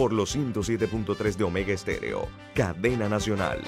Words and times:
por 0.00 0.14
los 0.14 0.34
107.3 0.34 1.36
de 1.36 1.44
Omega 1.44 1.74
Estéreo, 1.74 2.26
cadena 2.54 3.06
nacional. 3.06 3.60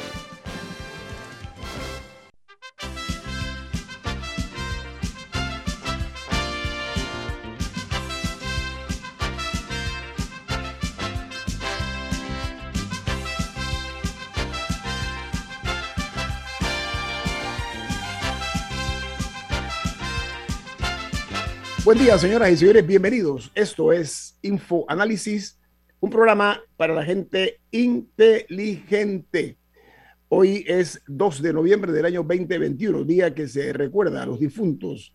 Buen 21.84 21.98
día, 21.98 22.16
señoras 22.16 22.52
y 22.52 22.56
señores, 22.56 22.86
bienvenidos. 22.86 23.52
Esto 23.55 23.92
es 23.92 24.38
Info 24.41 24.86
Análisis, 24.88 25.58
un 26.02 26.11
programa 26.11 26.61
para 26.77 26.95
la 26.95 27.05
gente 27.05 27.61
inteligente. 27.70 29.56
Hoy 30.28 30.65
es 30.66 31.00
2 31.06 31.42
de 31.42 31.53
noviembre 31.53 31.92
del 31.92 32.05
año 32.05 32.25
2021, 32.25 33.05
día 33.05 33.33
que 33.33 33.47
se 33.47 33.72
recuerda 33.72 34.25
a 34.25 34.27
los 34.27 34.41
difuntos, 34.41 35.14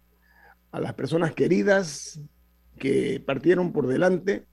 a 0.72 0.80
las 0.80 0.94
personas 0.94 1.34
queridas 1.34 2.22
que 2.80 3.20
partieron 3.20 3.74
por 3.74 3.88
delante, 3.88 4.46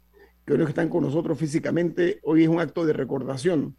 que 0.45 0.55
hoy 0.55 0.63
están 0.65 0.89
con 0.89 1.05
nosotros 1.05 1.39
físicamente. 1.39 2.19
Hoy 2.25 2.43
es 2.43 2.49
un 2.49 2.59
acto 2.59 2.85
de 2.85 2.95
recordación 2.95 3.77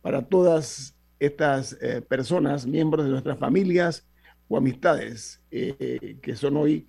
para 0.00 0.22
todas 0.22 0.94
estas 1.18 1.76
eh, 1.80 2.00
personas, 2.00 2.64
miembros 2.64 3.06
de 3.06 3.10
nuestras 3.10 3.40
familias 3.40 4.06
o 4.46 4.56
amistades, 4.56 5.42
eh, 5.50 6.16
que 6.22 6.36
son 6.36 6.58
hoy 6.58 6.86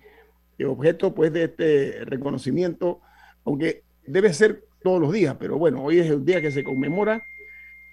objeto 0.64 1.12
pues 1.12 1.32
de 1.32 1.44
este 1.44 2.04
reconocimiento, 2.04 3.00
aunque 3.44 3.82
debe 4.06 4.32
ser 4.32 4.69
todos 4.82 5.00
los 5.00 5.12
días, 5.12 5.36
pero 5.38 5.58
bueno, 5.58 5.82
hoy 5.82 5.98
es 5.98 6.10
el 6.10 6.24
día 6.24 6.40
que 6.40 6.50
se 6.50 6.64
conmemora 6.64 7.22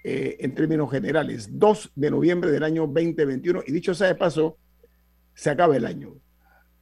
eh, 0.04 0.38
en 0.40 0.56
términos 0.56 0.90
generales, 0.90 1.60
2 1.60 1.92
de 1.96 2.12
noviembre 2.12 2.52
del 2.52 2.64
año 2.64 2.88
2021, 2.88 3.62
y 3.66 3.72
dicho 3.72 3.94
sea 3.94 4.08
de 4.08 4.16
paso, 4.16 4.58
se 5.34 5.50
acaba 5.50 5.76
el 5.76 5.86
año. 5.86 6.14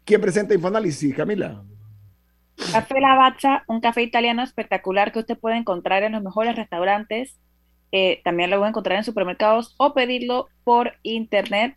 ¿Quién 0.04 0.22
presenta 0.22 0.54
Infoanálisis, 0.54 1.16
Camila? 1.16 1.64
Café 2.72 3.02
Lavazza, 3.02 3.64
un 3.68 3.82
café 3.82 4.04
italiano 4.04 4.44
espectacular 4.44 5.12
que 5.12 5.20
usted 5.20 5.38
puede 5.38 5.58
encontrar 5.58 6.04
en 6.04 6.14
los 6.14 6.24
mejores 6.24 6.56
restaurantes, 6.56 7.40
eh, 7.92 8.22
también 8.24 8.50
lo 8.50 8.58
puede 8.58 8.70
encontrar 8.70 8.98
en 8.98 9.04
supermercados 9.04 9.76
o 9.78 9.94
pedirlo 9.94 10.48
por 10.64 10.94
internet 11.04 11.76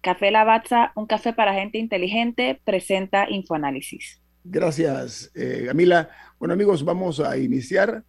Café 0.00 0.30
Lavazza, 0.30 0.92
un 0.94 1.06
café 1.06 1.34
para 1.34 1.52
gente 1.52 1.76
inteligente, 1.76 2.58
presenta 2.64 3.28
Infoanálisis. 3.28 4.22
Gracias, 4.52 5.30
eh, 5.36 5.66
Camila. 5.68 6.10
Bueno, 6.40 6.54
amigos, 6.54 6.84
vamos 6.84 7.20
a 7.20 7.38
iniciar 7.38 8.04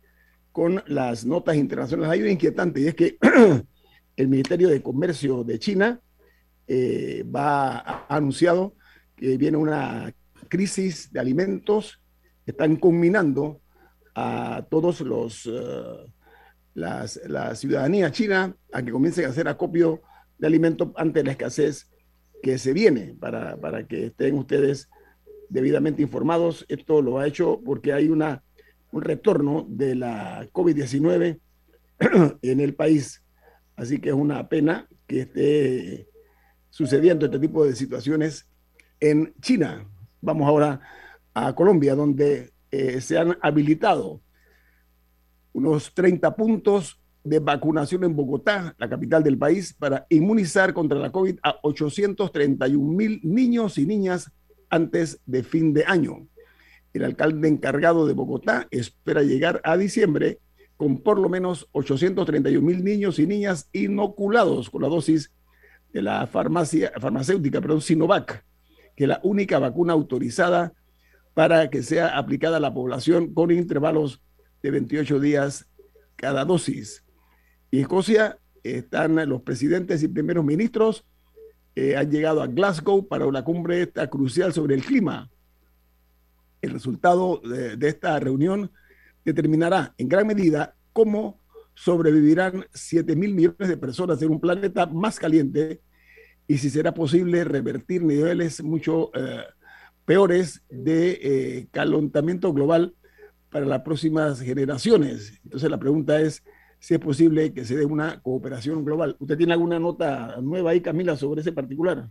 con 0.51 0.83
las 0.87 1.23
notas 1.23 1.55
internacionales. 1.55 2.11
Hay 2.11 2.21
una 2.23 2.31
inquietante 2.31 2.81
y 2.81 2.87
es 2.87 2.95
que 2.95 3.17
el 4.15 4.27
Ministerio 4.27 4.67
de 4.67 4.81
Comercio 4.81 5.43
de 5.43 5.59
China 5.59 6.01
eh, 6.65 7.23
va, 7.23 7.77
ha 7.77 8.15
anunciado 8.15 8.75
que 9.15 9.37
viene 9.37 9.55
una 9.55 10.11
crisis 10.49 11.13
de 11.13 11.19
alimentos. 11.19 12.01
Están 12.47 12.77
combinando 12.77 13.61
a 14.15 14.65
todos 14.67 15.01
los 15.01 15.45
uh, 15.45 16.11
las, 16.73 17.21
la 17.27 17.53
ciudadanía 17.53 18.11
china 18.11 18.57
a 18.73 18.81
que 18.81 18.91
comiencen 18.91 19.25
a 19.25 19.29
hacer 19.29 19.47
acopio 19.47 20.01
de 20.39 20.47
alimentos 20.47 20.89
ante 20.95 21.23
la 21.23 21.33
escasez 21.33 21.87
que 22.41 22.57
se 22.57 22.73
viene, 22.73 23.15
para, 23.19 23.57
para 23.57 23.85
que 23.85 24.07
estén 24.07 24.39
ustedes 24.39 24.89
debidamente 25.51 26.01
informados. 26.01 26.65
Esto 26.69 27.01
lo 27.01 27.19
ha 27.19 27.27
hecho 27.27 27.61
porque 27.63 27.93
hay 27.93 28.07
una, 28.07 28.43
un 28.91 29.01
retorno 29.01 29.65
de 29.69 29.95
la 29.95 30.47
COVID-19 30.51 31.39
en 32.41 32.59
el 32.59 32.73
país. 32.73 33.21
Así 33.75 33.99
que 33.99 34.09
es 34.09 34.15
una 34.15 34.47
pena 34.47 34.87
que 35.05 35.21
esté 35.21 36.07
sucediendo 36.69 37.25
este 37.25 37.39
tipo 37.39 37.65
de 37.65 37.75
situaciones 37.75 38.47
en 38.99 39.33
China. 39.41 39.85
Vamos 40.21 40.47
ahora 40.47 40.79
a 41.33 41.53
Colombia, 41.53 41.95
donde 41.95 42.53
eh, 42.71 43.01
se 43.01 43.17
han 43.17 43.37
habilitado 43.41 44.21
unos 45.53 45.93
30 45.93 46.33
puntos 46.35 46.97
de 47.23 47.39
vacunación 47.39 48.05
en 48.05 48.15
Bogotá, 48.15 48.73
la 48.77 48.89
capital 48.89 49.21
del 49.21 49.37
país, 49.37 49.73
para 49.73 50.05
inmunizar 50.09 50.73
contra 50.73 50.97
la 50.97 51.11
COVID 51.11 51.39
a 51.43 51.59
831 51.61 52.91
mil 52.93 53.19
niños 53.23 53.77
y 53.77 53.85
niñas 53.85 54.31
antes 54.71 55.19
de 55.25 55.43
fin 55.43 55.73
de 55.73 55.85
año. 55.85 56.27
El 56.93 57.05
alcalde 57.05 57.47
encargado 57.47 58.07
de 58.07 58.13
Bogotá 58.13 58.67
espera 58.71 59.21
llegar 59.21 59.61
a 59.63 59.77
diciembre 59.77 60.39
con 60.77 60.97
por 60.97 61.19
lo 61.19 61.29
menos 61.29 61.67
831 61.73 62.65
mil 62.65 62.83
niños 62.83 63.19
y 63.19 63.27
niñas 63.27 63.69
inoculados 63.71 64.69
con 64.69 64.81
la 64.81 64.87
dosis 64.87 65.31
de 65.93 66.01
la 66.01 66.25
farmacia, 66.25 66.91
farmacéutica, 66.99 67.61
perdón, 67.61 67.81
Sinovac, 67.81 68.43
que 68.95 69.03
es 69.03 69.07
la 69.07 69.19
única 69.23 69.59
vacuna 69.59 69.93
autorizada 69.93 70.73
para 71.33 71.69
que 71.69 71.83
sea 71.83 72.17
aplicada 72.17 72.57
a 72.57 72.59
la 72.61 72.73
población 72.73 73.33
con 73.33 73.51
intervalos 73.51 74.21
de 74.63 74.71
28 74.71 75.19
días 75.19 75.67
cada 76.15 76.45
dosis. 76.45 77.05
Y 77.69 77.79
Escocia 77.79 78.39
están 78.63 79.29
los 79.29 79.41
presidentes 79.41 80.03
y 80.03 80.07
primeros 80.07 80.43
ministros, 80.43 81.05
eh, 81.75 81.95
han 81.95 82.11
llegado 82.11 82.41
a 82.41 82.47
Glasgow 82.47 83.07
para 83.07 83.25
una 83.25 83.43
cumbre 83.43 83.81
esta 83.81 84.09
crucial 84.09 84.53
sobre 84.53 84.75
el 84.75 84.83
clima. 84.83 85.29
El 86.61 86.71
resultado 86.71 87.41
de, 87.43 87.77
de 87.77 87.87
esta 87.87 88.19
reunión 88.19 88.71
determinará 89.23 89.93
en 89.97 90.09
gran 90.09 90.27
medida 90.27 90.75
cómo 90.93 91.39
sobrevivirán 91.73 92.65
7 92.73 93.15
mil 93.15 93.33
millones 93.33 93.67
de 93.67 93.77
personas 93.77 94.21
en 94.21 94.31
un 94.31 94.39
planeta 94.39 94.85
más 94.85 95.19
caliente 95.19 95.81
y 96.47 96.57
si 96.57 96.69
será 96.69 96.93
posible 96.93 97.43
revertir 97.43 98.03
niveles 98.03 98.61
mucho 98.61 99.11
eh, 99.15 99.43
peores 100.05 100.61
de 100.69 101.19
eh, 101.21 101.67
calentamiento 101.71 102.53
global 102.53 102.93
para 103.49 103.65
las 103.65 103.81
próximas 103.81 104.41
generaciones. 104.41 105.39
Entonces 105.43 105.69
la 105.69 105.79
pregunta 105.79 106.19
es, 106.19 106.43
si 106.81 106.95
es 106.95 106.99
posible 106.99 107.53
que 107.53 107.63
se 107.63 107.77
dé 107.77 107.85
una 107.85 108.19
cooperación 108.21 108.83
global. 108.83 109.15
¿Usted 109.19 109.37
tiene 109.37 109.53
alguna 109.53 109.77
nota 109.77 110.37
nueva 110.41 110.71
ahí, 110.71 110.81
Camila, 110.81 111.15
sobre 111.15 111.41
ese 111.41 111.51
particular? 111.51 112.07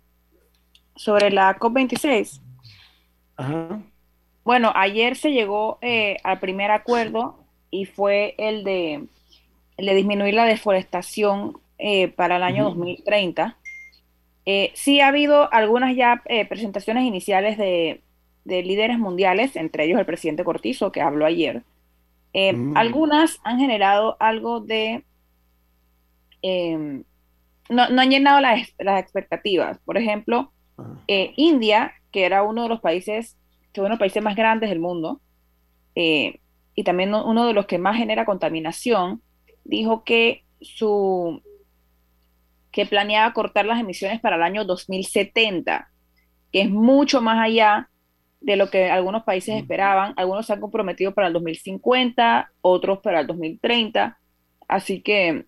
Sobre 0.95 1.33
la 1.33 1.59
COP26. 1.59 2.41
Ajá. 3.37 3.83
Bueno, 4.45 4.73
ayer 4.77 5.17
se 5.17 5.33
llegó 5.33 5.79
eh, 5.83 6.19
al 6.23 6.39
primer 6.39 6.71
acuerdo 6.71 7.45
y 7.73 7.85
fue 7.87 8.37
el 8.39 8.63
de, 8.63 9.09
el 9.77 9.87
de 9.87 9.95
disminuir 9.95 10.35
la 10.35 10.45
deforestación 10.45 11.59
eh, 11.79 12.07
para 12.07 12.37
el 12.37 12.45
año 12.45 12.69
uh 12.69 12.71
-huh. 12.71 12.77
2030. 12.77 13.57
Eh, 14.47 14.71
sí 14.75 15.01
ha 15.01 15.09
habido 15.09 15.53
algunas 15.53 15.97
ya 15.97 16.23
eh, 16.27 16.47
presentaciones 16.47 17.03
iniciales 17.03 17.59
de, 17.59 18.03
de, 18.45 18.63
líderes 18.63 19.01
mundiales, 19.01 19.57
entre 19.57 19.85
ellos 19.85 19.99
el 19.99 20.07
presidente 20.07 20.45
Cortizo, 20.45 20.93
que 20.93 21.01
habló 21.01 21.27
ayer, 21.27 21.65
eh, 22.33 22.53
mm. 22.53 22.77
Algunas 22.77 23.39
han 23.45 23.59
generado 23.59 24.17
algo 24.21 24.61
de... 24.61 25.05
Eh, 26.43 27.03
no, 27.69 27.89
no, 27.89 28.03
han 28.03 28.11
llenado 28.11 28.41
las, 28.41 28.73
las 28.79 29.01
expectativas. 29.01 29.79
Por 29.85 29.97
ejemplo, 29.97 30.53
ah. 30.79 30.95
eh, 31.07 31.33
India, 31.37 31.93
que 32.11 32.25
era 32.25 32.43
uno 32.43 32.65
de 32.65 32.69
los 32.69 32.81
países, 32.81 33.37
que 33.73 33.81
uno 33.81 33.89
de 33.89 33.91
los 33.91 33.99
países 33.99 34.23
más 34.23 34.37
grandes 34.37 34.71
del 34.71 34.81
mundo, 34.81 35.21
eh, 35.95 36.41
y 36.75 36.85
también 36.85 37.15
uno 37.15 37.47
de 37.47 37.53
los 37.53 37.67
que 37.67 37.79
más 37.79 37.97
genera 37.97 38.25
contaminación, 38.25 39.23
dijo 39.65 40.05
que 40.05 40.45
su 40.61 41.43
que 42.71 42.87
planeaba 42.87 43.33
cortar 43.33 43.67
las 43.67 43.81
emisiones 43.81 44.21
para 44.21 44.37
el 44.37 44.43
año 44.43 44.65
2070, 44.65 45.91
que 46.53 46.63
es 46.63 46.71
mucho 46.71 47.21
más 47.21 47.39
allá 47.45 47.91
de 48.41 48.57
lo 48.57 48.71
que 48.71 48.91
algunos 48.91 49.25
países 49.25 49.57
esperaban. 49.57 50.15
Algunos 50.17 50.47
se 50.47 50.53
han 50.53 50.61
comprometido 50.61 51.15
para 51.15 51.27
el 51.27 51.33
2050, 51.33 52.53
otros 52.61 52.99
para 53.01 53.21
el 53.21 53.27
2030. 53.27 54.19
Así 54.69 55.03
que 55.03 55.47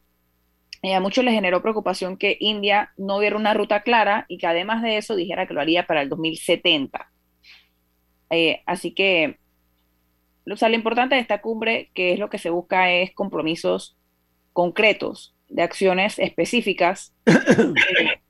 eh, 0.83 0.95
a 0.95 1.01
muchos 1.01 1.25
les 1.25 1.35
generó 1.35 1.63
preocupación 1.63 2.17
que 2.17 2.37
India 2.41 2.93
no 2.97 3.21
diera 3.21 3.37
una 3.37 3.55
ruta 3.55 3.83
clara 3.83 4.27
y 4.29 4.39
que 4.39 4.47
además 4.47 4.83
de 4.83 4.99
eso 4.99 5.17
dijera 5.17 5.47
que 5.47 5.55
lo 5.55 5.61
haría 5.61 5.87
para 5.87 6.03
el 6.03 6.09
2070. 6.09 7.11
Eh, 8.31 8.63
así 8.67 8.93
que 8.93 9.39
o 10.51 10.57
sea, 10.57 10.69
lo 10.69 10.75
importante 10.75 11.15
de 11.15 11.21
esta 11.21 11.41
cumbre, 11.41 11.91
que 11.95 12.13
es 12.13 12.19
lo 12.19 12.29
que 12.29 12.39
se 12.39 12.51
busca, 12.51 12.91
es 12.93 13.13
compromisos 13.13 13.97
concretos 14.53 15.35
de 15.49 15.63
acciones 15.63 16.19
específicas 16.19 17.15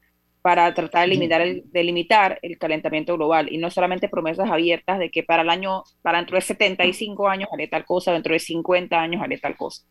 para 0.43 0.75
tratar 0.75 1.03
de 1.03 1.15
limitar, 1.15 1.41
el, 1.41 1.63
de 1.67 1.85
limitar 1.85 2.39
el 2.43 2.59
calentamiento 2.59 3.15
global 3.17 3.49
y 3.51 3.59
no 3.59 3.71
solamente 3.71 4.09
promesas 4.09 4.51
abiertas 4.51 4.99
de 4.99 5.11
que 5.11 5.23
para 5.23 5.43
el 5.43 5.51
año, 5.51 5.85
para 6.03 6.19
dentro 6.19 6.37
de 6.37 6.43
75 6.43 7.29
años 7.29 7.49
haré 7.53 7.69
tal 7.69 7.85
cosa, 7.85 8.13
dentro 8.13 8.33
de 8.33 8.41
50 8.41 9.01
años 9.01 9.23
haré 9.23 9.39
tal 9.39 9.57
cosa. 9.57 9.85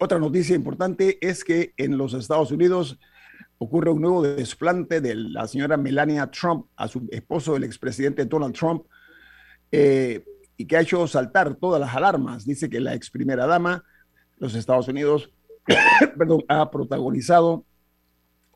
Otra 0.00 0.18
noticia 0.18 0.56
importante 0.56 1.18
es 1.20 1.44
que 1.44 1.72
en 1.76 1.98
los 1.98 2.14
Estados 2.14 2.50
Unidos 2.50 2.98
ocurre 3.58 3.90
un 3.90 4.00
nuevo 4.00 4.22
desplante 4.22 5.00
de 5.00 5.14
la 5.16 5.46
señora 5.46 5.76
Melania 5.76 6.30
Trump 6.30 6.66
a 6.76 6.88
su 6.88 7.08
esposo, 7.10 7.56
el 7.56 7.64
expresidente 7.64 8.24
Donald 8.24 8.54
Trump, 8.54 8.84
eh, 9.70 10.24
y 10.56 10.66
que 10.66 10.76
ha 10.76 10.80
hecho 10.80 11.06
saltar 11.06 11.54
todas 11.56 11.80
las 11.80 11.94
alarmas. 11.94 12.44
Dice 12.44 12.70
que 12.70 12.80
la 12.80 12.94
ex 12.94 13.10
primera 13.10 13.46
dama 13.46 13.84
de 14.36 14.46
los 14.46 14.54
Estados 14.54 14.88
Unidos 14.88 15.30
perdón, 16.18 16.44
ha 16.48 16.70
protagonizado 16.70 17.64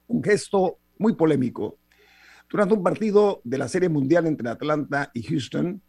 un 0.06 0.22
gesto 0.22 0.78
muy 1.02 1.14
polémico. 1.14 1.78
Durante 2.48 2.74
un 2.74 2.82
partido 2.82 3.40
de 3.44 3.58
la 3.58 3.68
Serie 3.68 3.88
Mundial 3.88 4.26
entre 4.26 4.48
Atlanta 4.48 5.10
y 5.14 5.22
Houston, 5.22 5.82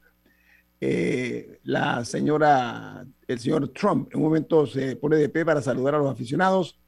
eh, 0.82 1.60
la 1.64 2.04
señora, 2.04 3.06
el 3.28 3.40
señor 3.40 3.70
Trump 3.70 4.10
en 4.12 4.18
un 4.18 4.24
momento 4.26 4.66
se 4.66 4.98
pone 4.98 5.16
de 5.16 5.30
pie 5.30 5.46
para 5.46 5.62
saludar 5.62 5.96
a 5.96 6.00
los 6.00 6.12
aficionados 6.12 6.80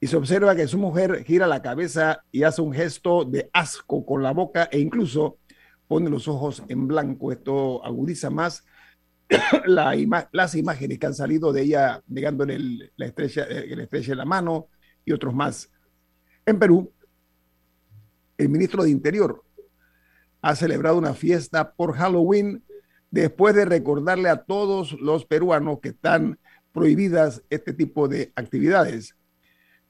y 0.00 0.06
se 0.06 0.16
observa 0.16 0.56
que 0.56 0.68
su 0.68 0.78
mujer 0.78 1.24
gira 1.24 1.46
la 1.46 1.60
cabeza 1.60 2.22
y 2.32 2.44
hace 2.44 2.62
un 2.62 2.72
gesto 2.72 3.24
de 3.24 3.50
asco 3.52 4.06
con 4.06 4.22
la 4.22 4.32
boca 4.32 4.68
e 4.70 4.78
incluso 4.78 5.38
pone 5.86 6.08
los 6.08 6.28
ojos 6.28 6.62
en 6.68 6.86
blanco. 6.86 7.32
Esto 7.32 7.84
agudiza 7.84 8.30
más 8.30 8.64
las 9.66 10.54
imágenes 10.54 10.98
que 10.98 11.06
han 11.06 11.14
salido 11.14 11.52
de 11.52 11.62
ella 11.62 12.02
negándole 12.06 12.58
la, 12.96 13.06
estrella, 13.06 13.46
la 13.48 13.82
estrella 13.82 14.12
en 14.12 14.18
la 14.18 14.24
mano 14.24 14.68
y 15.04 15.12
otros 15.12 15.34
más. 15.34 15.70
En 16.44 16.58
Perú, 16.58 16.92
el 18.38 18.48
ministro 18.48 18.84
de 18.84 18.90
Interior 18.90 19.42
ha 20.42 20.54
celebrado 20.54 20.98
una 20.98 21.14
fiesta 21.14 21.72
por 21.72 21.94
Halloween 21.94 22.62
después 23.10 23.54
de 23.54 23.64
recordarle 23.64 24.28
a 24.28 24.44
todos 24.44 24.92
los 25.00 25.24
peruanos 25.24 25.80
que 25.80 25.88
están 25.90 26.38
prohibidas 26.72 27.42
este 27.50 27.72
tipo 27.72 28.08
de 28.08 28.32
actividades. 28.36 29.16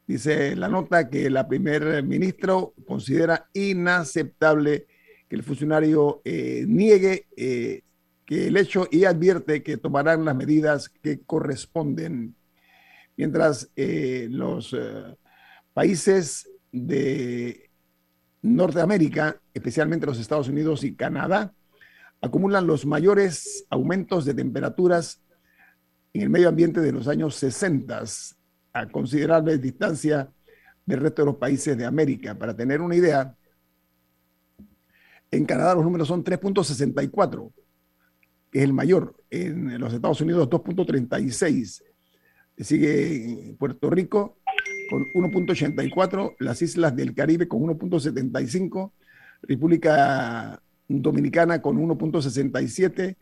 Dice 0.07 0.55
la 0.55 0.69
nota 0.69 1.11
que 1.11 1.29
la 1.31 1.49
primer 1.49 2.03
ministro 2.05 2.75
considera 2.87 3.49
inaceptable 3.53 4.87
que 5.29 5.37
el 5.37 5.43
funcionario 5.43 6.23
eh, 6.25 6.65
niegue 6.69 7.27
eh, 7.37 7.83
que 8.25 8.47
el 8.47 8.57
hecho 8.57 8.89
y 8.91 9.05
advierte 9.05 9.63
que 9.63 9.77
tomarán 9.77 10.25
las 10.25 10.37
medidas 10.37 10.89
que 10.89 11.21
corresponden. 11.21 12.37
Mientras 13.17 13.71
eh, 13.77 14.29
los 14.31 14.77
países 15.73 16.49
de 16.71 17.66
Norteamérica, 18.55 19.41
especialmente 19.53 20.07
los 20.07 20.21
Estados 20.21 20.49
Unidos 20.49 20.85
y 20.85 20.95
Canadá, 20.95 21.53
acumulan 22.21 22.67
los 22.67 22.87
mayores 22.87 23.67
aumentos 23.71 24.25
de 24.25 24.35
temperaturas 24.35 25.23
en 26.13 26.23
el 26.23 26.31
medio 26.31 26.49
ambiente 26.49 26.81
de 26.81 26.93
los 26.93 27.09
años 27.09 27.35
60 27.37 28.05
a 28.73 28.87
considerable 28.89 29.59
distancia 29.59 30.31
del 30.85 31.01
resto 31.01 31.23
de 31.23 31.27
los 31.27 31.37
países 31.37 31.77
de 31.77 31.85
América. 31.85 32.39
Para 32.39 32.55
tener 32.55 32.81
una 32.81 32.95
idea, 32.95 33.35
en 35.31 35.45
Canadá 35.45 35.75
los 35.75 35.85
números 35.85 36.09
son 36.09 36.23
3.64, 36.23 37.53
que 38.51 38.59
es 38.59 38.65
el 38.65 38.73
mayor. 38.73 39.17
En 39.29 39.79
los 39.79 39.93
Estados 39.93 40.21
Unidos 40.21 40.49
2.36. 40.49 41.83
Sigue 42.59 43.55
Puerto 43.59 43.91
Rico 43.91 44.39
con 44.89 45.05
1.84, 45.13 46.37
las 46.39 46.63
islas 46.63 46.95
del 46.95 47.15
Caribe 47.15 47.49
con 47.49 47.61
1.75, 47.63 48.91
República 49.43 50.61
Dominicana 50.89 51.61
con 51.61 51.77
1.67, 51.79 53.17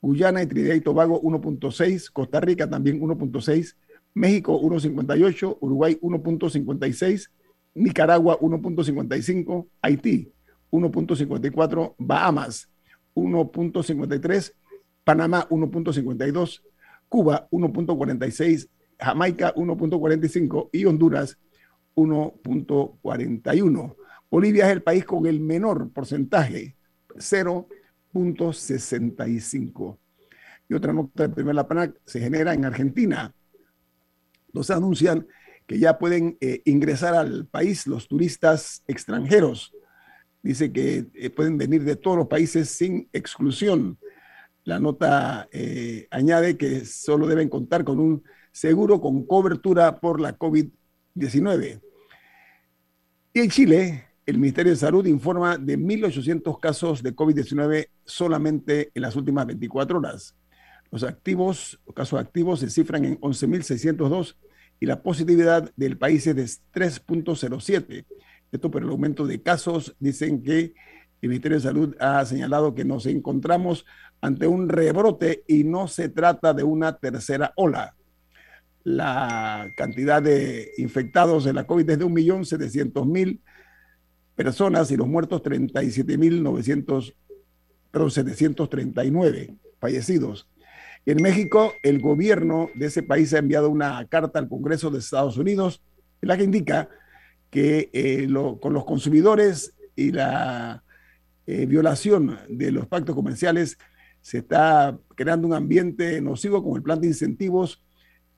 Guyana 0.00 0.42
y 0.42 0.46
Trinidad 0.46 0.74
y 0.74 0.80
Tobago 0.80 1.22
1.6, 1.22 2.10
Costa 2.12 2.40
Rica 2.40 2.68
también 2.68 3.00
1.6, 3.00 3.74
México 4.14 4.60
1.58, 4.60 5.58
Uruguay 5.60 5.98
1.56, 6.00 7.30
Nicaragua 7.74 8.38
1.55, 8.38 9.66
Haití 9.82 10.32
1.54, 10.70 11.94
Bahamas 11.98 12.68
1.53, 13.14 14.52
Panamá 15.04 15.46
1.52, 15.48 16.62
Cuba 17.08 17.48
1.46, 17.50 18.68
Jamaica 18.98 19.54
1.45 19.54 20.70
y 20.72 20.84
Honduras 20.84 21.38
1.41. 21.94 23.96
Bolivia 24.30 24.66
es 24.66 24.72
el 24.72 24.82
país 24.82 25.04
con 25.04 25.26
el 25.26 25.38
menor 25.40 25.92
porcentaje, 25.92 26.76
0.65. 27.16 29.98
Y 30.68 30.74
otra 30.74 30.92
nota 30.92 31.28
de 31.28 31.34
primera 31.34 31.66
PANAC 31.66 31.98
se 32.04 32.20
genera 32.20 32.54
en 32.54 32.64
Argentina. 32.64 33.34
Los 34.52 34.70
anuncian 34.70 35.26
que 35.66 35.78
ya 35.78 35.98
pueden 35.98 36.36
eh, 36.40 36.62
ingresar 36.64 37.14
al 37.14 37.46
país 37.46 37.86
los 37.86 38.08
turistas 38.08 38.82
extranjeros. 38.86 39.72
Dice 40.42 40.72
que 40.72 41.06
eh, 41.14 41.30
pueden 41.30 41.56
venir 41.56 41.84
de 41.84 41.96
todos 41.96 42.18
los 42.18 42.28
países 42.28 42.68
sin 42.68 43.08
exclusión. 43.12 43.98
La 44.64 44.78
nota 44.78 45.48
eh, 45.52 46.06
añade 46.10 46.56
que 46.56 46.84
solo 46.84 47.26
deben 47.26 47.48
contar 47.48 47.84
con 47.84 47.98
un 47.98 48.22
seguro 48.54 49.00
con 49.00 49.26
cobertura 49.26 49.98
por 49.98 50.20
la 50.20 50.38
COVID-19. 50.38 51.80
Y 53.32 53.40
en 53.40 53.50
Chile, 53.50 54.04
el 54.24 54.38
Ministerio 54.38 54.70
de 54.70 54.76
Salud 54.76 55.04
informa 55.06 55.58
de 55.58 55.76
1.800 55.76 56.60
casos 56.60 57.02
de 57.02 57.16
COVID-19 57.16 57.88
solamente 58.04 58.92
en 58.94 59.02
las 59.02 59.16
últimas 59.16 59.46
24 59.46 59.98
horas. 59.98 60.36
Los 60.92 61.02
activos, 61.02 61.80
los 61.84 61.96
casos 61.96 62.20
activos 62.20 62.60
se 62.60 62.70
cifran 62.70 63.04
en 63.04 63.20
11.602 63.20 64.36
y 64.78 64.86
la 64.86 65.02
positividad 65.02 65.72
del 65.74 65.98
país 65.98 66.24
es 66.28 66.36
de 66.36 66.44
3.07. 66.80 68.06
Esto 68.52 68.70
por 68.70 68.84
el 68.84 68.88
aumento 68.88 69.26
de 69.26 69.42
casos. 69.42 69.96
Dicen 69.98 70.44
que 70.44 70.74
el 71.20 71.28
Ministerio 71.28 71.58
de 71.58 71.64
Salud 71.64 71.96
ha 71.98 72.24
señalado 72.24 72.72
que 72.72 72.84
nos 72.84 73.06
encontramos 73.06 73.84
ante 74.20 74.46
un 74.46 74.68
rebrote 74.68 75.42
y 75.48 75.64
no 75.64 75.88
se 75.88 76.08
trata 76.08 76.54
de 76.54 76.62
una 76.62 76.96
tercera 76.96 77.52
ola. 77.56 77.96
La 78.84 79.72
cantidad 79.76 80.22
de 80.22 80.72
infectados 80.76 81.44
de 81.44 81.54
la 81.54 81.66
COVID 81.66 81.88
es 81.88 81.98
de 81.98 82.04
1.700.000 82.04 83.40
personas 84.36 84.90
y 84.90 84.96
los 84.96 85.08
muertos 85.08 85.42
37.900, 85.42 87.14
perdón, 87.90 88.10
739 88.10 89.56
fallecidos. 89.80 90.50
En 91.06 91.22
México, 91.22 91.72
el 91.82 92.00
gobierno 92.00 92.68
de 92.74 92.86
ese 92.86 93.02
país 93.02 93.32
ha 93.32 93.38
enviado 93.38 93.70
una 93.70 94.06
carta 94.06 94.38
al 94.38 94.48
Congreso 94.48 94.90
de 94.90 94.98
Estados 94.98 95.38
Unidos 95.38 95.82
en 96.20 96.28
la 96.28 96.36
que 96.36 96.44
indica 96.44 96.88
que 97.50 97.90
eh, 97.92 98.28
con 98.60 98.74
los 98.74 98.84
consumidores 98.84 99.74
y 99.96 100.12
la 100.12 100.82
eh, 101.46 101.64
violación 101.66 102.38
de 102.48 102.70
los 102.70 102.86
pactos 102.86 103.14
comerciales 103.14 103.78
se 104.20 104.38
está 104.38 104.98
creando 105.14 105.46
un 105.46 105.54
ambiente 105.54 106.20
nocivo 106.20 106.62
con 106.64 106.76
el 106.76 106.82
plan 106.82 107.00
de 107.00 107.08
incentivos 107.08 107.82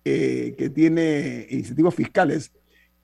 eh, 0.09 0.55
que 0.57 0.71
tiene 0.71 1.47
incentivos 1.51 1.95
fiscales 1.95 2.53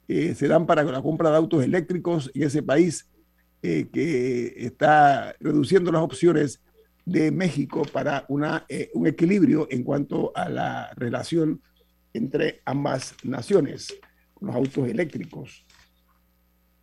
se 0.07 0.47
dan 0.47 0.67
para 0.67 0.85
la 0.85 1.01
compra 1.01 1.31
de 1.31 1.37
autos 1.37 1.65
eléctricos 1.65 2.31
en 2.35 2.43
ese 2.43 2.63
país 2.63 3.09
eh, 3.65 3.87
que 3.93 4.55
está 4.57 5.37
reduciendo 5.39 5.93
las 5.93 6.03
opciones 6.03 6.61
de 7.05 7.31
México 7.31 7.83
para 7.93 8.25
una, 8.27 8.67
eh, 8.69 8.91
un 8.93 9.07
equilibrio 9.07 9.69
en 9.71 9.85
cuanto 9.85 10.33
a 10.35 10.49
la 10.49 10.93
relación 10.97 11.63
entre 12.13 12.61
ambas 12.65 13.15
naciones, 13.23 13.95
los 14.41 14.53
autos 14.53 14.89
eléctricos. 14.89 15.65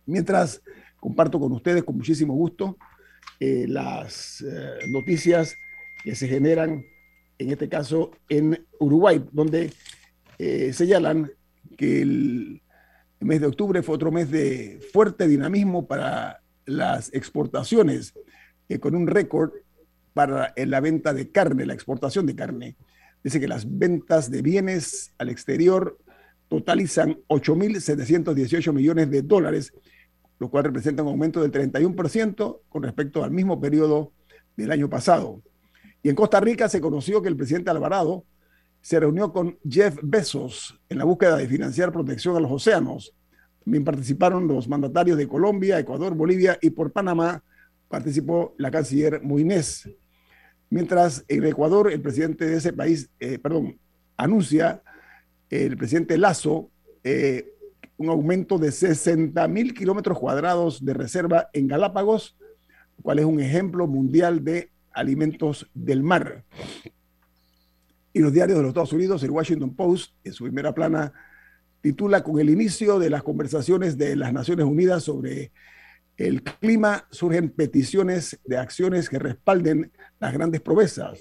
Mientras 0.06 0.62
comparto 0.98 1.38
con 1.38 1.52
ustedes 1.52 1.84
con 1.84 1.98
muchísimo 1.98 2.32
gusto 2.32 2.78
eh, 3.38 3.66
las 3.68 4.42
noticias 4.88 5.54
que 6.02 6.14
se 6.14 6.28
generan, 6.28 6.82
en 7.36 7.50
este 7.50 7.68
caso 7.68 8.10
en 8.30 8.66
Uruguay, 8.78 9.22
donde 9.32 9.70
señalan 10.72 11.30
que 11.76 12.02
el 12.02 12.62
mes 13.20 13.40
de 13.40 13.46
octubre 13.46 13.82
fue 13.82 13.94
otro 13.94 14.10
mes 14.10 14.30
de 14.30 14.80
fuerte 14.92 15.28
dinamismo 15.28 15.86
para 15.86 16.42
las 16.66 17.12
exportaciones, 17.12 18.14
eh, 18.68 18.78
con 18.78 18.94
un 18.94 19.06
récord 19.06 19.52
para 20.14 20.52
la 20.56 20.80
venta 20.80 21.12
de 21.12 21.30
carne, 21.30 21.66
la 21.66 21.74
exportación 21.74 22.26
de 22.26 22.34
carne. 22.34 22.76
Dice 23.22 23.40
que 23.40 23.48
las 23.48 23.78
ventas 23.78 24.30
de 24.30 24.42
bienes 24.42 25.12
al 25.18 25.28
exterior 25.28 25.98
totalizan 26.48 27.20
8.718 27.28 28.72
millones 28.72 29.10
de 29.10 29.22
dólares, 29.22 29.72
lo 30.38 30.50
cual 30.50 30.64
representa 30.64 31.02
un 31.02 31.10
aumento 31.10 31.42
del 31.42 31.52
31% 31.52 32.60
con 32.68 32.82
respecto 32.82 33.22
al 33.22 33.30
mismo 33.30 33.60
periodo 33.60 34.12
del 34.56 34.72
año 34.72 34.88
pasado. 34.88 35.42
Y 36.02 36.08
en 36.08 36.14
Costa 36.14 36.40
Rica 36.40 36.68
se 36.68 36.80
conoció 36.80 37.22
que 37.22 37.28
el 37.28 37.36
presidente 37.36 37.70
Alvarado 37.70 38.24
se 38.80 39.00
reunió 39.00 39.32
con 39.32 39.58
Jeff 39.68 39.98
Bezos 40.02 40.80
en 40.88 40.98
la 40.98 41.04
búsqueda 41.04 41.36
de 41.36 41.46
financiar 41.46 41.92
protección 41.92 42.36
a 42.36 42.40
los 42.40 42.50
océanos. 42.50 43.14
También 43.64 43.84
participaron 43.84 44.48
los 44.48 44.68
mandatarios 44.68 45.18
de 45.18 45.28
Colombia, 45.28 45.78
Ecuador, 45.78 46.14
Bolivia 46.14 46.58
y 46.60 46.70
por 46.70 46.92
Panamá 46.92 47.42
participó 47.88 48.54
la 48.58 48.70
canciller 48.70 49.22
Moines. 49.22 49.88
Mientras 50.70 51.24
en 51.28 51.44
Ecuador 51.44 51.90
el 51.90 52.00
presidente 52.00 52.46
de 52.46 52.56
ese 52.56 52.72
país, 52.72 53.10
eh, 53.18 53.38
perdón, 53.38 53.78
anuncia 54.16 54.82
el 55.50 55.76
presidente 55.76 56.16
Lazo 56.16 56.70
eh, 57.02 57.54
un 57.96 58.08
aumento 58.08 58.58
de 58.58 58.72
60 58.72 59.46
mil 59.48 59.74
kilómetros 59.74 60.18
cuadrados 60.18 60.82
de 60.82 60.94
reserva 60.94 61.50
en 61.52 61.68
Galápagos, 61.68 62.34
cual 63.02 63.18
es 63.18 63.26
un 63.26 63.40
ejemplo 63.40 63.86
mundial 63.86 64.42
de 64.42 64.70
alimentos 64.90 65.70
del 65.74 66.02
mar. 66.02 66.44
Y 68.12 68.20
los 68.20 68.32
diarios 68.32 68.58
de 68.58 68.62
los 68.62 68.70
Estados 68.70 68.92
Unidos, 68.92 69.22
el 69.22 69.30
Washington 69.30 69.74
Post, 69.74 70.14
en 70.24 70.32
su 70.32 70.44
primera 70.44 70.74
plana, 70.74 71.12
titula 71.80 72.22
con 72.22 72.38
el 72.40 72.50
inicio 72.50 72.98
de 72.98 73.10
las 73.10 73.22
conversaciones 73.22 73.96
de 73.96 74.16
las 74.16 74.32
Naciones 74.32 74.66
Unidas 74.66 75.04
sobre 75.04 75.52
el 76.16 76.42
clima, 76.42 77.06
surgen 77.10 77.50
peticiones 77.50 78.38
de 78.44 78.58
acciones 78.58 79.08
que 79.08 79.18
respalden 79.18 79.90
las 80.18 80.32
grandes 80.32 80.60
proezas. 80.60 81.20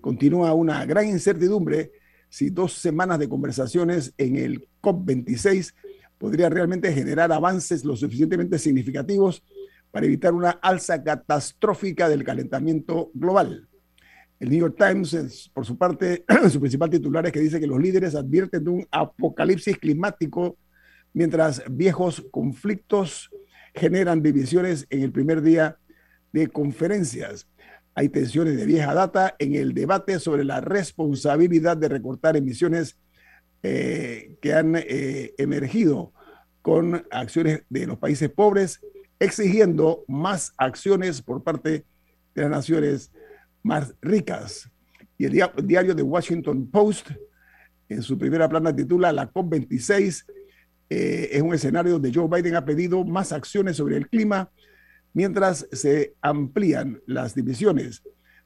continúa 0.00 0.52
una 0.54 0.84
gran 0.84 1.06
incertidumbre 1.06 1.92
si 2.28 2.50
dos 2.50 2.72
semanas 2.72 3.18
de 3.18 3.28
conversaciones 3.28 4.12
en 4.18 4.36
el 4.36 4.68
COP26 4.82 5.72
podría 6.18 6.48
realmente 6.48 6.92
generar 6.92 7.32
avances 7.32 7.84
lo 7.84 7.96
suficientemente 7.96 8.58
significativos 8.58 9.42
para 9.90 10.06
evitar 10.06 10.34
una 10.34 10.50
alza 10.50 11.02
catastrófica 11.02 12.08
del 12.08 12.24
calentamiento 12.24 13.10
global. 13.14 13.67
El 14.40 14.50
New 14.50 14.60
York 14.60 14.76
Times, 14.78 15.50
por 15.52 15.66
su 15.66 15.76
parte, 15.76 16.24
su 16.50 16.60
principal 16.60 16.90
titular 16.90 17.26
es 17.26 17.32
que 17.32 17.40
dice 17.40 17.58
que 17.58 17.66
los 17.66 17.80
líderes 17.80 18.14
advierten 18.14 18.64
de 18.64 18.70
un 18.70 18.86
apocalipsis 18.90 19.76
climático 19.78 20.56
mientras 21.12 21.62
viejos 21.68 22.24
conflictos 22.30 23.30
generan 23.74 24.22
divisiones 24.22 24.86
en 24.90 25.02
el 25.02 25.12
primer 25.12 25.42
día 25.42 25.78
de 26.32 26.48
conferencias. 26.48 27.48
Hay 27.94 28.08
tensiones 28.08 28.56
de 28.56 28.66
vieja 28.66 28.94
data 28.94 29.34
en 29.38 29.56
el 29.56 29.74
debate 29.74 30.20
sobre 30.20 30.44
la 30.44 30.60
responsabilidad 30.60 31.76
de 31.76 31.88
recortar 31.88 32.36
emisiones 32.36 32.96
eh, 33.64 34.36
que 34.40 34.54
han 34.54 34.76
eh, 34.76 35.34
emergido 35.36 36.12
con 36.62 37.04
acciones 37.10 37.64
de 37.68 37.86
los 37.88 37.98
países 37.98 38.30
pobres, 38.30 38.80
exigiendo 39.18 40.04
más 40.06 40.52
acciones 40.58 41.22
por 41.22 41.42
parte 41.42 41.84
de 42.34 42.42
las 42.42 42.50
naciones 42.50 43.10
más 43.68 43.94
ricas. 44.00 44.70
Y 45.18 45.26
el 45.26 45.32
diario 45.62 45.94
de 45.94 46.02
Washington 46.02 46.68
Post, 46.70 47.10
en 47.88 48.02
su 48.02 48.18
primera 48.18 48.48
plana, 48.48 48.74
titula 48.74 49.12
La 49.12 49.30
COP26 49.30 50.24
eh, 50.90 51.28
es 51.32 51.42
un 51.42 51.54
escenario 51.54 51.92
donde 51.92 52.12
Joe 52.12 52.28
Biden 52.28 52.56
ha 52.56 52.64
pedido 52.64 53.04
más 53.04 53.32
acciones 53.32 53.76
sobre 53.76 53.98
el 53.98 54.08
clima 54.08 54.50
mientras 55.12 55.66
se 55.70 56.14
amplían 56.22 57.00
las 57.06 57.34
divisiones. 57.34 58.02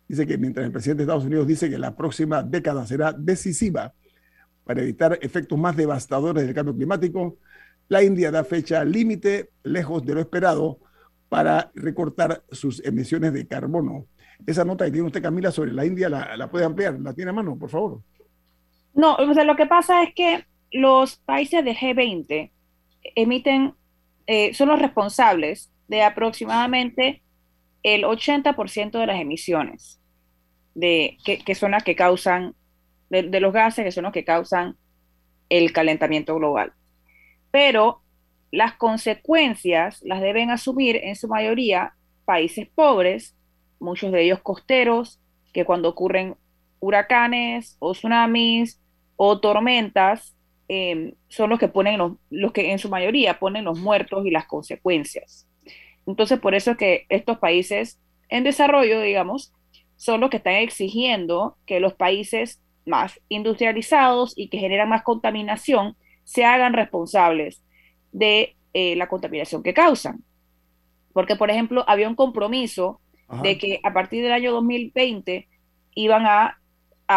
Dice 0.09 0.27
que 0.27 0.39
mientras 0.39 0.67
el 0.67 0.73
presidente 0.73 1.03
de 1.03 1.05
Estados 1.05 1.25
Unidos 1.25 1.47
dice 1.47 1.71
que 1.71 1.79
la 1.79 1.95
próxima 1.95 2.43
década 2.43 2.87
será 2.87 3.13
decisiva 3.13 3.95
para 4.65 4.83
evitar 4.83 5.19
efectos 5.23 5.59
más 5.59 5.77
devastadores 5.77 6.45
del 6.45 6.55
cambio 6.55 6.75
climático, 6.75 7.39
la 7.89 8.03
India 8.03 8.31
da 8.31 8.45
fecha 8.45 8.85
límite, 8.85 9.51
lejos 9.63 10.05
de 10.05 10.15
lo 10.15 10.21
esperado, 10.21 10.79
para 11.29 11.71
recortar 11.75 12.45
sus 12.51 12.85
emisiones 12.85 13.33
de 13.33 13.47
carbono. 13.47 14.07
Esa 14.47 14.65
nota 14.65 14.85
que 14.85 14.91
tiene 14.91 15.07
usted, 15.07 15.23
Camila, 15.23 15.51
sobre 15.51 15.73
la 15.73 15.85
India, 15.85 16.09
la, 16.09 16.51
puede 16.51 16.65
ampliar. 16.65 16.99
¿La 17.01 17.13
tiene 17.13 17.31
a 17.31 17.35
mano, 17.35 17.57
por 17.57 17.71
favor? 17.71 18.01
No, 18.95 19.15
o 19.15 19.35
sea, 19.35 19.45
lo 19.45 19.57
que 19.57 19.67
pasa 19.67 20.03
es 20.03 20.15
que 20.15 20.45
los 20.71 21.17
países 21.17 21.65
de 21.65 21.75
G20 21.75 22.51
emiten, 23.15 23.75
eh, 24.27 24.55
son 24.55 24.69
los 24.69 24.81
responsables 24.81 25.71
de 25.89 26.03
aproximadamente 26.03 27.23
el 27.83 28.05
80% 28.05 28.99
de 28.99 29.07
las 29.07 29.21
emisiones 29.21 30.01
de, 30.75 31.19
que, 31.25 31.55
son 31.55 31.73
las 31.73 31.85
que 31.85 31.97
causan, 31.97 32.55
de, 33.11 33.41
los 33.41 33.53
gases 33.53 33.85
que 33.85 33.93
son 33.93 34.05
los 34.05 34.13
que 34.13 34.25
causan 34.25 34.77
el 35.49 35.73
calentamiento 35.73 36.35
global. 36.37 36.73
Pero 37.51 38.01
las 38.51 38.75
consecuencias 38.75 40.01
las 40.03 40.21
deben 40.21 40.51
asumir 40.51 40.97
en 40.97 41.17
su 41.17 41.29
mayoría 41.29 41.95
países 42.25 42.69
pobres, 42.75 43.37
muchos 43.83 44.13
de 44.13 44.23
ellos 44.23 44.41
costeros, 44.41 45.21
que 45.53 45.65
cuando 45.65 45.89
ocurren 45.89 46.37
huracanes 46.81 47.77
o 47.79 47.93
tsunamis 47.93 48.81
o 49.17 49.41
tormentas, 49.41 50.35
em, 50.69 51.15
son 51.29 51.51
los 51.51 51.59
que 51.59 51.69
ponen 51.69 51.99
los, 51.99 52.13
los 52.31 52.53
que 52.53 52.73
en 52.73 52.79
su 52.79 52.89
mayoría 52.89 53.39
ponen 53.39 53.65
los 53.65 53.79
muertos 53.79 54.25
y 54.27 54.31
las 54.31 54.47
consecuencias. 54.47 55.47
Entonces, 56.07 56.41
por 56.41 56.55
eso 56.55 56.73
es 56.73 56.77
que 56.77 57.07
estos 57.09 57.39
países 57.39 58.01
en 58.29 58.45
desarrollo, 58.45 59.01
digamos, 59.01 59.53
son 59.97 60.21
los 60.21 60.31
que 60.31 60.39
están 60.39 60.55
exigiendo 60.55 61.57
que 61.67 61.81
los 61.81 61.95
países 61.95 62.61
más 62.87 63.21
industrializados 63.29 64.33
y 64.37 64.49
que 64.49 64.59
generan 64.59 64.89
más 64.89 65.03
contaminación 65.03 65.97
se 66.25 66.45
hagan 66.45 66.73
responsables 66.73 67.63
de 68.11 68.57
eh, 68.73 68.97
la 68.97 69.09
contaminación 69.09 69.63
que 69.63 69.75
causan. 69.75 70.25
Porque, 71.13 71.37
por 71.37 71.51
ejemplo, 71.51 71.85
había 71.87 72.09
un 72.09 72.15
compromiso 72.15 73.01
de 73.41 73.57
que 73.57 73.81
a 73.83 73.93
partir 73.93 74.23
del 74.23 74.33
año 74.33 74.53
2020 74.53 75.49
iban 75.95 76.27
a, 76.27 76.59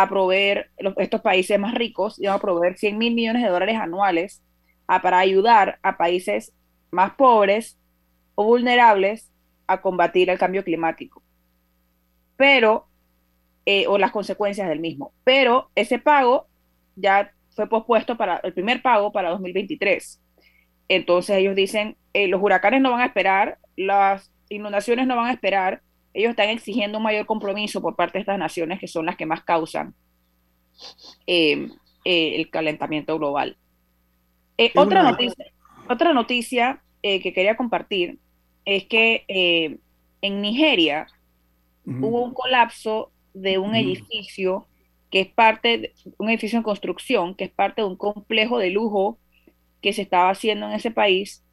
proveer, 0.09 0.71
estos 0.97 1.21
países 1.21 1.57
más 1.57 1.73
ricos 1.73 2.19
iban 2.19 2.35
a 2.35 2.39
proveer 2.39 2.77
100 2.77 2.97
mil 2.97 3.13
millones 3.13 3.43
de 3.43 3.49
dólares 3.49 3.77
anuales 3.77 4.43
para 4.85 5.19
ayudar 5.19 5.79
a 5.83 5.97
países 5.97 6.53
más 6.91 7.13
pobres 7.15 7.79
o 8.35 8.43
vulnerables 8.43 9.31
a 9.67 9.81
combatir 9.81 10.29
el 10.29 10.37
cambio 10.37 10.63
climático. 10.63 11.23
Pero, 12.35 12.87
eh, 13.65 13.87
o 13.87 13.97
las 13.97 14.11
consecuencias 14.11 14.67
del 14.67 14.81
mismo. 14.81 15.13
Pero 15.23 15.69
ese 15.75 15.97
pago 15.97 16.47
ya 16.95 17.31
fue 17.55 17.69
pospuesto 17.69 18.17
para 18.17 18.37
el 18.37 18.53
primer 18.53 18.81
pago 18.81 19.11
para 19.11 19.29
2023. 19.29 20.21
Entonces 20.89 21.37
ellos 21.37 21.55
dicen, 21.55 21.97
eh, 22.13 22.27
los 22.27 22.41
huracanes 22.41 22.81
no 22.81 22.91
van 22.91 23.01
a 23.01 23.05
esperar, 23.05 23.57
las 23.75 24.31
inundaciones 24.49 25.07
no 25.07 25.15
van 25.15 25.27
a 25.27 25.33
esperar, 25.33 25.81
ellos 26.15 26.31
están 26.31 26.49
exigiendo 26.49 26.97
un 26.97 27.03
mayor 27.03 27.25
compromiso 27.25 27.81
por 27.81 27.95
parte 27.95 28.17
de 28.17 28.21
estas 28.21 28.39
naciones 28.39 28.79
que 28.79 28.87
son 28.87 29.05
las 29.05 29.15
que 29.15 29.25
más 29.25 29.43
causan 29.43 29.93
eh, 31.27 31.69
el 32.03 32.49
calentamiento 32.49 33.17
global. 33.17 33.57
otra, 34.75 35.03
noticia, 35.03 35.45
otra 35.89 36.13
noticia 36.13 36.81
que 37.01 37.33
quería 37.33 37.55
compartir 37.55 38.19
es 38.65 38.85
que 38.85 39.23
eh, 39.27 39.77
en 40.21 40.41
Nigeria 40.41 41.07
hubo 41.85 42.23
un 42.23 42.33
colapso 42.33 43.11
de 43.33 43.59
un 43.59 43.75
edificio 43.75 44.67
que 45.11 45.21
es 45.21 45.27
parte, 45.27 45.77
de 45.77 45.93
un 46.17 46.29
edificio 46.29 46.57
en 46.57 46.63
construcción, 46.63 47.35
que 47.35 47.45
es 47.45 47.51
parte 47.51 47.81
de 47.81 47.87
un 47.87 47.95
complejo 47.95 48.57
de 48.57 48.71
lujo 48.71 49.19
que 49.81 49.93
se 49.93 50.01
estaba 50.01 50.31
haciendo 50.31 50.65
en 50.65 50.73
ese 50.73 50.89
país. 50.89 51.43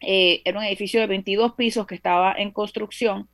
Eh, 0.00 0.40
era 0.44 0.58
un 0.58 0.64
edificio 0.64 1.00
de 1.00 1.06
22 1.08 1.54
pisos 1.54 1.86
que 1.86 1.94
estaba 1.94 2.32
en 2.32 2.50
construcción 2.52 3.28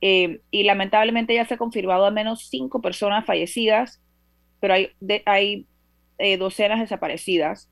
eh, 0.00 0.40
y 0.50 0.62
lamentablemente 0.64 1.34
ya 1.34 1.44
se 1.44 1.54
ha 1.54 1.58
confirmado 1.58 2.06
al 2.06 2.14
menos 2.14 2.48
cinco 2.48 2.80
personas 2.80 3.26
fallecidas, 3.26 4.02
pero 4.60 4.74
hay, 4.74 4.90
hay 5.26 5.66
docenas 6.38 6.80
desaparecidas 6.80 7.70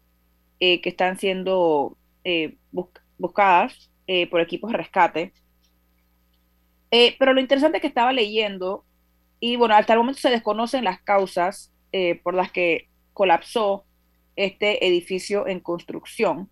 que 0.58 0.80
están 0.84 1.18
siendo 1.18 1.96
buscadas 3.18 3.90
eh, 4.06 4.26
por 4.26 4.40
equipos 4.40 4.70
de 4.70 4.78
rescate. 4.78 5.32
Eh, 6.90 7.14
pero 7.18 7.34
lo 7.34 7.40
interesante 7.40 7.80
que 7.80 7.86
estaba 7.86 8.12
leyendo, 8.12 8.84
y 9.40 9.56
bueno, 9.56 9.74
hasta 9.74 9.92
el 9.92 9.98
momento 9.98 10.20
se 10.20 10.30
desconocen 10.30 10.84
las 10.84 11.02
causas 11.02 11.72
eh, 11.92 12.18
por 12.22 12.32
las 12.32 12.50
que 12.50 12.88
colapsó 13.12 13.84
este 14.36 14.86
edificio 14.86 15.46
en 15.46 15.60
construcción. 15.60 16.48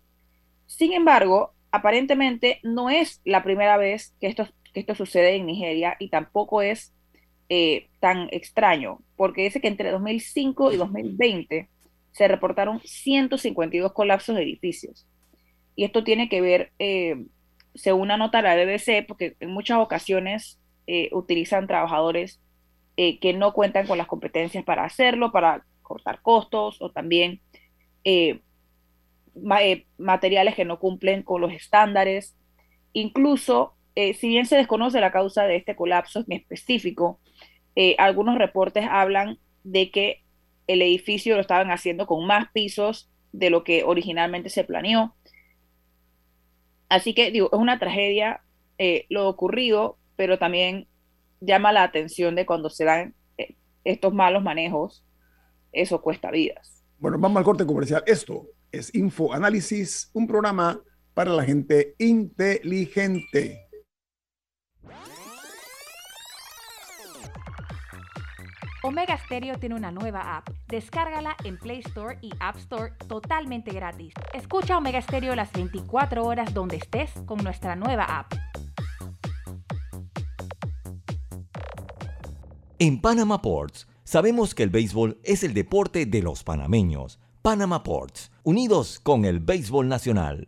Sin 0.67 0.93
embargo, 0.93 1.53
aparentemente 1.71 2.59
no 2.61 2.89
es 2.89 3.21
la 3.25 3.43
primera 3.43 3.77
vez 3.77 4.13
que 4.19 4.27
esto, 4.27 4.47
esto 4.79 4.95
sucede 4.95 5.35
en 5.35 5.45
Nigeria 5.45 5.95
y 5.99 6.09
tampoco 6.09 6.61
es 6.61 6.93
tan 8.01 8.27
extraño, 8.31 8.99
porque 9.15 9.43
dice 9.43 9.61
que 9.61 9.69
entre 9.69 9.91
2005 9.91 10.73
y 10.73 10.75
2020 10.75 11.69
se 12.11 12.27
reportaron 12.27 12.81
152 12.83 13.93
colapsos 13.93 14.35
de 14.35 14.43
edificios. 14.43 15.07
Y 15.75 15.85
esto 15.85 16.03
tiene 16.03 16.27
que 16.27 16.41
ver 16.41 16.71
según 17.77 18.01
una 18.01 18.17
nota 18.17 18.41
de 18.41 18.43
la 18.43 18.55
BBC, 18.55 19.05
porque 19.07 19.35
en 19.39 19.51
muchas 19.51 19.77
ocasiones 19.77 20.59
eh, 20.87 21.09
utilizan 21.11 21.67
trabajadores 21.67 22.41
eh, 22.95 23.19
que 23.19 23.33
no 23.33 23.53
cuentan 23.53 23.87
con 23.87 23.97
las 23.97 24.07
competencias 24.07 24.63
para 24.63 24.83
hacerlo, 24.83 25.31
para 25.31 25.63
cortar 25.81 26.21
costos 26.21 26.81
o 26.81 26.91
también 26.91 27.41
eh, 28.03 28.41
materiales 29.97 30.55
que 30.55 30.65
no 30.65 30.79
cumplen 30.79 31.23
con 31.23 31.41
los 31.41 31.53
estándares. 31.53 32.35
Incluso, 32.93 33.75
si 34.13 34.27
bien 34.27 34.45
se 34.45 34.57
desconoce 34.57 34.99
la 34.99 35.11
causa 35.11 35.43
de 35.43 35.55
este 35.55 35.75
colapso 35.75 36.23
en 36.27 36.33
específico, 36.37 37.19
eh, 37.75 37.95
algunos 37.99 38.37
reportes 38.37 38.85
hablan 38.89 39.37
de 39.63 39.91
que 39.91 40.23
el 40.67 40.81
edificio 40.81 41.35
lo 41.35 41.41
estaban 41.41 41.69
haciendo 41.69 42.07
con 42.07 42.25
más 42.25 42.51
pisos 42.51 43.09
de 43.31 43.49
lo 43.49 43.63
que 43.63 43.83
originalmente 43.83 44.49
se 44.49 44.63
planeó. 44.63 45.15
Así 46.89 47.13
que 47.13 47.31
digo, 47.31 47.49
es 47.51 47.59
una 47.59 47.79
tragedia 47.79 48.41
eh, 48.77 49.05
lo 49.09 49.27
ocurrido, 49.27 49.97
pero 50.15 50.39
también 50.39 50.87
llama 51.39 51.71
la 51.71 51.83
atención 51.83 52.35
de 52.35 52.45
cuando 52.45 52.69
se 52.69 52.85
dan 52.85 53.13
eh, 53.37 53.55
estos 53.83 54.13
malos 54.13 54.43
manejos, 54.43 55.05
eso 55.71 56.01
cuesta 56.01 56.31
vidas. 56.31 56.83
Bueno, 56.97 57.19
vamos 57.19 57.37
al 57.37 57.43
corte 57.43 57.65
comercial. 57.65 58.03
Esto 58.07 58.47
es 58.71 58.93
Info 58.95 59.33
Análisis, 59.33 60.09
un 60.13 60.25
programa 60.25 60.81
para 61.13 61.31
la 61.31 61.43
gente 61.43 61.93
inteligente. 61.99 63.66
Omega 68.83 69.17
Stereo 69.17 69.57
tiene 69.57 69.75
una 69.75 69.91
nueva 69.91 70.37
app. 70.37 70.49
Descárgala 70.67 71.35
en 71.43 71.57
Play 71.57 71.79
Store 71.79 72.17
y 72.21 72.31
App 72.39 72.55
Store 72.57 72.93
totalmente 73.07 73.71
gratis. 73.71 74.13
Escucha 74.33 74.77
Omega 74.77 75.01
Stereo 75.01 75.35
las 75.35 75.51
24 75.51 76.23
horas 76.23 76.53
donde 76.53 76.77
estés 76.77 77.11
con 77.25 77.43
nuestra 77.43 77.75
nueva 77.75 78.03
app. 78.05 78.33
En 82.79 83.01
Panama 83.01 83.41
Ports, 83.41 83.87
sabemos 84.03 84.53
que 84.55 84.63
el 84.63 84.69
béisbol 84.69 85.19
es 85.23 85.43
el 85.43 85.53
deporte 85.53 86.05
de 86.05 86.21
los 86.21 86.43
panameños. 86.43 87.19
Panama 87.41 87.83
Ports, 87.83 88.31
unidos 88.43 88.99
con 89.01 89.25
el 89.25 89.39
béisbol 89.39 89.87
nacional. 89.87 90.47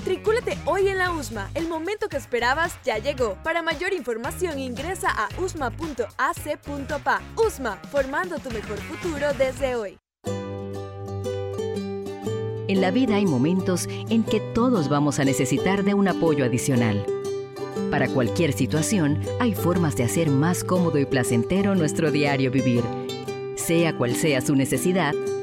Matricúlate 0.00 0.56
hoy 0.64 0.88
en 0.88 0.96
la 0.96 1.12
USMA. 1.12 1.50
El 1.54 1.68
momento 1.68 2.08
que 2.08 2.16
esperabas 2.16 2.78
ya 2.82 2.96
llegó. 2.96 3.34
Para 3.44 3.60
mayor 3.60 3.92
información 3.92 4.58
ingresa 4.58 5.10
a 5.10 5.28
usma.ac.pa. 5.38 7.20
USMA, 7.36 7.76
formando 7.92 8.38
tu 8.38 8.50
mejor 8.50 8.78
futuro 8.78 9.26
desde 9.36 9.74
hoy. 9.74 9.98
En 12.66 12.80
la 12.80 12.90
vida 12.90 13.16
hay 13.16 13.26
momentos 13.26 13.88
en 14.08 14.24
que 14.24 14.40
todos 14.54 14.88
vamos 14.88 15.18
a 15.18 15.24
necesitar 15.24 15.84
de 15.84 15.92
un 15.92 16.08
apoyo 16.08 16.46
adicional. 16.46 17.04
Para 17.90 18.08
cualquier 18.08 18.54
situación, 18.54 19.20
hay 19.38 19.54
formas 19.54 19.96
de 19.96 20.04
hacer 20.04 20.30
más 20.30 20.64
cómodo 20.64 20.98
y 20.98 21.04
placentero 21.04 21.74
nuestro 21.74 22.10
diario 22.10 22.50
vivir. 22.50 22.84
Sea 23.56 23.94
cual 23.98 24.16
sea 24.16 24.40
su 24.40 24.56
necesidad, 24.56 25.12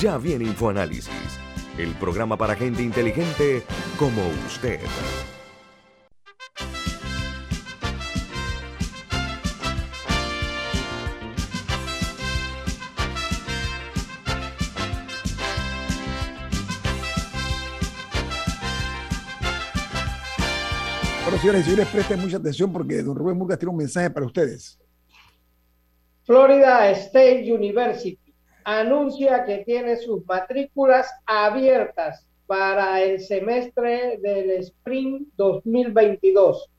Ya 0.00 0.16
viene 0.16 0.44
InfoAnálisis, 0.46 1.10
el 1.76 1.94
programa 1.96 2.34
para 2.38 2.54
gente 2.54 2.82
inteligente 2.82 3.62
como 3.98 4.22
usted. 4.46 4.80
Bueno, 21.24 21.38
señores 21.38 21.60
y 21.60 21.64
señores, 21.64 21.88
presten 21.88 22.20
mucha 22.20 22.38
atención 22.38 22.72
porque 22.72 23.02
don 23.02 23.14
Rubén 23.14 23.36
Murgas 23.36 23.58
tiene 23.58 23.72
un 23.72 23.76
mensaje 23.76 24.08
para 24.08 24.24
ustedes. 24.24 24.78
Florida 26.24 26.90
State 26.92 27.52
University 27.52 28.19
anuncia 28.78 29.44
que 29.44 29.58
tiene 29.64 29.96
sus 29.96 30.24
matrículas 30.26 31.10
abiertas 31.26 32.26
para 32.46 33.02
el 33.02 33.20
semestre 33.20 34.18
del 34.18 34.50
Spring 34.50 35.24
2022. 35.36 36.70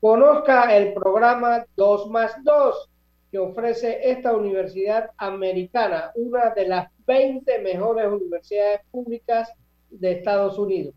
Conozca 0.00 0.76
el 0.76 0.92
programa 0.92 1.64
2 1.76 2.10
más 2.10 2.32
2 2.42 2.90
que 3.30 3.38
ofrece 3.38 4.00
esta 4.10 4.34
universidad 4.34 5.10
americana, 5.16 6.10
una 6.14 6.50
de 6.50 6.68
las 6.68 6.88
20 7.06 7.58
mejores 7.60 8.06
universidades 8.06 8.80
públicas 8.90 9.52
de 9.90 10.12
Estados 10.12 10.58
Unidos. 10.58 10.94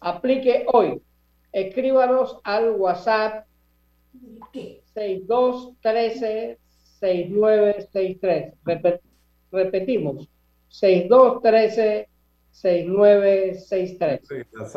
Aplique 0.00 0.64
hoy. 0.72 1.00
Escríbanos 1.52 2.38
al 2.44 2.70
WhatsApp 2.72 3.46
6213 9.50 12.08
6963. 12.50 14.20
Repetimos, 14.30 14.68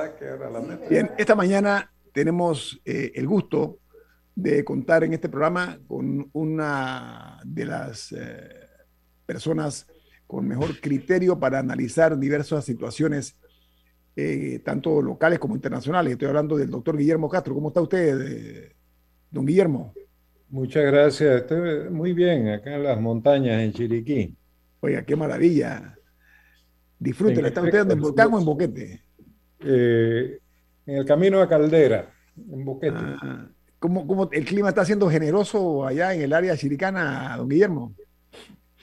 6213-6963. 0.75 0.89
Bien, 0.89 1.11
esta 1.17 1.35
mañana 1.35 1.91
tenemos 2.13 2.79
eh, 2.85 3.11
el 3.15 3.27
gusto 3.27 3.79
de 4.35 4.63
contar 4.63 5.03
en 5.03 5.13
este 5.13 5.27
programa 5.29 5.79
con 5.87 6.29
una 6.33 7.39
de 7.43 7.65
las 7.65 8.11
eh, 8.11 8.49
personas 9.25 9.87
con 10.27 10.47
mejor 10.47 10.79
criterio 10.79 11.39
para 11.39 11.57
analizar 11.59 12.17
diversas 12.17 12.63
situaciones, 12.63 13.35
eh, 14.15 14.61
tanto 14.63 15.01
locales 15.01 15.39
como 15.39 15.55
internacionales. 15.55 16.13
Estoy 16.13 16.29
hablando 16.29 16.55
del 16.57 16.69
doctor 16.69 16.97
Guillermo 16.97 17.27
Castro. 17.29 17.53
¿Cómo 17.53 17.67
está 17.69 17.81
usted, 17.81 18.73
don 19.29 19.45
Guillermo? 19.45 19.93
Muchas 20.49 20.85
gracias. 20.85 21.41
Estoy 21.41 21.89
muy 21.89 22.13
bien 22.13 22.47
acá 22.49 22.75
en 22.75 22.83
las 22.83 23.01
montañas 23.01 23.61
en 23.61 23.73
Chiriquí. 23.73 24.37
Oiga, 24.81 25.03
qué 25.03 25.15
maravilla. 25.15 25.95
Disfrútela. 26.99 27.47
¿Está 27.47 27.61
usted 27.61 27.89
en 27.89 27.99
Volcán 27.99 28.33
o 28.33 28.39
en 28.39 28.45
Boquete? 28.45 29.01
Eh, 29.59 30.39
en 30.85 30.97
el 30.97 31.05
camino 31.05 31.39
a 31.39 31.47
Caldera, 31.47 32.11
en 32.35 32.65
Boquete. 32.65 32.97
Ah, 32.97 33.47
¿cómo, 33.79 34.29
el 34.31 34.45
clima 34.45 34.69
está 34.69 34.83
siendo 34.83 35.09
generoso 35.09 35.85
allá 35.85 36.13
en 36.13 36.21
el 36.21 36.33
área 36.33 36.57
chiricana, 36.57 37.35
don 37.37 37.47
Guillermo? 37.47 37.93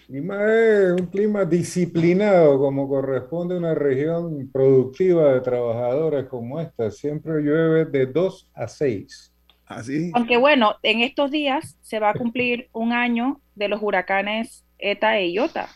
es 0.08 0.92
un 0.98 1.06
clima 1.08 1.44
disciplinado 1.44 2.58
como 2.58 2.88
corresponde 2.88 3.56
a 3.56 3.58
una 3.58 3.74
región 3.74 4.48
productiva 4.50 5.34
de 5.34 5.40
trabajadores 5.42 6.26
como 6.26 6.61
esta. 6.61 6.90
Siempre 6.90 7.42
llueve 7.42 7.84
de 7.84 8.06
2 8.06 8.48
a 8.54 8.68
6. 8.68 9.34
Así. 9.66 10.11
Aunque 10.14 10.38
bueno, 10.38 10.76
en 10.82 11.02
estos 11.02 11.30
días 11.30 11.76
se 11.82 11.98
va 11.98 12.11
a 12.11 12.14
cumplir 12.14 12.70
un 12.72 12.92
año 12.92 13.42
de 13.54 13.68
los 13.68 13.82
huracanes 13.82 14.64
ETA 14.78 15.18
e 15.18 15.30
IOTA. 15.32 15.68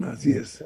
Así 0.00 0.32
es. 0.32 0.64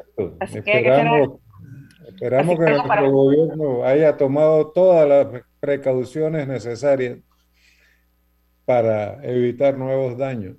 esperamos 2.07 2.59
que, 2.59 2.71
nuestro 2.71 3.11
gobierno 3.11 3.85
haya 3.85 4.17
tomado 4.17 4.69
todas 4.69 5.09
las 5.09 5.43
precauciones 5.61 6.49
necesarias 6.49 7.19
para 8.65 9.23
evitar 9.25 9.77
nuevos 9.77 10.17
daños. 10.17 10.57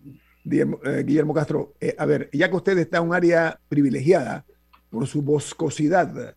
Eh, 0.50 1.04
Guillermo, 1.06 1.34
Castro, 1.34 1.76
eh, 1.80 1.96
a 1.98 2.06
ver, 2.06 2.30
ya 2.34 2.50
que 2.50 2.56
usted 2.56 2.78
está 2.78 2.98
en 2.98 3.04
un 3.04 3.14
área 3.14 3.60
privilegiada 3.70 4.46
por 4.90 5.08
su 5.08 5.22
boscosidad 5.22 6.36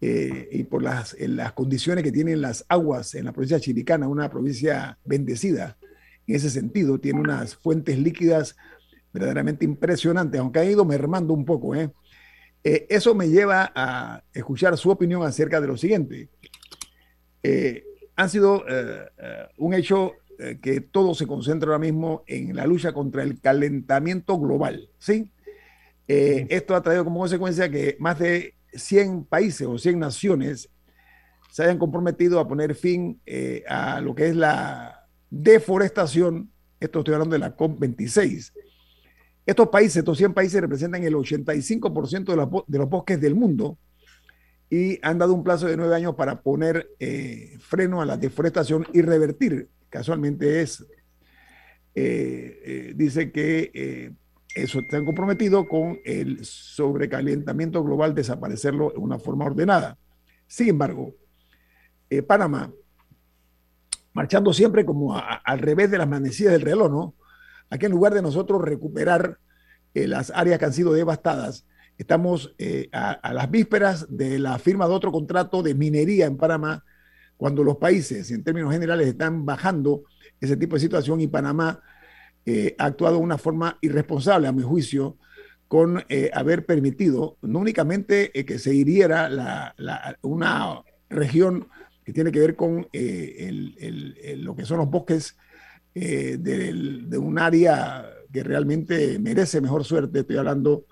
eh, 0.00 0.48
y 0.52 0.64
por 0.64 0.82
las, 0.82 1.16
las 1.18 1.52
condiciones 1.52 2.04
que 2.04 2.12
tienen 2.12 2.40
las 2.40 2.64
aguas 2.68 3.14
en 3.14 3.24
la 3.24 3.32
provincia 3.32 3.58
chiricana, 3.58 4.06
una 4.06 4.28
provincia 4.28 4.98
bendecida, 5.04 5.76
en 6.26 6.36
ese 6.36 6.50
sentido, 6.50 7.00
tiene 7.00 7.20
unas 7.20 7.56
fuentes 7.56 7.98
líquidas 7.98 8.54
verdaderamente 9.18 9.64
impresionante, 9.64 10.38
aunque 10.38 10.60
ha 10.60 10.64
ido 10.64 10.84
mermando 10.84 11.34
un 11.34 11.44
poco. 11.44 11.74
¿eh? 11.74 11.90
¿eh? 12.62 12.86
eso 12.88 13.14
me 13.14 13.28
lleva 13.28 13.72
a 13.74 14.22
escuchar 14.32 14.76
su 14.78 14.90
opinión 14.90 15.22
acerca 15.22 15.60
de 15.60 15.66
lo 15.66 15.76
siguiente. 15.76 16.28
Eh, 17.42 17.84
han 18.16 18.30
sido 18.30 18.64
eh, 18.68 19.06
un 19.58 19.74
hecho 19.74 20.12
eh, 20.38 20.58
que 20.62 20.80
todo 20.80 21.14
se 21.14 21.26
concentra 21.26 21.68
ahora 21.68 21.78
mismo 21.78 22.22
en 22.26 22.54
la 22.54 22.66
lucha 22.66 22.92
contra 22.92 23.22
el 23.22 23.40
calentamiento 23.40 24.38
global, 24.38 24.88
¿sí? 24.98 25.32
Eh, 26.06 26.46
esto 26.48 26.74
ha 26.74 26.82
traído 26.82 27.04
como 27.04 27.18
consecuencia 27.20 27.68
que 27.68 27.96
más 27.98 28.18
de 28.18 28.54
100 28.72 29.24
países 29.24 29.66
o 29.66 29.76
100 29.76 29.98
naciones 29.98 30.70
se 31.50 31.64
hayan 31.64 31.78
comprometido 31.78 32.40
a 32.40 32.48
poner 32.48 32.74
fin 32.74 33.20
eh, 33.26 33.62
a 33.68 34.00
lo 34.00 34.14
que 34.14 34.28
es 34.28 34.36
la 34.36 35.06
deforestación. 35.28 36.50
Esto 36.80 37.00
estoy 37.00 37.14
hablando 37.14 37.34
de 37.34 37.40
la 37.40 37.56
COP26. 37.56 38.52
Estos 39.48 39.68
países, 39.68 39.96
estos 39.96 40.18
100 40.18 40.34
países 40.34 40.60
representan 40.60 41.02
el 41.04 41.14
85% 41.14 42.66
de, 42.66 42.78
los 42.78 42.90
bosques 42.90 43.18
del 43.18 43.34
mundo 43.34 43.78
y 44.68 44.98
han 45.00 45.16
dado 45.16 45.32
un 45.32 45.42
plazo 45.42 45.66
de 45.66 45.76
nueve 45.78 45.96
años 45.96 46.14
para 46.16 46.42
poner 46.42 46.86
freno 47.58 48.02
a 48.02 48.04
la 48.04 48.18
deforestación 48.18 48.86
y 48.92 49.00
revertir 49.00 49.70
casualmente 49.88 50.60
es, 50.60 50.86
eh, 51.94 52.60
eh, 52.64 52.92
dice 52.94 53.32
que 53.32 53.70
eh, 53.74 54.12
eso 54.54 54.80
han 54.92 55.04
comprometido 55.04 55.66
con 55.66 55.98
el 56.04 56.44
sobrecalentamiento 56.44 57.82
global, 57.82 58.14
desaparecerlo 58.14 58.90
de 58.90 58.98
una 58.98 59.18
forma 59.18 59.44
ordenada. 59.46 59.96
Sin 60.46 60.68
embargo, 60.68 61.14
Panamá, 62.26 62.72
marchando 64.14 64.52
siempre 64.52 64.84
como 64.84 65.16
al 65.16 65.58
revés 65.58 65.90
de 65.90 65.98
las 65.98 66.08
manecillas 66.08 66.52
del 66.52 66.62
reloj, 66.62 66.90
¿no? 66.90 67.14
Aquí 67.70 67.86
en 67.86 67.92
lugar 67.92 68.14
de 68.14 68.22
nosotros 68.22 68.62
recuperar 68.62 69.38
las 69.94 70.30
áreas 70.34 70.58
que 70.58 70.64
han 70.64 70.72
sido 70.72 70.92
devastadas, 70.92 71.66
estamos 71.96 72.54
a, 72.92 73.10
a, 73.10 73.32
las 73.34 73.50
vísperas 73.50 74.06
de 74.08 74.38
la 74.38 74.58
firma 74.58 74.86
de 74.86 74.94
otro 74.94 75.10
contrato 75.10 75.62
de 75.62 75.74
minería 75.74 76.26
en 76.26 76.36
Panamá 76.36 76.84
cuando 77.36 77.64
los 77.64 77.76
países, 77.76 78.30
en 78.30 78.44
términos 78.44 78.72
generales, 78.72 79.06
están 79.06 79.46
bajando 79.46 80.02
ese 80.40 80.56
tipo 80.56 80.76
de 80.76 80.80
situación 80.80 81.20
y 81.20 81.28
Panamá 81.28 81.80
eh, 82.44 82.74
ha 82.78 82.86
actuado 82.86 83.16
de 83.16 83.22
una 83.22 83.38
forma 83.38 83.78
irresponsable, 83.80 84.48
a 84.48 84.52
mi 84.52 84.62
juicio, 84.62 85.18
con 85.68 86.02
eh, 86.08 86.30
haber 86.32 86.64
permitido 86.64 87.36
no 87.42 87.58
únicamente 87.58 88.38
eh, 88.38 88.44
que 88.46 88.58
se 88.58 88.74
hiriera 88.74 89.74
una 90.22 90.82
región 91.10 91.68
que 92.04 92.12
tiene 92.14 92.32
que 92.32 92.40
ver 92.40 92.56
con 92.56 92.88
lo 92.92 94.56
que 94.56 94.64
son 94.64 94.78
los 94.78 94.88
bosques 94.88 95.36
de, 95.94 97.18
un 97.18 97.38
área 97.38 98.08
que 98.32 98.42
realmente 98.42 99.18
merece 99.18 99.60
mejor 99.60 99.84
suerte, 99.84 100.20
estoy 100.20 100.36
hablando 100.36 100.84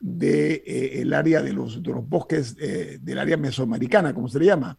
del 0.00 0.62
de, 0.64 1.02
el 1.02 1.12
área 1.12 1.42
de 1.42 1.52
los, 1.52 1.82
de 1.82 1.90
los 1.90 2.08
bosques 2.08 2.56
del 2.56 3.18
área 3.18 3.36
mesoamericana, 3.36 4.14
como 4.14 4.28
se 4.28 4.38
le 4.38 4.46
llama, 4.46 4.78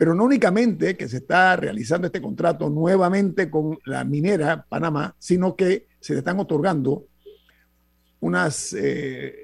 pero 0.00 0.14
no 0.14 0.24
únicamente 0.24 0.96
que 0.96 1.08
se 1.08 1.18
está 1.18 1.56
realizando 1.56 2.06
este 2.06 2.22
contrato 2.22 2.70
nuevamente 2.70 3.50
con 3.50 3.78
la 3.84 4.02
minera 4.02 4.64
Panamá, 4.66 5.14
sino 5.18 5.54
que 5.54 5.88
se 6.00 6.14
le 6.14 6.20
están 6.20 6.40
otorgando 6.40 7.04
unas, 8.20 8.72
eh, 8.72 9.34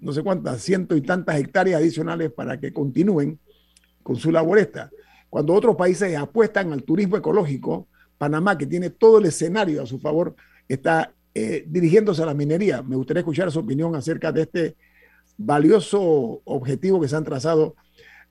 no 0.00 0.12
sé 0.12 0.22
cuántas, 0.22 0.62
ciento 0.62 0.94
y 0.94 1.00
tantas 1.00 1.40
hectáreas 1.40 1.80
adicionales 1.80 2.30
para 2.30 2.60
que 2.60 2.72
continúen 2.72 3.40
con 4.04 4.14
su 4.14 4.30
labor 4.30 4.60
esta. 4.60 4.88
Cuando 5.28 5.52
otros 5.52 5.74
países 5.74 6.16
apuestan 6.16 6.72
al 6.72 6.84
turismo 6.84 7.16
ecológico, 7.16 7.88
Panamá, 8.18 8.56
que 8.56 8.66
tiene 8.66 8.90
todo 8.90 9.18
el 9.18 9.26
escenario 9.26 9.82
a 9.82 9.86
su 9.86 9.98
favor, 9.98 10.34
está 10.68 11.12
eh, 11.34 11.64
dirigiéndose 11.66 12.22
a 12.22 12.26
la 12.26 12.34
minería. 12.34 12.82
Me 12.82 12.96
gustaría 12.96 13.20
escuchar 13.20 13.50
su 13.50 13.58
opinión 13.58 13.94
acerca 13.96 14.30
de 14.32 14.42
este 14.42 14.76
valioso 15.36 16.40
objetivo 16.44 17.00
que 17.00 17.08
se 17.08 17.16
han 17.16 17.24
trazado 17.24 17.74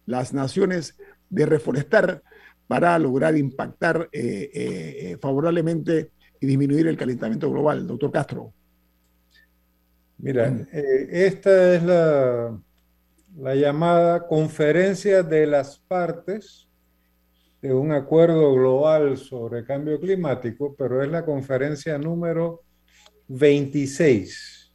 las 0.06 0.34
naciones 0.34 0.98
de 1.30 1.46
reforestar 1.46 2.24
para 2.67 2.98
lograr 2.98 3.36
impactar 3.38 4.10
eh, 4.12 4.50
eh, 4.54 5.17
favorablemente 5.22 6.12
y 6.39 6.48
disminuir 6.48 6.88
el 6.88 6.98
calentamiento 6.98 7.52
global. 7.52 7.86
Doctor 7.86 8.12
Castro. 8.12 8.54
Mira, 10.17 10.65
esta 10.72 11.76
es 11.76 11.84
la 11.84 13.56
llamada 13.56 14.26
conferencia 14.26 15.24
de 15.24 15.46
las 15.46 15.80
partes 15.80 16.69
de 17.63 17.73
un 17.73 17.93
acuerdo 17.93 18.54
global 18.54 19.15
sobre 19.15 19.63
cambio 19.63 19.97
climático, 19.97 20.76
pero 20.78 21.02
es 21.02 21.10
la 21.10 21.23
conferencia 21.23 21.97
número 21.97 22.63
26. 23.30 24.73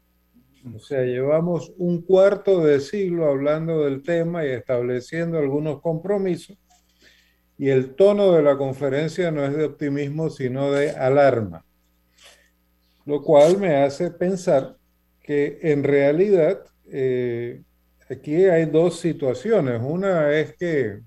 O 0.75 0.79
sea, 0.79 1.03
llevamos 1.03 1.71
un 1.77 2.01
cuarto 2.01 2.65
de 2.65 2.81
siglo 2.81 3.29
hablando 3.29 3.85
del 3.85 4.03
tema 4.03 4.43
y 4.47 4.53
estableciendo 4.53 5.37
algunos 5.37 5.83
compromisos. 5.83 6.57
Y 7.59 7.69
el 7.69 7.95
tono 7.95 8.33
de 8.33 8.43
la 8.43 8.57
conferencia 8.57 9.31
no 9.31 9.45
es 9.45 9.55
de 9.55 9.67
optimismo, 9.67 10.31
sino 10.31 10.73
de 10.73 10.93
alarma. 10.93 11.67
Lo 13.05 13.21
cual 13.21 13.59
me 13.59 13.77
hace 13.77 14.13
pensar 14.13 14.79
que 15.21 15.59
en 15.61 15.85
realidad 15.85 16.63
eh, 16.91 17.63
aquí 18.09 18.47
hay 18.47 18.65
dos 18.65 18.99
situaciones. 18.99 19.79
Una 19.85 20.33
es 20.33 20.57
que 20.57 21.01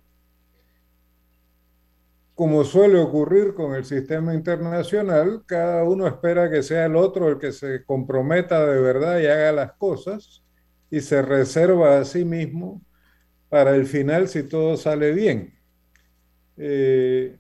como 2.42 2.64
suele 2.64 2.98
ocurrir 2.98 3.54
con 3.54 3.76
el 3.76 3.86
sistema 3.86 4.34
internacional, 4.34 5.44
cada 5.46 5.84
uno 5.84 6.08
espera 6.08 6.50
que 6.50 6.64
sea 6.64 6.88
el 6.88 6.96
otro 6.96 7.30
el 7.30 7.38
que 7.38 7.52
se 7.52 7.86
comprometa 7.86 8.66
de 8.66 8.82
verdad 8.82 9.20
y 9.20 9.28
haga 9.28 9.52
las 9.52 9.74
cosas 9.74 10.44
y 10.90 11.02
se 11.02 11.22
reserva 11.22 12.00
a 12.00 12.04
sí 12.04 12.26
mismo 12.26 12.82
para 13.48 13.76
el 13.76 13.86
final 13.86 14.28
si 14.28 14.42
todo 14.42 14.76
sale 14.76 15.12
bien. 15.12 15.54
Eh, 16.58 17.38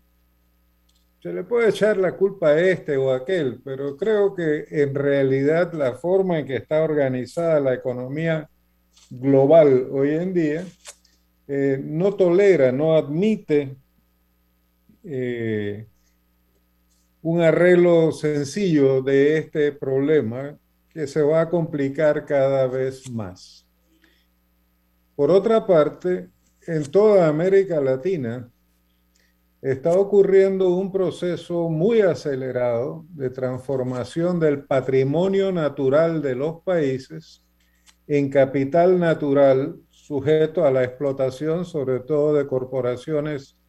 se 1.19 1.33
le 1.33 1.45
puede 1.45 1.69
echar 1.69 1.97
la 1.97 2.15
culpa 2.15 2.49
a 2.49 2.59
este 2.59 2.95
o 2.95 3.09
a 3.09 3.15
aquel, 3.15 3.59
pero 3.65 3.97
creo 3.97 4.35
que 4.35 4.67
en 4.69 4.93
realidad 4.93 5.73
la 5.73 5.93
forma 5.93 6.37
en 6.37 6.45
que 6.45 6.57
está 6.57 6.83
organizada 6.83 7.59
la 7.59 7.73
economía 7.73 8.47
global 9.09 9.87
hoy 9.91 10.11
en 10.11 10.31
día 10.31 10.63
eh, 11.47 11.81
no 11.83 12.13
tolera, 12.13 12.71
no 12.71 12.95
admite 12.95 13.80
eh, 15.03 15.87
un 17.21 17.41
arreglo 17.41 18.11
sencillo 18.11 19.01
de 19.01 19.37
este 19.37 19.71
problema 19.71 20.57
que 20.89 21.07
se 21.07 21.21
va 21.21 21.41
a 21.41 21.49
complicar 21.49 22.25
cada 22.25 22.67
vez 22.67 23.09
más. 23.09 23.65
Por 25.15 25.31
otra 25.31 25.65
parte, 25.65 26.29
en 26.67 26.83
toda 26.85 27.27
América 27.27 27.79
Latina 27.79 28.49
está 29.61 29.91
ocurriendo 29.93 30.69
un 30.69 30.91
proceso 30.91 31.69
muy 31.69 32.01
acelerado 32.01 33.05
de 33.09 33.29
transformación 33.29 34.39
del 34.39 34.63
patrimonio 34.63 35.51
natural 35.51 36.21
de 36.21 36.35
los 36.35 36.63
países 36.63 37.43
en 38.07 38.29
capital 38.29 38.99
natural 38.99 39.79
sujeto 39.89 40.65
a 40.65 40.71
la 40.71 40.83
explotación 40.83 41.65
sobre 41.65 41.99
todo 41.99 42.33
de 42.33 42.47
corporaciones 42.47 43.60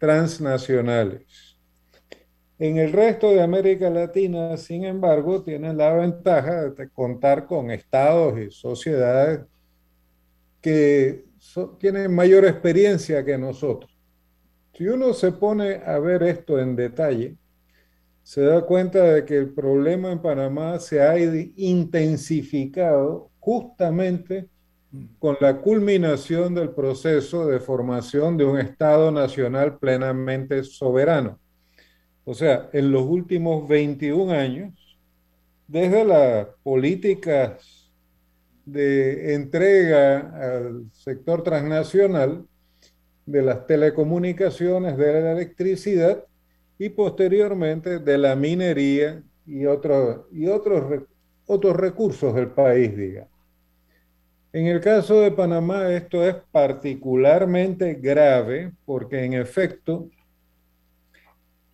transnacionales. 0.00 1.58
En 2.58 2.78
el 2.78 2.92
resto 2.92 3.30
de 3.30 3.42
América 3.42 3.90
Latina, 3.90 4.56
sin 4.56 4.84
embargo, 4.84 5.42
tienen 5.42 5.76
la 5.76 5.94
ventaja 5.94 6.70
de 6.70 6.88
contar 6.88 7.46
con 7.46 7.70
estados 7.70 8.40
y 8.40 8.50
sociedades 8.50 9.42
que 10.60 11.26
tienen 11.78 12.14
mayor 12.14 12.46
experiencia 12.46 13.24
que 13.24 13.38
nosotros. 13.38 13.90
Si 14.74 14.88
uno 14.88 15.12
se 15.12 15.32
pone 15.32 15.82
a 15.84 15.98
ver 15.98 16.22
esto 16.22 16.58
en 16.58 16.76
detalle, 16.76 17.36
se 18.22 18.42
da 18.42 18.62
cuenta 18.62 19.02
de 19.04 19.24
que 19.24 19.36
el 19.36 19.52
problema 19.52 20.12
en 20.12 20.22
Panamá 20.22 20.78
se 20.78 21.02
ha 21.02 21.18
intensificado 21.18 23.30
justamente 23.38 24.48
con 25.18 25.36
la 25.40 25.58
culminación 25.58 26.54
del 26.54 26.70
proceso 26.70 27.46
de 27.46 27.60
formación 27.60 28.36
de 28.36 28.44
un 28.44 28.58
Estado 28.58 29.10
nacional 29.12 29.78
plenamente 29.78 30.64
soberano. 30.64 31.38
O 32.24 32.34
sea, 32.34 32.68
en 32.72 32.90
los 32.90 33.02
últimos 33.02 33.68
21 33.68 34.32
años, 34.32 34.98
desde 35.66 36.04
las 36.04 36.48
políticas 36.62 37.92
de 38.64 39.34
entrega 39.34 40.18
al 40.40 40.90
sector 40.92 41.42
transnacional 41.42 42.44
de 43.26 43.42
las 43.42 43.66
telecomunicaciones, 43.66 44.96
de 44.96 45.12
la 45.12 45.32
electricidad 45.32 46.24
y 46.78 46.88
posteriormente 46.88 48.00
de 48.00 48.18
la 48.18 48.34
minería 48.34 49.22
y, 49.46 49.66
otros 49.66 50.26
y 50.32 50.48
otros, 50.48 51.04
otros 51.46 51.76
recursos 51.76 52.34
del 52.34 52.48
país, 52.48 52.96
digamos. 52.96 53.39
En 54.52 54.66
el 54.66 54.80
caso 54.80 55.20
de 55.20 55.30
Panamá 55.30 55.92
esto 55.92 56.26
es 56.26 56.34
particularmente 56.50 57.94
grave 57.94 58.72
porque 58.84 59.24
en 59.24 59.34
efecto 59.34 60.10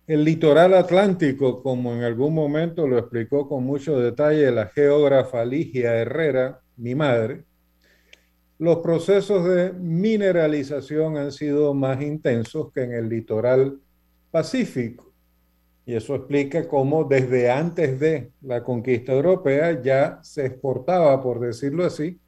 el 0.05 0.23
litoral 0.23 0.75
atlántico, 0.75 1.63
como 1.63 1.93
en 1.93 2.03
algún 2.03 2.35
momento 2.35 2.87
lo 2.87 2.99
explicó 2.99 3.49
con 3.49 3.63
mucho 3.63 3.99
detalle 3.99 4.51
la 4.51 4.67
geógrafa 4.67 5.43
Ligia 5.43 5.95
Herrera, 5.95 6.61
mi 6.77 6.93
madre, 6.93 7.45
los 8.59 8.77
procesos 8.77 9.43
de 9.45 9.73
mineralización 9.73 11.17
han 11.17 11.31
sido 11.31 11.73
más 11.73 11.99
intensos 12.01 12.71
que 12.71 12.83
en 12.83 12.93
el 12.93 13.09
litoral 13.09 13.79
pacífico. 14.29 15.11
Y 15.85 15.95
eso 15.95 16.15
explica 16.15 16.67
cómo 16.67 17.05
desde 17.05 17.49
antes 17.49 17.99
de 17.99 18.31
la 18.41 18.63
conquista 18.63 19.13
europea 19.13 19.81
ya 19.81 20.19
se 20.21 20.45
exportaba, 20.45 21.21
por 21.23 21.39
decirlo 21.39 21.83
así, 21.83 22.19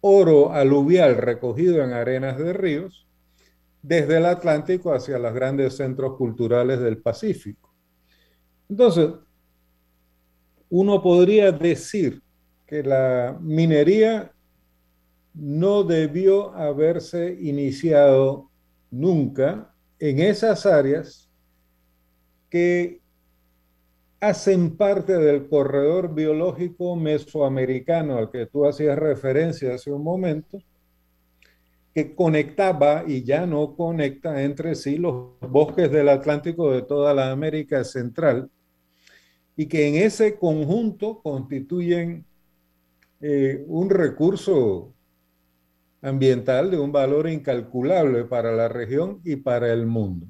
oro 0.00 0.52
aluvial 0.52 1.16
recogido 1.16 1.82
en 1.82 1.92
arenas 1.92 2.38
de 2.38 2.52
ríos 2.52 3.06
desde 3.82 4.18
el 4.18 4.26
Atlántico 4.26 4.92
hacia 4.92 5.18
los 5.18 5.32
grandes 5.32 5.76
centros 5.76 6.16
culturales 6.16 6.80
del 6.80 6.98
Pacífico. 6.98 7.74
Entonces, 8.68 9.10
uno 10.70 11.02
podría 11.02 11.52
decir 11.52 12.22
que 12.66 12.82
la 12.82 13.38
minería 13.40 14.32
no 15.34 15.84
debió 15.84 16.52
haberse 16.54 17.38
iniciado 17.40 18.50
nunca 18.90 19.74
en 19.98 20.18
esas 20.18 20.66
áreas 20.66 21.30
que 22.50 23.00
hacen 24.20 24.76
parte 24.76 25.16
del 25.18 25.48
corredor 25.48 26.14
biológico 26.14 26.96
mesoamericano 26.96 28.18
al 28.18 28.30
que 28.30 28.46
tú 28.46 28.66
hacías 28.66 28.98
referencia 28.98 29.74
hace 29.74 29.92
un 29.92 30.02
momento, 30.02 30.58
que 31.94 32.14
conectaba 32.14 33.04
y 33.06 33.24
ya 33.24 33.46
no 33.46 33.74
conecta 33.76 34.42
entre 34.42 34.74
sí 34.74 34.98
los 34.98 35.38
bosques 35.40 35.90
del 35.90 36.08
Atlántico 36.08 36.72
de 36.72 36.82
toda 36.82 37.14
la 37.14 37.30
América 37.30 37.84
Central 37.84 38.50
y 39.56 39.66
que 39.66 39.88
en 39.88 39.96
ese 39.96 40.36
conjunto 40.36 41.20
constituyen 41.22 42.24
eh, 43.20 43.64
un 43.66 43.90
recurso 43.90 44.94
ambiental 46.00 46.70
de 46.70 46.78
un 46.78 46.92
valor 46.92 47.28
incalculable 47.28 48.24
para 48.24 48.52
la 48.52 48.68
región 48.68 49.20
y 49.24 49.36
para 49.36 49.72
el 49.72 49.86
mundo. 49.86 50.26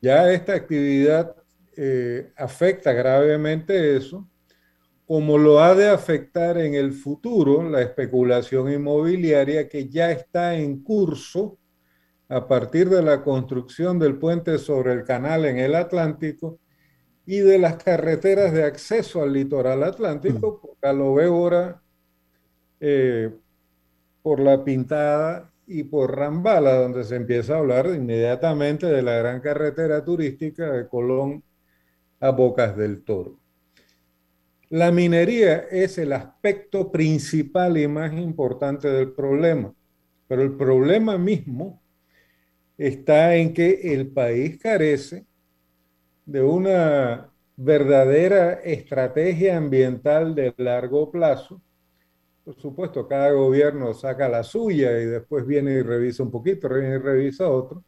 Ya 0.00 0.32
esta 0.32 0.54
actividad 0.54 1.36
eh, 1.76 2.32
afecta 2.36 2.92
gravemente 2.92 3.96
eso, 3.96 4.28
como 5.06 5.38
lo 5.38 5.60
ha 5.60 5.74
de 5.74 5.88
afectar 5.88 6.58
en 6.58 6.74
el 6.74 6.92
futuro 6.92 7.68
la 7.68 7.82
especulación 7.82 8.72
inmobiliaria 8.72 9.68
que 9.68 9.88
ya 9.88 10.10
está 10.10 10.56
en 10.56 10.82
curso 10.82 11.58
a 12.28 12.48
partir 12.48 12.88
de 12.88 13.02
la 13.02 13.22
construcción 13.22 13.98
del 13.98 14.18
puente 14.18 14.58
sobre 14.58 14.92
el 14.92 15.04
canal 15.04 15.44
en 15.44 15.58
el 15.58 15.74
Atlántico 15.74 16.58
y 17.24 17.38
de 17.38 17.58
las 17.58 17.76
carreteras 17.76 18.52
de 18.52 18.64
acceso 18.64 19.22
al 19.22 19.32
litoral 19.32 19.82
atlántico, 19.82 20.60
porque 20.60 20.96
lo 20.96 21.14
veo 21.14 21.34
ahora 21.34 21.82
eh, 22.80 23.30
por 24.22 24.40
la 24.40 24.64
Pintada 24.64 25.52
y 25.66 25.84
por 25.84 26.16
Rambala, 26.16 26.76
donde 26.76 27.04
se 27.04 27.16
empieza 27.16 27.54
a 27.54 27.58
hablar 27.58 27.86
inmediatamente 27.86 28.86
de 28.86 29.02
la 29.02 29.16
gran 29.16 29.40
carretera 29.40 30.04
turística 30.04 30.70
de 30.70 30.88
Colón 30.88 31.42
a 32.20 32.30
Bocas 32.30 32.76
del 32.76 33.02
Toro. 33.02 33.38
La 34.68 34.90
minería 34.90 35.58
es 35.70 35.96
el 35.98 36.12
aspecto 36.12 36.90
principal 36.90 37.78
y 37.78 37.86
más 37.86 38.12
importante 38.14 38.88
del 38.88 39.12
problema, 39.12 39.72
pero 40.26 40.42
el 40.42 40.56
problema 40.56 41.18
mismo 41.18 41.80
está 42.76 43.36
en 43.36 43.54
que 43.54 43.94
el 43.94 44.08
país 44.08 44.58
carece 44.58 45.24
de 46.24 46.42
una 46.42 47.30
verdadera 47.56 48.54
estrategia 48.54 49.56
ambiental 49.56 50.34
de 50.34 50.52
largo 50.56 51.10
plazo. 51.10 51.62
Por 52.44 52.56
supuesto, 52.56 53.06
cada 53.08 53.30
gobierno 53.30 53.94
saca 53.94 54.28
la 54.28 54.42
suya 54.42 55.00
y 55.00 55.06
después 55.06 55.46
viene 55.46 55.72
y 55.72 55.82
revisa 55.82 56.22
un 56.22 56.30
poquito, 56.30 56.68
viene 56.68 56.96
y 56.96 56.98
revisa 56.98 57.48
otro. 57.48 57.84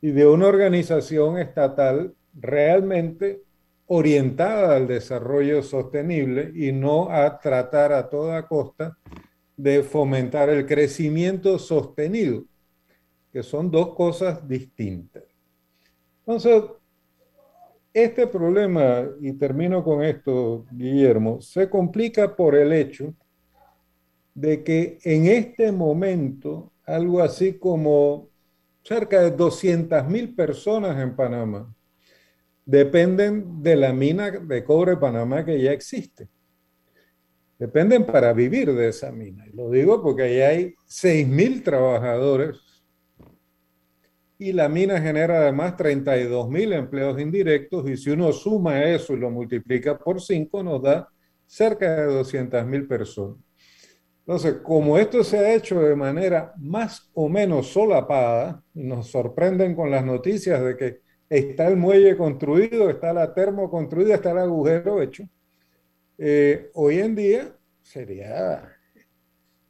Y 0.00 0.10
de 0.10 0.26
una 0.26 0.46
organización 0.48 1.38
estatal 1.38 2.14
realmente 2.34 3.42
orientada 3.92 4.76
al 4.76 4.86
desarrollo 4.86 5.64
sostenible 5.64 6.52
y 6.54 6.70
no 6.70 7.10
a 7.10 7.40
tratar 7.40 7.92
a 7.92 8.08
toda 8.08 8.46
costa 8.46 8.96
de 9.56 9.82
fomentar 9.82 10.48
el 10.48 10.64
crecimiento 10.64 11.58
sostenido, 11.58 12.44
que 13.32 13.42
son 13.42 13.68
dos 13.68 13.96
cosas 13.96 14.46
distintas. 14.46 15.24
Entonces, 16.20 16.62
este 17.92 18.28
problema, 18.28 19.08
y 19.20 19.32
termino 19.32 19.82
con 19.82 20.04
esto, 20.04 20.66
Guillermo, 20.70 21.40
se 21.40 21.68
complica 21.68 22.36
por 22.36 22.54
el 22.54 22.72
hecho 22.72 23.12
de 24.34 24.62
que 24.62 24.98
en 25.02 25.26
este 25.26 25.72
momento 25.72 26.70
algo 26.86 27.20
así 27.20 27.54
como 27.54 28.28
cerca 28.84 29.20
de 29.20 29.32
200 29.32 30.06
mil 30.06 30.32
personas 30.32 30.96
en 31.02 31.16
Panamá 31.16 31.74
dependen 32.70 33.60
de 33.64 33.74
la 33.74 33.92
mina 33.92 34.30
de 34.30 34.62
cobre 34.62 34.96
Panamá 34.96 35.44
que 35.44 35.60
ya 35.60 35.72
existe. 35.72 36.28
Dependen 37.58 38.06
para 38.06 38.32
vivir 38.32 38.72
de 38.72 38.88
esa 38.88 39.10
mina. 39.10 39.44
Y 39.48 39.56
lo 39.56 39.70
digo 39.70 40.00
porque 40.00 40.22
ahí 40.22 40.40
hay 40.40 40.74
6 40.86 41.26
mil 41.26 41.64
trabajadores 41.64 42.60
y 44.38 44.52
la 44.52 44.68
mina 44.68 45.00
genera 45.00 45.40
además 45.40 45.76
32 45.76 46.48
mil 46.48 46.72
empleos 46.72 47.20
indirectos 47.20 47.90
y 47.90 47.96
si 47.96 48.10
uno 48.10 48.32
suma 48.32 48.84
eso 48.84 49.14
y 49.14 49.18
lo 49.18 49.30
multiplica 49.30 49.98
por 49.98 50.20
5 50.20 50.62
nos 50.62 50.80
da 50.80 51.08
cerca 51.46 51.96
de 51.96 52.06
200 52.06 52.64
mil 52.66 52.86
personas. 52.86 53.38
Entonces, 54.20 54.58
como 54.62 54.96
esto 54.96 55.24
se 55.24 55.38
ha 55.38 55.54
hecho 55.54 55.80
de 55.80 55.96
manera 55.96 56.54
más 56.56 57.10
o 57.14 57.28
menos 57.28 57.66
solapada, 57.66 58.62
nos 58.74 59.08
sorprenden 59.08 59.74
con 59.74 59.90
las 59.90 60.04
noticias 60.04 60.62
de 60.62 60.76
que 60.76 61.09
está 61.30 61.68
el 61.68 61.76
muelle 61.76 62.16
construido, 62.16 62.90
está 62.90 63.14
la 63.14 63.32
termo 63.32 63.70
construida, 63.70 64.16
está 64.16 64.32
el 64.32 64.38
agujero 64.38 65.00
hecho, 65.00 65.24
eh, 66.18 66.70
hoy 66.74 66.98
en 66.98 67.14
día 67.14 67.56
sería, 67.80 68.76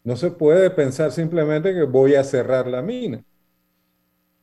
no 0.03 0.16
se 0.16 0.33
puede 0.33 0.70
pensar 0.70 1.12
simplemente 1.12 1.73
que 1.73 1.85
voy 1.85 2.16
a 2.16 2.25
cerrar 2.25 2.66
la 2.66 2.83
mina 2.83 3.25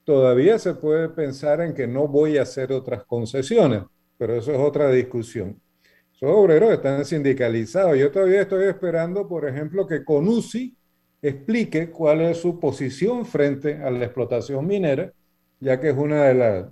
todavía 0.08 0.58
se 0.58 0.74
puede 0.74 1.10
pensar 1.10 1.60
en 1.60 1.74
que 1.74 1.86
no 1.86 2.08
voy 2.08 2.38
a 2.38 2.44
hacer 2.44 2.72
otras 2.72 3.04
concesiones, 3.04 3.84
pero 4.18 4.38
eso 4.38 4.54
es 4.54 4.58
otra 4.58 4.90
discusión. 4.90 5.62
Esos 6.16 6.30
obreros 6.32 6.72
están 6.72 7.04
sindicalizados. 7.04 7.98
Yo 7.98 8.10
todavía 8.10 8.44
estoy 8.44 8.70
esperando, 8.70 9.28
por 9.28 9.46
ejemplo, 9.46 9.86
que 9.86 10.06
CONUSI 10.06 10.74
explique 11.22 11.92
cuál 11.92 12.22
es 12.22 12.38
su 12.38 12.58
posición 12.58 13.26
frente 13.26 13.84
a 13.84 13.92
la 13.92 14.06
explotación 14.06 14.66
minera, 14.66 15.12
ya 15.60 15.78
que 15.78 15.90
es 15.90 15.98
una 15.98 16.24
de 16.24 16.34
las 16.36 16.66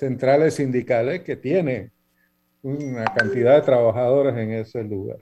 centrales 0.00 0.54
sindicales 0.54 1.20
que 1.20 1.36
tiene 1.36 1.90
una 2.62 3.04
cantidad 3.04 3.56
de 3.56 3.62
trabajadores 3.62 4.34
en 4.34 4.52
ese 4.52 4.82
lugar. 4.82 5.18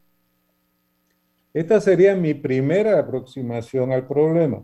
Esta 1.52 1.80
sería 1.80 2.14
mi 2.14 2.34
primera 2.34 2.96
aproximación 3.00 3.90
al 3.90 4.06
problema. 4.06 4.62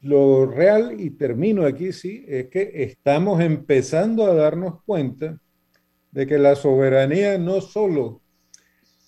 Lo 0.00 0.46
real, 0.46 1.00
y 1.00 1.10
termino 1.10 1.64
aquí, 1.64 1.92
sí, 1.92 2.24
es 2.26 2.48
que 2.48 2.72
estamos 2.82 3.40
empezando 3.40 4.26
a 4.26 4.34
darnos 4.34 4.82
cuenta 4.84 5.38
de 6.10 6.26
que 6.26 6.38
la 6.38 6.56
soberanía 6.56 7.38
no 7.38 7.60
solo 7.60 8.20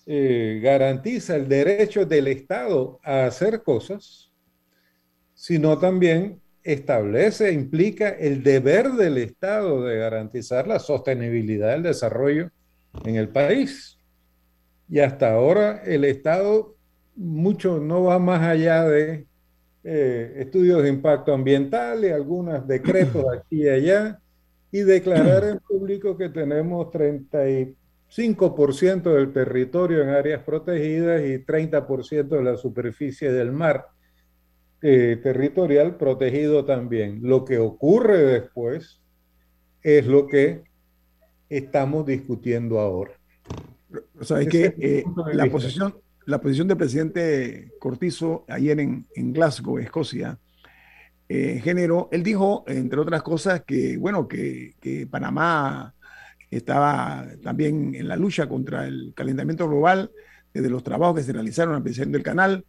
eh, 0.05 0.61
garantiza 0.63 1.35
el 1.35 1.49
derecho 1.49 2.05
del 2.05 2.27
Estado 2.27 3.01
a 3.03 3.25
hacer 3.25 3.63
cosas, 3.63 4.31
sino 5.33 5.77
también 5.77 6.39
establece, 6.65 7.53
implica 7.53 8.09
el 8.09 8.43
deber 8.43 8.91
del 8.93 9.19
Estado 9.19 9.85
de 9.85 9.97
garantizar 9.97 10.67
la 10.67 10.79
sostenibilidad 10.79 11.73
del 11.73 11.83
desarrollo 11.83 12.49
en 13.05 13.15
el 13.15 13.29
país. 13.29 13.99
Y 14.89 14.99
hasta 14.99 15.31
ahora 15.31 15.83
el 15.85 16.03
Estado 16.05 16.75
mucho 17.15 17.79
no 17.79 18.03
va 18.03 18.17
más 18.17 18.41
allá 18.41 18.83
de 18.83 19.27
eh, 19.83 20.33
estudios 20.37 20.81
de 20.81 20.89
impacto 20.89 21.31
ambiental 21.33 22.03
y 22.03 22.09
algunos 22.09 22.67
decretos 22.67 23.23
aquí 23.37 23.61
y 23.61 23.69
allá, 23.69 24.19
y 24.71 24.79
declarar 24.79 25.43
en 25.43 25.59
público 25.59 26.17
que 26.17 26.29
tenemos 26.29 26.87
35% 26.87 29.13
del 29.13 29.31
territorio 29.31 30.01
en 30.01 30.09
áreas 30.09 30.41
protegidas 30.41 31.21
y 31.21 31.45
30% 31.45 32.27
de 32.27 32.43
la 32.43 32.57
superficie 32.57 33.31
del 33.31 33.51
mar 33.51 33.89
eh, 34.81 35.19
territorial 35.21 35.97
protegido 35.97 36.65
también. 36.65 37.19
Lo 37.23 37.45
que 37.45 37.57
ocurre 37.57 38.17
después 38.17 39.01
es 39.81 40.05
lo 40.05 40.27
que 40.27 40.63
estamos 41.49 42.05
discutiendo 42.05 42.79
ahora. 42.79 43.13
O 44.19 44.23
sea, 44.23 44.41
es 44.41 44.47
que 44.47 44.75
eh, 44.79 45.03
la 45.33 45.49
posición, 45.49 45.95
la 46.25 46.41
posición 46.41 46.67
del 46.67 46.77
presidente 46.77 47.71
Cortizo 47.79 48.45
ayer 48.47 48.79
en, 48.79 49.07
Glasgow, 49.15 49.77
Escocia, 49.77 50.39
eh, 51.27 51.59
generó, 51.63 52.09
él 52.11 52.23
dijo, 52.23 52.63
entre 52.67 52.99
otras 52.99 53.23
cosas, 53.23 53.63
que, 53.65 53.97
bueno, 53.97 54.27
que, 54.27 55.07
Panamá 55.09 55.93
estaba 56.51 57.27
también 57.43 57.95
en 57.95 58.07
la 58.07 58.15
lucha 58.15 58.47
contra 58.47 58.87
el 58.87 59.13
calentamiento 59.15 59.67
global 59.67 60.11
desde 60.53 60.69
los 60.69 60.83
trabajos 60.83 61.17
que 61.17 61.23
se 61.23 61.33
realizaron 61.33 61.75
al 61.75 61.83
presidente 61.83 62.17
del 62.17 62.23
canal, 62.23 62.65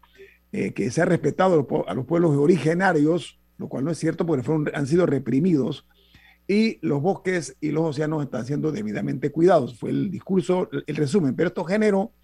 eh, 0.57 0.73
que 0.73 0.91
se 0.91 1.03
ha 1.03 1.05
respetado 1.05 1.67
a 1.87 1.93
los, 1.93 2.07
pueblos 2.07 2.35
originarios, 2.35 3.39
lo 3.59 3.69
cual 3.69 3.85
no 3.85 3.91
es 3.91 3.99
cierto 3.99 4.25
porque 4.25 4.43
fueron, 4.43 4.71
han 4.73 4.87
sido 4.87 5.05
reprimidos, 5.05 5.87
y 6.49 6.79
los 6.81 7.03
bosques 7.03 7.59
y 7.61 7.73
los 7.73 7.85
océanos 7.85 8.25
están 8.25 8.47
siendo 8.47 8.73
debidamente 8.73 9.31
cuidados. 9.31 9.79
Fue 9.79 9.91
el 9.91 10.11
discurso, 10.11 10.71
el 10.87 10.97
resumen, 10.97 11.37
pero 11.37 11.49
esto 11.49 11.63
generó 11.63 12.15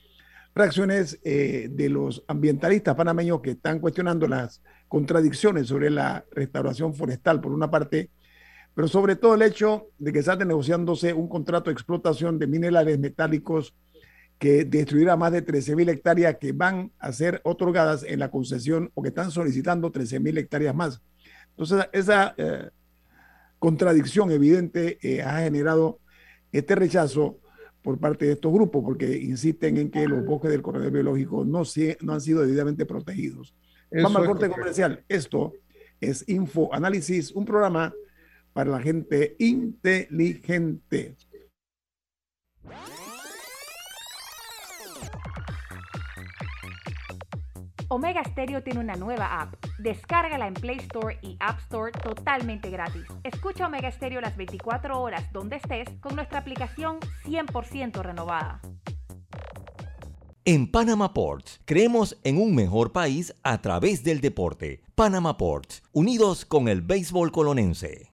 reacciones 0.54 1.20
eh, 1.24 1.68
de 1.70 1.90
los 1.90 2.24
ambientalistas 2.26 2.94
panameños 2.94 3.42
que 3.42 3.50
están 3.50 3.80
cuestionando 3.80 4.26
las 4.26 4.62
contradicciones 4.88 5.66
sobre 5.66 5.90
la 5.90 6.24
restauración 6.30 6.94
forestal, 6.94 7.38
por 7.38 7.52
una 7.52 7.70
parte, 7.70 8.08
pero 8.74 8.88
sobre 8.88 9.14
todo 9.14 9.34
el 9.34 9.42
hecho 9.42 9.88
de 9.98 10.10
que 10.10 10.20
está 10.20 10.36
negociándose 10.36 11.12
un 11.12 11.28
contrato 11.28 11.68
de 11.68 11.74
explotación 11.74 12.38
de 12.38 12.46
minerales 12.46 12.98
metálicos 12.98 13.74
que 14.42 14.64
destruirá 14.64 15.16
más 15.16 15.30
de 15.30 15.46
13.000 15.46 15.88
hectáreas 15.88 16.36
que 16.40 16.50
van 16.50 16.90
a 16.98 17.12
ser 17.12 17.40
otorgadas 17.44 18.02
en 18.02 18.18
la 18.18 18.28
concesión 18.28 18.90
o 18.94 19.00
que 19.00 19.10
están 19.10 19.30
solicitando 19.30 19.92
13.000 19.92 20.36
hectáreas 20.36 20.74
más. 20.74 21.00
Entonces, 21.50 21.86
esa 21.92 22.34
eh, 22.36 22.70
contradicción 23.60 24.32
evidente 24.32 24.98
eh, 25.00 25.22
ha 25.22 25.38
generado 25.42 26.00
este 26.50 26.74
rechazo 26.74 27.38
por 27.82 28.00
parte 28.00 28.24
de 28.26 28.32
estos 28.32 28.52
grupos, 28.52 28.82
porque 28.84 29.16
insisten 29.16 29.76
en 29.76 29.92
que 29.92 30.08
los 30.08 30.26
bosques 30.26 30.50
del 30.50 30.60
corredor 30.60 30.90
biológico 30.90 31.44
no, 31.44 31.62
no 32.00 32.12
han 32.12 32.20
sido 32.20 32.42
debidamente 32.42 32.84
protegidos. 32.84 33.54
Vamos 33.92 34.16
al 34.16 34.26
corte 34.26 34.48
comercial. 34.48 35.04
Esto 35.08 35.52
es 36.00 36.28
Info 36.28 36.68
Análisis, 36.74 37.30
un 37.30 37.44
programa 37.44 37.94
para 38.52 38.72
la 38.72 38.80
gente 38.80 39.36
inteligente. 39.38 41.14
Omega 47.92 48.24
Stereo 48.24 48.62
tiene 48.62 48.80
una 48.80 48.94
nueva 48.94 49.42
app. 49.42 49.54
Descárgala 49.78 50.46
en 50.46 50.54
Play 50.54 50.78
Store 50.78 51.18
y 51.20 51.36
App 51.40 51.58
Store 51.58 51.92
totalmente 51.92 52.70
gratis. 52.70 53.04
Escucha 53.22 53.66
Omega 53.66 53.90
Stereo 53.90 54.22
las 54.22 54.34
24 54.34 54.98
horas 54.98 55.30
donde 55.30 55.56
estés 55.56 55.90
con 56.00 56.16
nuestra 56.16 56.38
aplicación 56.38 57.00
100% 57.26 58.00
renovada. 58.00 58.62
En 60.46 60.70
Panama 60.70 61.12
Ports 61.12 61.60
creemos 61.66 62.18
en 62.24 62.40
un 62.40 62.54
mejor 62.54 62.92
país 62.92 63.34
a 63.42 63.60
través 63.60 64.02
del 64.02 64.22
deporte. 64.22 64.82
Panama 64.94 65.36
Ports, 65.36 65.82
unidos 65.92 66.46
con 66.46 66.68
el 66.68 66.80
béisbol 66.80 67.30
colonense. 67.30 68.10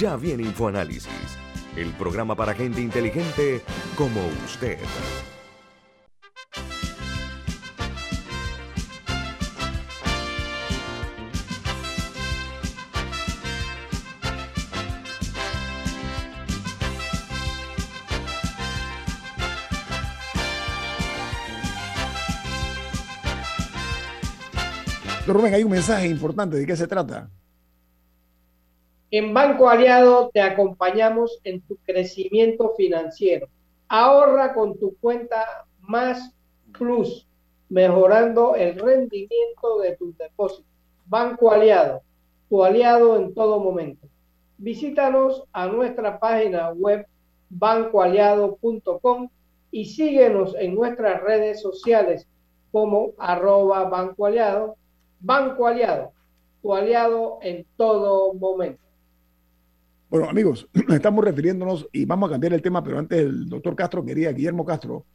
Ya 0.00 0.16
viene 0.16 0.44
InfoAnálisis, 0.44 1.36
el 1.76 1.90
programa 1.92 2.34
para 2.34 2.54
gente 2.54 2.80
inteligente 2.80 3.60
como 3.98 4.22
usted. 4.46 4.78
Rubén, 25.26 25.54
hay 25.54 25.64
un 25.64 25.70
mensaje 25.70 26.06
importante. 26.06 26.56
¿De 26.56 26.66
qué 26.66 26.76
se 26.76 26.86
trata? 26.86 27.30
En 29.10 29.32
Banco 29.32 29.70
Aliado 29.70 30.30
te 30.34 30.42
acompañamos 30.42 31.40
en 31.44 31.62
tu 31.62 31.76
crecimiento 31.76 32.74
financiero. 32.76 33.48
Ahorra 33.88 34.52
con 34.52 34.78
tu 34.78 34.96
cuenta 34.96 35.66
Más 35.80 36.34
Plus, 36.76 37.26
mejorando 37.70 38.54
el 38.54 38.78
rendimiento 38.78 39.78
de 39.80 39.96
tus 39.96 40.18
depósitos. 40.18 40.66
Banco 41.06 41.50
Aliado, 41.50 42.02
tu 42.50 42.62
aliado 42.62 43.16
en 43.16 43.32
todo 43.32 43.60
momento. 43.60 44.06
Visítanos 44.58 45.44
a 45.52 45.68
nuestra 45.68 46.18
página 46.18 46.70
web 46.72 47.06
bancoaliado.com 47.48 49.28
y 49.70 49.84
síguenos 49.86 50.54
en 50.58 50.74
nuestras 50.74 51.22
redes 51.22 51.62
sociales 51.62 52.26
como 52.72 53.12
arroba 53.18 53.84
Banco 53.84 54.26
Aliado 54.26 54.76
Banco 55.24 55.66
Aliado, 55.66 56.12
tu 56.60 56.74
aliado 56.74 57.38
en 57.40 57.64
todo 57.78 58.34
momento. 58.34 58.82
Bueno, 60.10 60.28
amigos, 60.28 60.68
estamos 60.90 61.24
refiriéndonos 61.24 61.88
y 61.92 62.04
vamos 62.04 62.28
a 62.28 62.32
cambiar 62.32 62.52
el 62.52 62.60
tema, 62.60 62.84
pero 62.84 62.98
antes 62.98 63.20
el 63.20 63.48
doctor 63.48 63.74
Castro 63.74 64.04
quería, 64.04 64.32
Guillermo 64.32 64.66
Castro, 64.66 65.06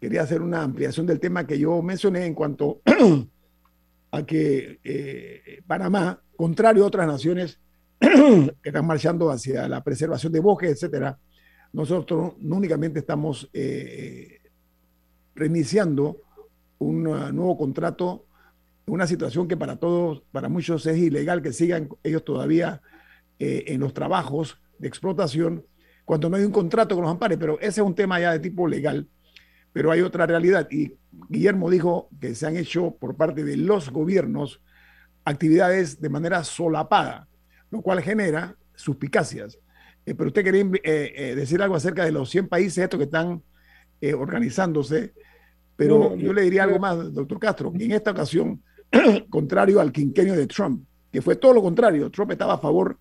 quería 0.00 0.22
hacer 0.22 0.42
una 0.42 0.62
ampliación 0.62 1.06
del 1.06 1.20
tema 1.20 1.46
que 1.46 1.56
yo 1.56 1.80
mencioné 1.82 2.26
en 2.26 2.34
cuanto 2.34 2.80
a 4.10 4.26
que 4.26 4.80
eh, 4.82 5.62
Panamá, 5.64 6.20
contrario 6.34 6.82
a 6.82 6.88
otras 6.88 7.06
naciones 7.06 7.60
que 8.00 8.50
están 8.64 8.86
marchando 8.86 9.30
hacia 9.30 9.68
la 9.68 9.84
preservación 9.84 10.32
de 10.32 10.40
bosques, 10.40 10.72
etcétera, 10.72 11.16
nosotros 11.72 12.34
no 12.40 12.56
únicamente 12.56 12.98
estamos 12.98 13.48
eh, 13.52 14.40
reiniciando 15.36 16.22
un 16.78 17.04
nuevo 17.04 17.56
contrato 17.56 18.26
una 18.86 19.06
situación 19.06 19.48
que 19.48 19.56
para 19.56 19.76
todos, 19.76 20.22
para 20.30 20.48
muchos 20.48 20.86
es 20.86 20.98
ilegal 20.98 21.42
que 21.42 21.52
sigan 21.52 21.88
ellos 22.02 22.24
todavía 22.24 22.82
eh, 23.38 23.64
en 23.68 23.80
los 23.80 23.94
trabajos 23.94 24.60
de 24.78 24.88
explotación 24.88 25.64
cuando 26.04 26.28
no 26.28 26.36
hay 26.36 26.44
un 26.44 26.52
contrato 26.52 26.94
que 26.94 27.00
los 27.00 27.10
ampare, 27.10 27.38
pero 27.38 27.58
ese 27.60 27.80
es 27.80 27.86
un 27.86 27.94
tema 27.94 28.20
ya 28.20 28.32
de 28.32 28.40
tipo 28.40 28.68
legal, 28.68 29.08
pero 29.72 29.90
hay 29.90 30.02
otra 30.02 30.26
realidad. 30.26 30.68
Y 30.70 30.98
Guillermo 31.30 31.70
dijo 31.70 32.10
que 32.20 32.34
se 32.34 32.46
han 32.46 32.56
hecho 32.56 32.94
por 33.00 33.16
parte 33.16 33.42
de 33.42 33.56
los 33.56 33.90
gobiernos 33.90 34.60
actividades 35.24 36.00
de 36.00 36.10
manera 36.10 36.44
solapada, 36.44 37.26
lo 37.70 37.80
cual 37.80 38.02
genera 38.02 38.54
suspicacias. 38.74 39.58
Eh, 40.04 40.14
pero 40.14 40.28
usted 40.28 40.44
quería 40.44 40.70
eh, 40.82 41.34
decir 41.34 41.62
algo 41.62 41.74
acerca 41.74 42.04
de 42.04 42.12
los 42.12 42.28
100 42.28 42.48
países 42.48 42.84
estos 42.84 42.98
que 42.98 43.04
están 43.04 43.42
organizándose, 44.18 45.14
pero 45.76 46.14
yo 46.16 46.34
le 46.34 46.42
diría 46.42 46.64
algo 46.64 46.78
más, 46.78 47.14
doctor 47.14 47.38
Castro, 47.38 47.72
que 47.72 47.86
en 47.86 47.92
esta 47.92 48.10
ocasión 48.10 48.62
contrario 49.30 49.80
al 49.80 49.92
quinquenio 49.92 50.34
de 50.34 50.46
Trump, 50.46 50.86
que 51.12 51.22
fue 51.22 51.36
todo 51.36 51.54
lo 51.54 51.62
contrario. 51.62 52.10
Trump 52.10 52.32
estaba 52.32 52.54
a 52.54 52.58
favor 52.58 52.98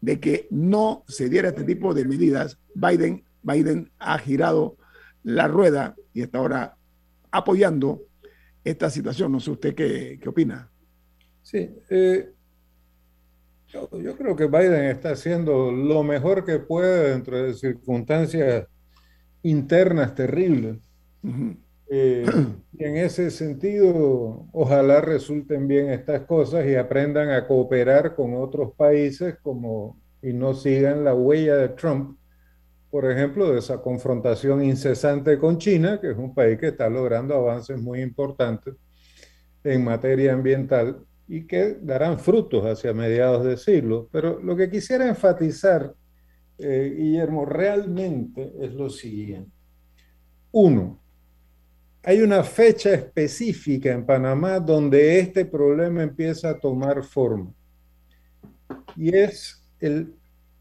de 0.00 0.18
que 0.20 0.48
no 0.50 1.04
se 1.08 1.28
diera 1.28 1.48
este 1.48 1.64
tipo 1.64 1.94
de 1.94 2.04
medidas. 2.04 2.58
Biden, 2.74 3.24
Biden 3.42 3.90
ha 3.98 4.18
girado 4.18 4.76
la 5.22 5.48
rueda 5.48 5.94
y 6.12 6.22
está 6.22 6.38
ahora 6.38 6.76
apoyando 7.30 8.02
esta 8.64 8.90
situación. 8.90 9.32
No 9.32 9.40
sé 9.40 9.50
usted 9.50 9.74
qué, 9.74 10.18
qué 10.20 10.28
opina. 10.28 10.70
Sí, 11.42 11.70
eh, 11.90 12.32
yo, 13.72 14.16
creo 14.16 14.36
que 14.36 14.46
Biden 14.46 14.84
está 14.84 15.12
haciendo 15.12 15.72
lo 15.72 16.02
mejor 16.02 16.44
que 16.44 16.58
puede 16.58 17.10
dentro 17.10 17.42
de 17.42 17.54
circunstancias 17.54 18.66
internas 19.42 20.14
terribles. 20.14 20.76
Eh, 21.94 22.24
y 22.72 22.84
en 22.84 22.96
ese 22.96 23.30
sentido, 23.30 24.48
ojalá 24.52 25.02
resulten 25.02 25.68
bien 25.68 25.90
estas 25.90 26.22
cosas 26.22 26.66
y 26.66 26.74
aprendan 26.74 27.28
a 27.28 27.46
cooperar 27.46 28.14
con 28.14 28.34
otros 28.34 28.72
países 28.74 29.36
como, 29.42 30.00
y 30.22 30.32
no 30.32 30.54
sigan 30.54 31.04
la 31.04 31.14
huella 31.14 31.54
de 31.56 31.68
Trump, 31.68 32.18
por 32.90 33.10
ejemplo, 33.10 33.52
de 33.52 33.58
esa 33.58 33.82
confrontación 33.82 34.64
incesante 34.64 35.38
con 35.38 35.58
China, 35.58 36.00
que 36.00 36.12
es 36.12 36.16
un 36.16 36.34
país 36.34 36.58
que 36.58 36.68
está 36.68 36.88
logrando 36.88 37.34
avances 37.34 37.78
muy 37.78 38.00
importantes 38.00 38.74
en 39.62 39.84
materia 39.84 40.32
ambiental 40.32 41.04
y 41.28 41.46
que 41.46 41.76
darán 41.78 42.18
frutos 42.18 42.64
hacia 42.64 42.94
mediados 42.94 43.44
de 43.44 43.58
siglo. 43.58 44.08
Pero 44.10 44.40
lo 44.40 44.56
que 44.56 44.70
quisiera 44.70 45.06
enfatizar, 45.06 45.94
eh, 46.56 46.94
Guillermo, 46.96 47.44
realmente 47.44 48.50
es 48.62 48.72
lo 48.72 48.88
siguiente. 48.88 49.50
Uno, 50.52 51.01
hay 52.04 52.20
una 52.20 52.42
fecha 52.42 52.92
específica 52.92 53.92
en 53.92 54.04
Panamá 54.04 54.58
donde 54.58 55.20
este 55.20 55.44
problema 55.44 56.02
empieza 56.02 56.50
a 56.50 56.58
tomar 56.58 57.04
forma. 57.04 57.54
Y 58.96 59.16
es 59.16 59.62
el, 59.78 60.12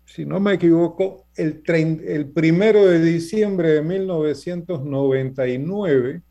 si 0.05 0.23
no 0.25 0.39
me 0.39 0.53
equivoco, 0.53 1.25
el, 1.35 1.63
el 2.05 2.29
primero 2.29 2.85
de 2.85 3.01
diciembre 3.01 3.69
de 3.69 3.81
1999, 3.81 6.21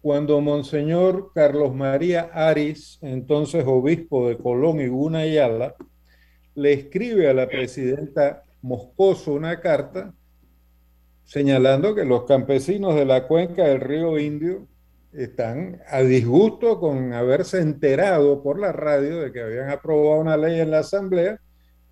cuando 0.00 0.40
Monseñor 0.40 1.30
Carlos 1.34 1.74
María 1.74 2.30
Aris, 2.32 2.98
entonces 3.02 3.62
obispo 3.66 4.28
de 4.28 4.38
Colón 4.38 4.80
y 4.80 4.86
Gunayala, 4.88 5.76
le 6.54 6.72
escribe 6.72 7.28
a 7.28 7.34
la 7.34 7.46
presidenta 7.46 8.42
Moscoso 8.62 9.34
una 9.34 9.60
carta 9.60 10.14
señalando 11.28 11.94
que 11.94 12.06
los 12.06 12.24
campesinos 12.24 12.94
de 12.94 13.04
la 13.04 13.28
cuenca 13.28 13.64
del 13.64 13.82
río 13.82 14.18
Indio 14.18 14.66
están 15.12 15.78
a 15.86 16.00
disgusto 16.00 16.80
con 16.80 17.12
haberse 17.12 17.60
enterado 17.60 18.42
por 18.42 18.58
la 18.58 18.72
radio 18.72 19.20
de 19.20 19.30
que 19.30 19.42
habían 19.42 19.68
aprobado 19.68 20.22
una 20.22 20.38
ley 20.38 20.58
en 20.58 20.70
la 20.70 20.78
Asamblea 20.78 21.38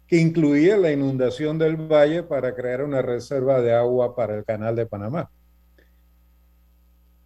que 0.06 0.16
incluía 0.16 0.78
la 0.78 0.90
inundación 0.90 1.58
del 1.58 1.76
valle 1.76 2.22
para 2.22 2.54
crear 2.54 2.82
una 2.82 3.02
reserva 3.02 3.60
de 3.60 3.74
agua 3.74 4.16
para 4.16 4.38
el 4.38 4.44
canal 4.46 4.74
de 4.74 4.86
Panamá. 4.86 5.30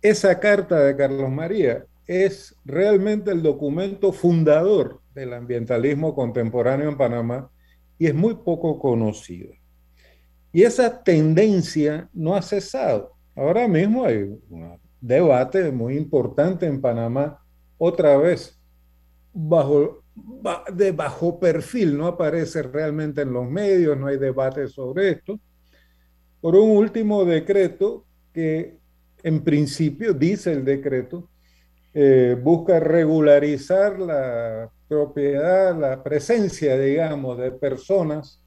Esa 0.02 0.40
carta 0.40 0.80
de 0.80 0.96
Carlos 0.96 1.30
María 1.30 1.86
es 2.08 2.56
realmente 2.64 3.30
el 3.30 3.40
documento 3.40 4.12
fundador 4.12 5.00
del 5.14 5.32
ambientalismo 5.32 6.12
contemporáneo 6.16 6.88
en 6.88 6.96
Panamá 6.96 7.52
y 7.98 8.08
es 8.08 8.14
muy 8.16 8.34
poco 8.34 8.80
conocida. 8.80 9.59
Y 10.53 10.62
esa 10.62 11.03
tendencia 11.03 12.09
no 12.12 12.34
ha 12.34 12.42
cesado. 12.42 13.12
Ahora 13.36 13.68
mismo 13.68 14.05
hay 14.05 14.38
un 14.48 14.78
debate 15.01 15.70
muy 15.70 15.96
importante 15.96 16.66
en 16.66 16.80
Panamá, 16.80 17.42
otra 17.78 18.16
vez, 18.18 18.61
bajo, 19.32 20.03
de 20.72 20.92
bajo 20.92 21.38
perfil, 21.38 21.96
no 21.96 22.07
aparece 22.07 22.62
realmente 22.62 23.22
en 23.22 23.32
los 23.32 23.48
medios, 23.48 23.96
no 23.96 24.09
hay 24.09 24.18
debate 24.18 24.68
sobre 24.68 25.11
esto, 25.11 25.40
por 26.40 26.57
un 26.57 26.70
último 26.70 27.24
decreto 27.24 28.05
que 28.32 28.78
en 29.22 29.42
principio, 29.42 30.12
dice 30.12 30.53
el 30.53 30.64
decreto, 30.64 31.28
eh, 31.92 32.36
busca 32.40 32.80
regularizar 32.80 33.98
la 33.98 34.70
propiedad, 34.88 35.78
la 35.78 36.03
presencia, 36.03 36.78
digamos, 36.78 37.38
de 37.38 37.53
personas 37.53 38.40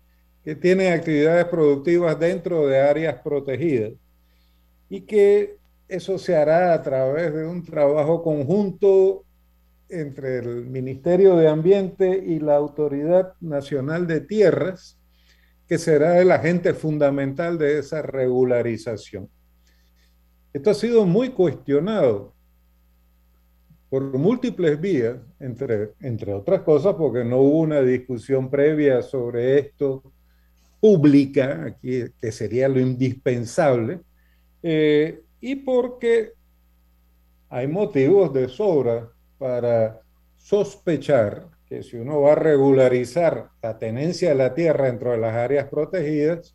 que 0.44 0.56
tienen 0.56 0.94
actividades 0.94 1.46
productivas 1.46 2.20
dentro 2.20 2.68
de 2.68 2.80
áreas 2.80 3.16
protegidas 3.24 3.94
y 4.90 5.02
que 5.02 5.58
eso 5.88 6.18
se 6.18 6.36
hará 6.36 6.74
a 6.74 6.82
través 6.82 7.34
de 7.34 7.46
un 7.46 7.64
trabajo 7.64 8.22
conjunto 8.22 9.24
entre 9.90 10.40
el 10.40 10.66
Ministerio 10.66 11.36
de 11.36 11.48
Ambiente 11.48 12.24
y 12.26 12.40
la 12.40 12.56
Autoridad 12.56 13.34
Nacional 13.40 14.08
de 14.08 14.22
Tierras, 14.22 15.00
que 15.68 15.78
será 15.78 16.20
el 16.20 16.32
agente 16.32 16.74
fundamental 16.74 17.58
de 17.58 17.80
esa 17.80 18.02
regularización. 18.02 19.30
Esto 20.52 20.72
ha 20.72 20.74
sido 20.74 21.06
muy 21.06 21.30
cuestionado 21.30 22.34
por 23.90 24.04
múltiples 24.18 24.80
vías, 24.82 25.18
entre, 25.40 25.94
entre 26.02 26.34
otras 26.34 26.62
cosas 26.62 26.96
porque 26.96 27.24
no 27.24 27.38
hubo 27.38 27.60
una 27.60 27.82
discusión 27.82 28.50
previa 28.50 29.02
sobre 29.02 29.60
esto 29.60 30.13
pública, 30.84 31.64
aquí, 31.66 32.04
que 32.22 32.32
sería 32.34 32.68
lo 32.68 32.78
indispensable, 32.78 34.02
eh, 34.62 35.22
y 35.40 35.56
porque 35.56 36.34
hay 37.48 37.68
motivos 37.68 38.34
de 38.34 38.50
sobra 38.50 39.10
para 39.38 40.02
sospechar 40.36 41.48
que 41.70 41.84
si 41.84 41.96
uno 41.96 42.20
va 42.20 42.34
a 42.34 42.36
regularizar 42.36 43.48
la 43.62 43.80
tenencia 43.80 44.28
de 44.32 44.36
la 44.36 44.54
tierra 44.54 44.88
dentro 44.88 45.12
de 45.12 45.20
las 45.20 45.34
áreas 45.34 45.70
protegidas, 45.70 46.54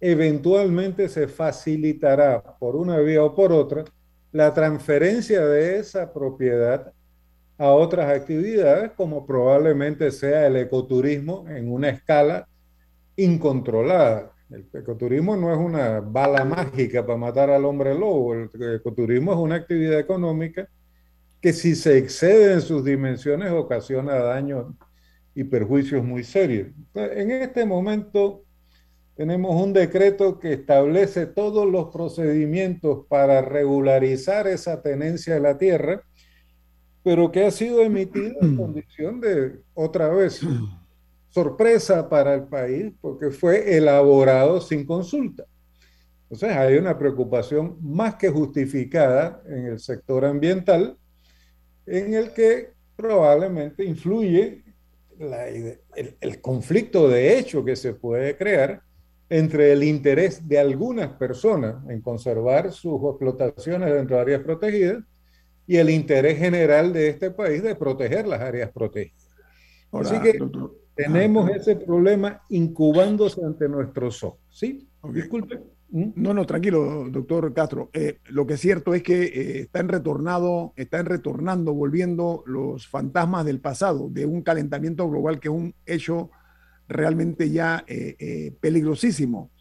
eventualmente 0.00 1.08
se 1.08 1.28
facilitará 1.28 2.42
por 2.58 2.74
una 2.74 2.98
vía 2.98 3.22
o 3.22 3.32
por 3.32 3.52
otra 3.52 3.84
la 4.32 4.52
transferencia 4.54 5.46
de 5.46 5.78
esa 5.78 6.12
propiedad 6.12 6.92
a 7.56 7.68
otras 7.68 8.10
actividades, 8.10 8.90
como 8.96 9.24
probablemente 9.24 10.10
sea 10.10 10.48
el 10.48 10.56
ecoturismo 10.56 11.48
en 11.48 11.70
una 11.70 11.90
escala 11.90 12.47
incontrolada. 13.18 14.32
El 14.50 14.66
ecoturismo 14.72 15.36
no 15.36 15.52
es 15.52 15.58
una 15.58 16.00
bala 16.00 16.44
mágica 16.44 17.04
para 17.04 17.18
matar 17.18 17.50
al 17.50 17.66
hombre 17.66 17.94
lobo, 17.94 18.32
el 18.32 18.48
ecoturismo 18.76 19.32
es 19.32 19.38
una 19.38 19.56
actividad 19.56 19.98
económica 19.98 20.68
que 21.40 21.52
si 21.52 21.74
se 21.74 21.98
excede 21.98 22.54
en 22.54 22.60
sus 22.62 22.84
dimensiones 22.84 23.52
ocasiona 23.52 24.14
daños 24.14 24.72
y 25.34 25.44
perjuicios 25.44 26.02
muy 26.04 26.24
serios. 26.24 26.68
En 26.94 27.30
este 27.30 27.64
momento 27.64 28.44
tenemos 29.14 29.54
un 29.60 29.72
decreto 29.72 30.38
que 30.38 30.54
establece 30.54 31.26
todos 31.26 31.70
los 31.70 31.88
procedimientos 31.92 33.06
para 33.08 33.42
regularizar 33.42 34.46
esa 34.46 34.82
tenencia 34.82 35.34
de 35.34 35.40
la 35.40 35.58
tierra, 35.58 36.02
pero 37.02 37.30
que 37.30 37.44
ha 37.44 37.50
sido 37.50 37.82
emitido 37.82 38.36
en 38.40 38.56
condición 38.56 39.20
de, 39.20 39.60
otra 39.74 40.08
vez, 40.08 40.40
sorpresa 41.30 42.08
para 42.08 42.34
el 42.34 42.44
país, 42.44 42.92
porque 43.00 43.30
fue 43.30 43.76
elaborado 43.76 44.60
sin 44.60 44.84
consulta. 44.86 45.44
Entonces 46.24 46.56
hay 46.56 46.76
una 46.76 46.98
preocupación 46.98 47.78
más 47.80 48.16
que 48.16 48.28
justificada 48.28 49.42
en 49.46 49.66
el 49.66 49.78
sector 49.78 50.24
ambiental, 50.24 50.96
en 51.86 52.14
el 52.14 52.32
que 52.32 52.72
probablemente 52.96 53.84
influye 53.84 54.64
el, 55.18 55.80
el 56.20 56.40
conflicto 56.40 57.08
de 57.08 57.38
hecho 57.38 57.64
que 57.64 57.76
se 57.76 57.94
puede 57.94 58.36
crear 58.36 58.82
entre 59.30 59.72
el 59.72 59.82
interés 59.82 60.46
de 60.48 60.58
algunas 60.58 61.12
personas 61.14 61.76
en 61.88 62.00
conservar 62.00 62.72
sus 62.72 63.00
explotaciones 63.10 63.92
dentro 63.92 64.16
de 64.16 64.22
áreas 64.22 64.42
protegidas 64.42 65.04
y 65.66 65.76
el 65.76 65.90
interés 65.90 66.38
general 66.38 66.92
de 66.92 67.08
este 67.08 67.30
país 67.30 67.62
de 67.62 67.74
proteger 67.74 68.26
las 68.26 68.40
áreas 68.40 68.70
protegidas. 68.72 69.28
Así 69.92 70.18
que 70.20 70.38
tenemos 70.98 71.48
ese 71.50 71.76
problema 71.76 72.42
incubándose 72.48 73.44
ante 73.44 73.68
nuestros 73.68 74.24
ojos. 74.24 74.40
¿Sí? 74.50 74.88
Disculpe. 75.12 75.60
¿Mm? 75.90 76.10
No, 76.16 76.34
no, 76.34 76.44
tranquilo, 76.44 77.08
doctor 77.08 77.54
Castro. 77.54 77.88
Eh, 77.92 78.18
lo 78.26 78.46
que 78.46 78.54
es 78.54 78.60
cierto 78.60 78.92
es 78.94 79.04
que 79.04 79.22
eh, 79.22 79.60
están 79.60 79.88
retornado, 79.88 80.72
están 80.74 81.06
retornando, 81.06 81.72
volviendo 81.72 82.42
los 82.46 82.88
fantasmas 82.88 83.46
del 83.46 83.60
pasado, 83.60 84.08
de 84.10 84.26
un 84.26 84.42
calentamiento 84.42 85.08
global 85.08 85.38
que 85.38 85.46
es 85.48 85.54
un 85.54 85.72
hecho 85.86 86.30
realmente 86.88 87.48
ya 87.48 87.84
eh, 87.86 88.56
peligrosísimo. 88.60 89.52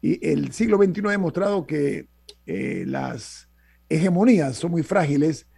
Y 0.00 0.26
el 0.26 0.52
siglo 0.52 0.78
XXI 0.78 1.02
ha 1.08 1.10
demostrado 1.10 1.66
que 1.66 2.08
las 2.46 3.50
hegemonías 3.88 4.56
son 4.56 4.70
muy 4.70 4.84
frágiles 4.84 5.48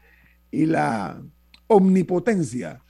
y 0.51 0.65
la 0.65 1.23
omnipotencia 1.67 2.83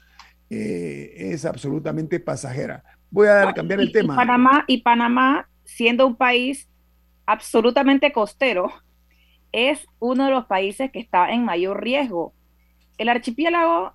es 0.51 1.44
absolutamente 1.44 2.20
pasajera. 2.20 2.82
Voy 3.11 3.28
a 3.28 3.53
cambiar 3.53 3.80
el 3.80 3.92
tema. 3.92 4.16
Panamá, 4.16 4.64
y 4.66 4.82
Panamá, 4.82 5.49
siendo 5.64 6.07
un 6.07 6.16
país 6.16 6.68
absolutamente 7.26 8.12
costero, 8.12 8.72
es 9.53 9.86
uno 9.99 10.26
de 10.26 10.30
los 10.30 10.46
países 10.46 10.90
que 10.90 11.01
está 11.01 11.30
en 11.32 11.44
mayor 11.44 11.82
riesgo. 11.82 12.34
El 12.99 13.09
archipiélago 13.09 13.94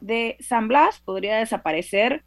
de 0.00 0.36
San 0.40 0.68
Blas 0.68 1.00
podría 1.00 1.36
desaparecer 1.36 2.24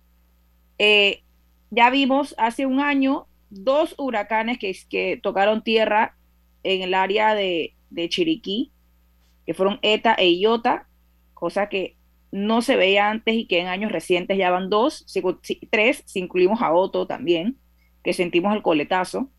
ya 1.70 1.90
vimos 1.90 2.36
hace 2.38 2.66
un 2.66 2.80
año 2.80 3.28
dos 3.50 3.96
huracanes 3.98 4.58
que, 4.58 4.76
que 4.90 5.20
tocaron 5.22 5.64
tierra 5.64 6.16
en 6.64 6.82
el 6.82 6.94
área 6.94 7.34
de, 7.34 7.74
Chiriquí, 8.10 8.72
que 9.46 9.54
fueron 9.54 9.80
ETA 9.82 10.14
e 10.14 10.32
IOTA, 10.32 10.88
cosa 11.34 11.70
que 11.70 11.97
no 12.32 12.62
se 12.62 12.76
veía 12.76 13.10
antes 13.10 13.34
y 13.34 13.48
que 13.48 13.60
en 13.60 13.68
años 13.68 13.92
recientes 13.92 14.38
ya 14.38 14.52
van 14.52 14.70
dos, 14.70 15.06
tres, 15.70 16.04
si 16.06 16.20
incluimos 16.20 16.62
a 16.62 16.74
Otto 16.74 17.08
también, 17.08 17.58
que 18.04 18.14
sentimos 18.14 18.56
el 18.56 18.62
coletazo. 18.62 19.30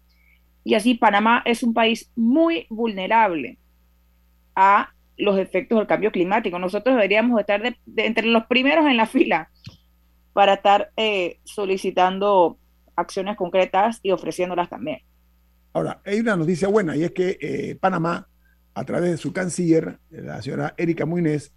Y 0.65 0.75
así 0.75 0.95
Panamá 0.95 1.43
es 1.45 1.63
un 1.63 1.75
país 1.75 2.11
muy 2.17 2.67
vulnerable 2.69 3.59
a 4.55 4.93
los 5.17 5.39
efectos 5.39 5.79
del 5.79 5.87
cambio 5.87 6.13
climático. 6.13 6.59
Nosotros 6.59 6.97
deberíamos 6.97 7.39
estar 7.41 7.63
entre 7.97 8.27
los 8.27 8.47
primeros 8.47 8.87
en 8.87 8.97
la 8.97 9.07
fila 9.07 9.51
para 10.33 10.55
estar 10.55 10.91
eh, 10.97 11.39
solicitando 11.45 12.59
acciones 12.97 13.37
concretas 13.37 14.01
y 14.03 14.11
ofreciéndolas 14.11 14.69
también. 14.69 15.01
Ahora, 15.73 16.01
hay 16.05 16.21
una 16.21 16.37
noticia 16.37 16.69
buena 16.69 16.97
y 16.97 17.05
es 17.05 17.13
que 17.13 17.39
eh, 17.41 17.77
Panamá, 17.81 18.29
a 18.75 18.85
través 18.85 19.11
de 19.11 19.17
su 19.17 19.33
canciller, 19.33 19.99
la 20.11 20.41
señora 20.43 20.75
Erika 20.77 21.07
Muínez, 21.07 21.53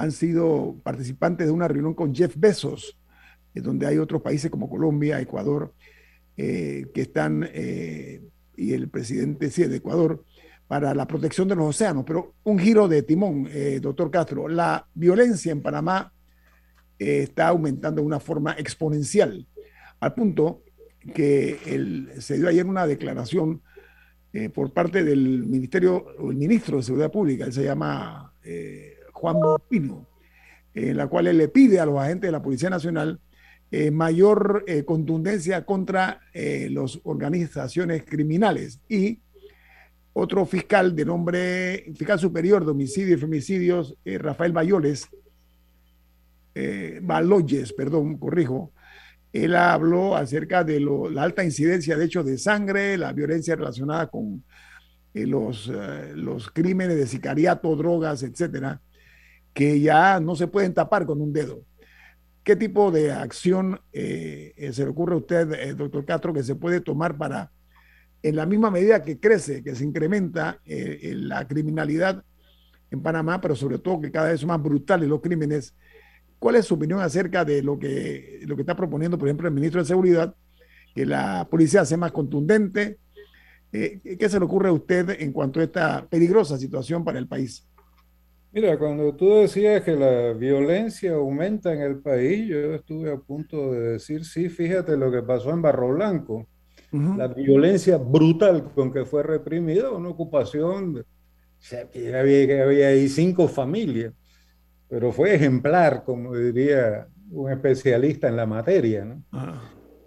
han 0.00 0.12
sido 0.12 0.76
participantes 0.82 1.46
de 1.46 1.52
una 1.52 1.68
reunión 1.68 1.94
con 1.94 2.14
Jeff 2.14 2.34
Bezos, 2.36 2.98
donde 3.54 3.86
hay 3.86 3.98
otros 3.98 4.22
países 4.22 4.50
como 4.50 4.68
Colombia, 4.70 5.20
Ecuador, 5.20 5.74
eh, 6.36 6.86
que 6.94 7.02
están, 7.02 7.48
y 8.56 8.72
el 8.72 8.88
presidente 8.88 9.50
sí, 9.50 9.64
de 9.64 9.76
Ecuador, 9.76 10.24
para 10.68 10.94
la 10.94 11.06
protección 11.06 11.48
de 11.48 11.56
los 11.56 11.70
océanos. 11.70 12.04
Pero 12.06 12.34
un 12.44 12.58
giro 12.58 12.86
de 12.88 13.02
timón, 13.02 13.48
doctor 13.80 14.10
Castro, 14.10 14.48
la 14.48 14.86
violencia 14.94 15.52
en 15.52 15.62
Panamá 15.62 16.12
está 16.98 17.48
aumentando 17.48 18.00
de 18.00 18.06
una 18.06 18.20
forma 18.20 18.52
exponencial, 18.52 19.46
al 19.98 20.14
punto 20.14 20.62
que 21.14 22.10
se 22.18 22.36
dio 22.36 22.48
ayer 22.48 22.66
una 22.66 22.86
declaración 22.86 23.62
eh, 24.32 24.48
por 24.48 24.72
parte 24.72 25.02
del 25.02 25.44
Ministerio, 25.44 26.06
o 26.18 26.30
el 26.30 26.36
ministro 26.36 26.76
de 26.76 26.82
Seguridad 26.84 27.10
Pública, 27.10 27.46
él 27.46 27.52
se 27.52 27.64
llama 27.64 28.32
eh, 28.44 28.89
Juan 29.20 29.36
Pino, 29.68 30.06
en 30.74 30.96
la 30.96 31.06
cual 31.06 31.26
él 31.26 31.38
le 31.38 31.48
pide 31.48 31.80
a 31.80 31.86
los 31.86 31.98
agentes 31.98 32.28
de 32.28 32.32
la 32.32 32.42
Policía 32.42 32.70
Nacional 32.70 33.20
eh, 33.70 33.90
mayor 33.90 34.64
contundencia 34.84 35.64
contra 35.64 36.20
las 36.34 36.98
organizaciones 37.04 38.04
criminales. 38.04 38.80
Y 38.88 39.20
otro 40.12 40.44
fiscal 40.44 40.96
de 40.96 41.04
nombre, 41.04 41.84
fiscal 41.94 42.18
superior 42.18 42.64
de 42.64 42.72
homicidio 42.72 43.14
y 43.14 43.20
femicidios, 43.20 43.96
Rafael 44.04 44.52
Bayoles, 44.52 45.08
eh, 46.54 46.98
Baloyes, 47.02 47.72
perdón, 47.72 48.18
corrijo, 48.18 48.72
él 49.32 49.54
habló 49.54 50.16
acerca 50.16 50.64
de 50.64 50.80
la 50.80 51.22
alta 51.22 51.44
incidencia 51.44 51.96
de 51.96 52.04
hechos 52.04 52.26
de 52.26 52.38
sangre, 52.38 52.98
la 52.98 53.12
violencia 53.12 53.54
relacionada 53.54 54.08
con 54.08 54.44
eh, 55.14 55.26
los, 55.26 55.70
eh, 55.72 56.12
los 56.16 56.50
crímenes 56.50 56.96
de 56.96 57.06
sicariato, 57.06 57.76
drogas, 57.76 58.24
etcétera, 58.24 58.80
que 59.52 59.80
ya 59.80 60.20
no 60.20 60.36
se 60.36 60.46
pueden 60.46 60.74
tapar 60.74 61.06
con 61.06 61.20
un 61.20 61.32
dedo. 61.32 61.62
¿Qué 62.42 62.56
tipo 62.56 62.90
de 62.90 63.12
acción 63.12 63.80
se 63.92 64.72
le 64.76 64.88
ocurre 64.88 65.14
a 65.14 65.18
usted, 65.18 65.76
doctor 65.76 66.04
Castro, 66.04 66.32
que 66.32 66.42
se 66.42 66.54
puede 66.54 66.80
tomar 66.80 67.18
para, 67.18 67.52
en 68.22 68.36
la 68.36 68.46
misma 68.46 68.70
medida 68.70 69.02
que 69.02 69.20
crece, 69.20 69.62
que 69.62 69.74
se 69.74 69.84
incrementa 69.84 70.60
la 70.64 71.46
criminalidad 71.46 72.24
en 72.90 73.02
Panamá, 73.02 73.40
pero 73.40 73.54
sobre 73.54 73.78
todo 73.78 74.00
que 74.00 74.10
cada 74.10 74.30
vez 74.30 74.40
son 74.40 74.48
más 74.48 74.62
brutales 74.62 75.08
los 75.08 75.20
crímenes, 75.20 75.76
¿cuál 76.38 76.56
es 76.56 76.66
su 76.66 76.74
opinión 76.74 77.00
acerca 77.00 77.44
de 77.44 77.62
lo 77.62 77.78
que, 77.78 78.40
lo 78.46 78.56
que 78.56 78.62
está 78.62 78.74
proponiendo, 78.74 79.18
por 79.18 79.28
ejemplo, 79.28 79.46
el 79.46 79.54
ministro 79.54 79.80
de 79.80 79.86
Seguridad, 79.86 80.34
que 80.94 81.06
la 81.06 81.46
policía 81.50 81.84
sea 81.84 81.98
más 81.98 82.12
contundente? 82.12 82.98
¿Qué 83.70 84.28
se 84.28 84.38
le 84.38 84.44
ocurre 84.44 84.70
a 84.70 84.72
usted 84.72 85.20
en 85.20 85.32
cuanto 85.32 85.60
a 85.60 85.62
esta 85.62 86.06
peligrosa 86.08 86.58
situación 86.58 87.04
para 87.04 87.18
el 87.20 87.28
país? 87.28 87.68
Mira, 88.52 88.76
cuando 88.78 89.14
tú 89.14 89.36
decías 89.36 89.82
que 89.82 89.94
la 89.94 90.32
violencia 90.32 91.12
aumenta 91.12 91.72
en 91.72 91.82
el 91.82 92.00
país, 92.00 92.48
yo 92.48 92.74
estuve 92.74 93.12
a 93.12 93.16
punto 93.16 93.72
de 93.72 93.92
decir, 93.92 94.24
sí, 94.24 94.48
fíjate 94.48 94.96
lo 94.96 95.12
que 95.12 95.22
pasó 95.22 95.50
en 95.50 95.62
Barro 95.62 95.90
Blanco, 95.90 96.46
la 96.90 97.28
violencia 97.28 97.96
brutal 97.96 98.72
con 98.74 98.92
que 98.92 99.04
fue 99.04 99.22
reprimida, 99.22 99.92
una 99.92 100.08
ocupación, 100.08 100.98
o 100.98 101.04
sea, 101.58 101.88
que 101.88 102.12
había, 102.16 102.64
había 102.64 102.88
ahí 102.88 103.08
cinco 103.08 103.46
familias, 103.46 104.12
pero 104.88 105.12
fue 105.12 105.34
ejemplar, 105.34 106.02
como 106.02 106.34
diría 106.34 107.06
un 107.30 107.52
especialista 107.52 108.26
en 108.26 108.34
la 108.34 108.46
materia, 108.46 109.04
¿no? 109.04 109.22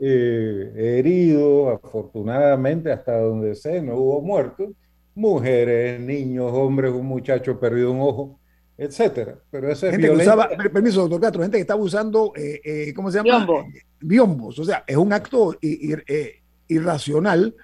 Eh, 0.02 0.74
herido, 0.76 1.70
afortunadamente, 1.70 2.92
hasta 2.92 3.18
donde 3.18 3.56
sé, 3.56 3.82
no 3.82 3.96
hubo 3.96 4.22
muertos, 4.22 4.72
mujeres, 5.16 6.00
niños, 6.00 6.52
hombres, 6.52 6.92
un 6.92 7.06
muchacho 7.06 7.60
perdido 7.60 7.92
un 7.92 8.02
ojo, 8.02 8.40
etcétera. 8.78 9.38
Pero 9.52 9.72
eso 9.72 9.88
es 9.88 9.92
gente 9.92 10.08
que 10.08 10.14
usaba, 10.14 10.50
permiso, 10.72 11.02
doctor 11.02 11.22
Castro, 11.22 11.42
gente 11.42 11.58
que 11.58 11.62
estaba 11.62 11.82
usando, 11.82 12.34
eh, 12.36 12.62
eh, 12.64 12.94
¿cómo 12.94 13.12
se 13.12 13.18
llama? 13.18 13.46
Biombos. 13.46 13.66
Biombos. 14.00 14.60
O 14.60 14.66
sea, 14.66 14.84
es 14.88 14.98
un 14.98 15.14
acto 15.14 15.58
eh, 15.62 16.42
irracional. 16.68 17.56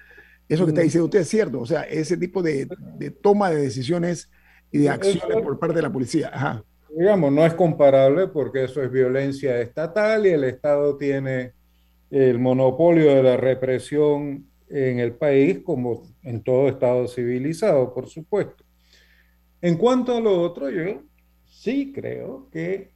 Eso 0.47 0.66
que 0.66 0.72
está 0.72 0.82
diciendo 0.82 1.06
usted 1.06 1.20
es 1.20 1.30
cierto. 1.30 1.62
O 1.62 1.66
sea, 1.66 1.84
ese 1.84 2.18
tipo 2.18 2.41
de, 2.41 2.68
de 2.97 3.12
toma 3.12 3.50
de 3.50 3.62
decisiones 3.62 4.30
y 4.72 4.80
de 4.80 4.89
acciones 4.89 5.41
por 5.43 5.60
parte 5.60 5.76
de 5.76 5.82
la 5.82 5.91
policía. 5.91 6.32
Ajá. 6.34 6.64
Digamos, 6.95 7.32
no 7.32 7.45
es 7.45 7.54
comparable 7.54 8.28
porque 8.28 8.64
eso 8.64 8.82
es 8.82 8.91
violencia 8.91 9.62
estatal 9.62 10.26
y 10.26 10.30
el 10.30 10.43
Estado 10.43 10.97
tiene 10.97 11.54
el 12.10 12.39
monopolio 12.39 13.14
de 13.14 13.22
la 13.22 13.38
represión 13.38 14.47
en 14.70 14.99
el 14.99 15.13
país, 15.13 15.59
como 15.63 16.03
en 16.24 16.43
todo 16.43 16.70
Estado 16.70 17.07
civilizado, 17.07 17.93
por 17.93 18.07
supuesto. 18.07 18.63
En 19.61 19.78
cuanto 19.78 20.15
a 20.15 20.22
lo 20.22 20.41
otro, 20.41 20.70
yo 20.70 21.03
sí 21.45 21.91
creo 21.93 22.47
que 22.51 22.91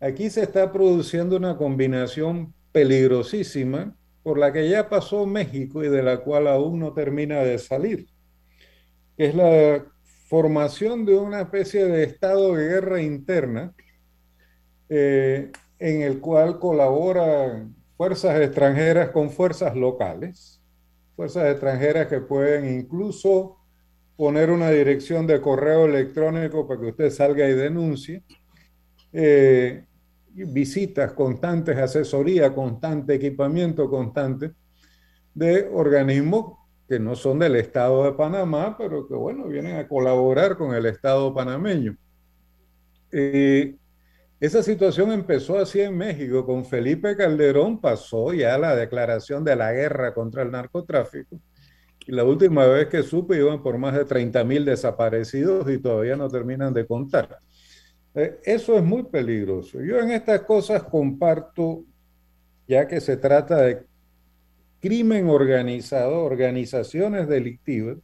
aquí 0.00 0.28
se 0.28 0.42
está 0.42 0.72
produciendo 0.72 1.36
una 1.36 1.56
combinación 1.56 2.52
peligrosísima 2.72 3.96
por 4.22 4.38
la 4.38 4.52
que 4.52 4.68
ya 4.68 4.88
pasó 4.88 5.26
México 5.26 5.82
y 5.82 5.88
de 5.88 6.02
la 6.02 6.18
cual 6.18 6.46
aún 6.48 6.78
no 6.80 6.92
termina 6.92 7.40
de 7.40 7.58
salir, 7.58 8.06
es 9.16 9.34
la 9.34 9.84
formación 10.28 11.04
de 11.04 11.16
una 11.16 11.42
especie 11.42 11.84
de 11.84 12.04
estado 12.04 12.54
de 12.54 12.64
guerra 12.66 13.02
interna 13.02 13.74
eh, 14.88 15.50
en 15.78 16.02
el 16.02 16.20
cual 16.20 16.58
colaboran 16.58 17.74
fuerzas 17.96 18.40
extranjeras 18.40 19.10
con 19.10 19.30
fuerzas 19.30 19.76
locales 19.76 20.61
fuerzas 21.14 21.50
extranjeras 21.50 22.06
que 22.06 22.20
pueden 22.20 22.78
incluso 22.78 23.58
poner 24.16 24.50
una 24.50 24.70
dirección 24.70 25.26
de 25.26 25.40
correo 25.40 25.86
electrónico 25.86 26.66
para 26.66 26.80
que 26.80 26.86
usted 26.88 27.10
salga 27.10 27.48
y 27.48 27.54
denuncie, 27.54 28.22
eh, 29.12 29.84
visitas 30.34 31.12
constantes, 31.12 31.76
asesoría 31.76 32.54
constante, 32.54 33.14
equipamiento 33.14 33.88
constante 33.90 34.52
de 35.34 35.68
organismos 35.72 36.58
que 36.88 36.98
no 36.98 37.14
son 37.14 37.38
del 37.38 37.56
Estado 37.56 38.04
de 38.04 38.12
Panamá, 38.12 38.76
pero 38.76 39.06
que, 39.06 39.14
bueno, 39.14 39.46
vienen 39.46 39.76
a 39.76 39.88
colaborar 39.88 40.56
con 40.56 40.74
el 40.74 40.86
Estado 40.86 41.32
panameño. 41.34 41.96
Eh, 43.10 43.76
esa 44.42 44.60
situación 44.60 45.12
empezó 45.12 45.56
así 45.56 45.80
en 45.80 45.96
México. 45.96 46.44
Con 46.44 46.64
Felipe 46.64 47.16
Calderón 47.16 47.80
pasó 47.80 48.32
ya 48.32 48.58
la 48.58 48.74
declaración 48.74 49.44
de 49.44 49.54
la 49.54 49.72
guerra 49.72 50.12
contra 50.12 50.42
el 50.42 50.50
narcotráfico. 50.50 51.38
Y 52.04 52.10
la 52.10 52.24
última 52.24 52.66
vez 52.66 52.88
que 52.88 53.04
supe 53.04 53.36
iban 53.36 53.62
por 53.62 53.78
más 53.78 53.94
de 53.94 54.04
30 54.04 54.42
mil 54.42 54.64
desaparecidos 54.64 55.70
y 55.70 55.78
todavía 55.78 56.16
no 56.16 56.28
terminan 56.28 56.74
de 56.74 56.84
contar. 56.84 57.38
Eh, 58.16 58.40
eso 58.42 58.76
es 58.76 58.82
muy 58.82 59.04
peligroso. 59.04 59.80
Yo 59.80 60.00
en 60.00 60.10
estas 60.10 60.40
cosas 60.40 60.82
comparto, 60.82 61.84
ya 62.66 62.88
que 62.88 63.00
se 63.00 63.16
trata 63.16 63.62
de 63.62 63.86
crimen 64.80 65.28
organizado, 65.28 66.24
organizaciones 66.24 67.28
delictivas, 67.28 67.96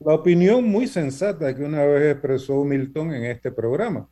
la 0.00 0.12
opinión 0.12 0.64
muy 0.64 0.86
sensata 0.86 1.56
que 1.56 1.62
una 1.62 1.82
vez 1.86 2.12
expresó 2.12 2.62
Milton 2.62 3.14
en 3.14 3.24
este 3.24 3.50
programa 3.50 4.06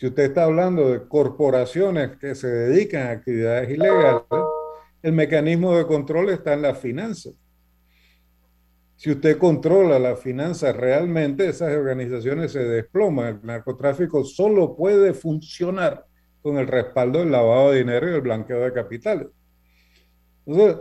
si 0.00 0.06
usted 0.06 0.22
está 0.22 0.44
hablando 0.44 0.88
de 0.88 1.06
corporaciones 1.06 2.16
que 2.16 2.34
se 2.34 2.46
dedican 2.46 3.08
a 3.08 3.10
actividades 3.10 3.68
ilegales, 3.68 4.22
el 5.02 5.12
mecanismo 5.12 5.76
de 5.76 5.86
control 5.86 6.30
está 6.30 6.54
en 6.54 6.62
las 6.62 6.78
finanzas. 6.78 7.34
Si 8.96 9.10
usted 9.10 9.36
controla 9.36 9.98
las 9.98 10.18
finanzas 10.18 10.74
realmente, 10.74 11.46
esas 11.46 11.76
organizaciones 11.76 12.50
se 12.50 12.60
desploman. 12.60 13.40
El 13.42 13.46
narcotráfico 13.46 14.24
solo 14.24 14.74
puede 14.74 15.12
funcionar 15.12 16.06
con 16.40 16.56
el 16.56 16.66
respaldo 16.66 17.18
del 17.18 17.32
lavado 17.32 17.72
de 17.72 17.80
dinero 17.80 18.10
y 18.10 18.14
el 18.14 18.22
blanqueo 18.22 18.60
de 18.60 18.72
capitales. 18.72 19.26
Entonces, 20.46 20.78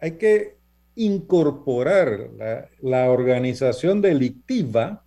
hay 0.00 0.12
que 0.12 0.56
incorporar 0.94 2.30
la, 2.34 2.66
la 2.80 3.10
organización 3.10 4.00
delictiva 4.00 5.04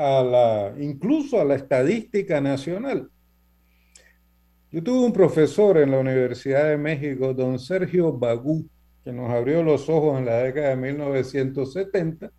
a 0.00 0.22
la, 0.24 0.74
incluso 0.78 1.38
a 1.38 1.44
la 1.44 1.56
estadística 1.56 2.40
nacional. 2.40 3.10
Yo 4.72 4.82
tuve 4.82 5.04
un 5.04 5.12
profesor 5.12 5.76
en 5.76 5.90
la 5.90 5.98
Universidad 5.98 6.70
de 6.70 6.78
México, 6.78 7.34
don 7.34 7.58
Sergio 7.58 8.10
Bagú, 8.10 8.66
que 9.04 9.12
nos 9.12 9.30
abrió 9.30 9.62
los 9.62 9.90
ojos 9.90 10.18
en 10.18 10.24
la 10.24 10.38
década 10.38 10.70
de 10.70 10.76
1970, 10.76 12.32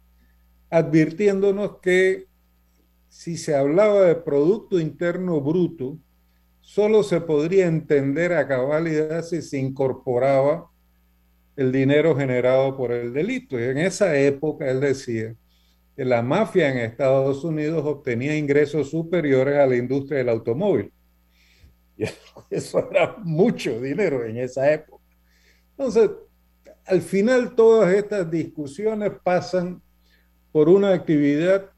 advirtiéndonos 0.71 1.77
que 1.81 2.25
si 3.09 3.37
se 3.37 3.53
hablaba 3.53 4.05
de 4.05 4.15
Producto 4.15 4.79
Interno 4.79 5.39
Bruto, 5.39 5.99
solo 6.61 7.03
se 7.03 7.21
podría 7.21 7.67
entender 7.67 8.33
a 8.33 8.47
cabalidad 8.47 9.21
si 9.21 9.43
se 9.43 9.59
incorporaba 9.59 10.67
el 11.55 11.71
dinero 11.71 12.15
generado 12.15 12.75
por 12.75 12.91
el 12.91 13.13
delito. 13.13 13.59
Y 13.59 13.63
en 13.63 13.77
esa 13.77 14.17
época, 14.17 14.67
él 14.71 14.79
decía, 14.79 15.35
la 15.95 16.21
mafia 16.21 16.69
en 16.69 16.77
Estados 16.77 17.43
Unidos 17.43 17.83
obtenía 17.85 18.37
ingresos 18.37 18.89
superiores 18.89 19.57
a 19.57 19.67
la 19.67 19.75
industria 19.75 20.19
del 20.19 20.29
automóvil. 20.29 20.91
Y 21.97 22.05
eso 22.49 22.89
era 22.91 23.15
mucho 23.23 23.79
dinero 23.79 24.25
en 24.25 24.37
esa 24.37 24.71
época. 24.71 25.03
Entonces, 25.71 26.09
al 26.85 27.01
final 27.01 27.55
todas 27.55 27.93
estas 27.93 28.29
discusiones 28.29 29.11
pasan 29.23 29.81
por 30.51 30.67
una 30.69 30.93
actividad 30.93 31.69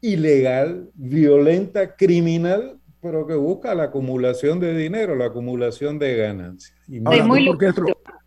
ilegal, 0.00 0.90
violenta, 0.94 1.96
criminal, 1.96 2.78
pero 3.00 3.26
que 3.26 3.34
busca 3.34 3.74
la 3.74 3.84
acumulación 3.84 4.60
de 4.60 4.76
dinero, 4.76 5.14
la 5.14 5.26
acumulación 5.26 5.98
de 5.98 6.16
ganancias. 6.16 6.76
Y 6.88 7.00
muy, 7.00 7.18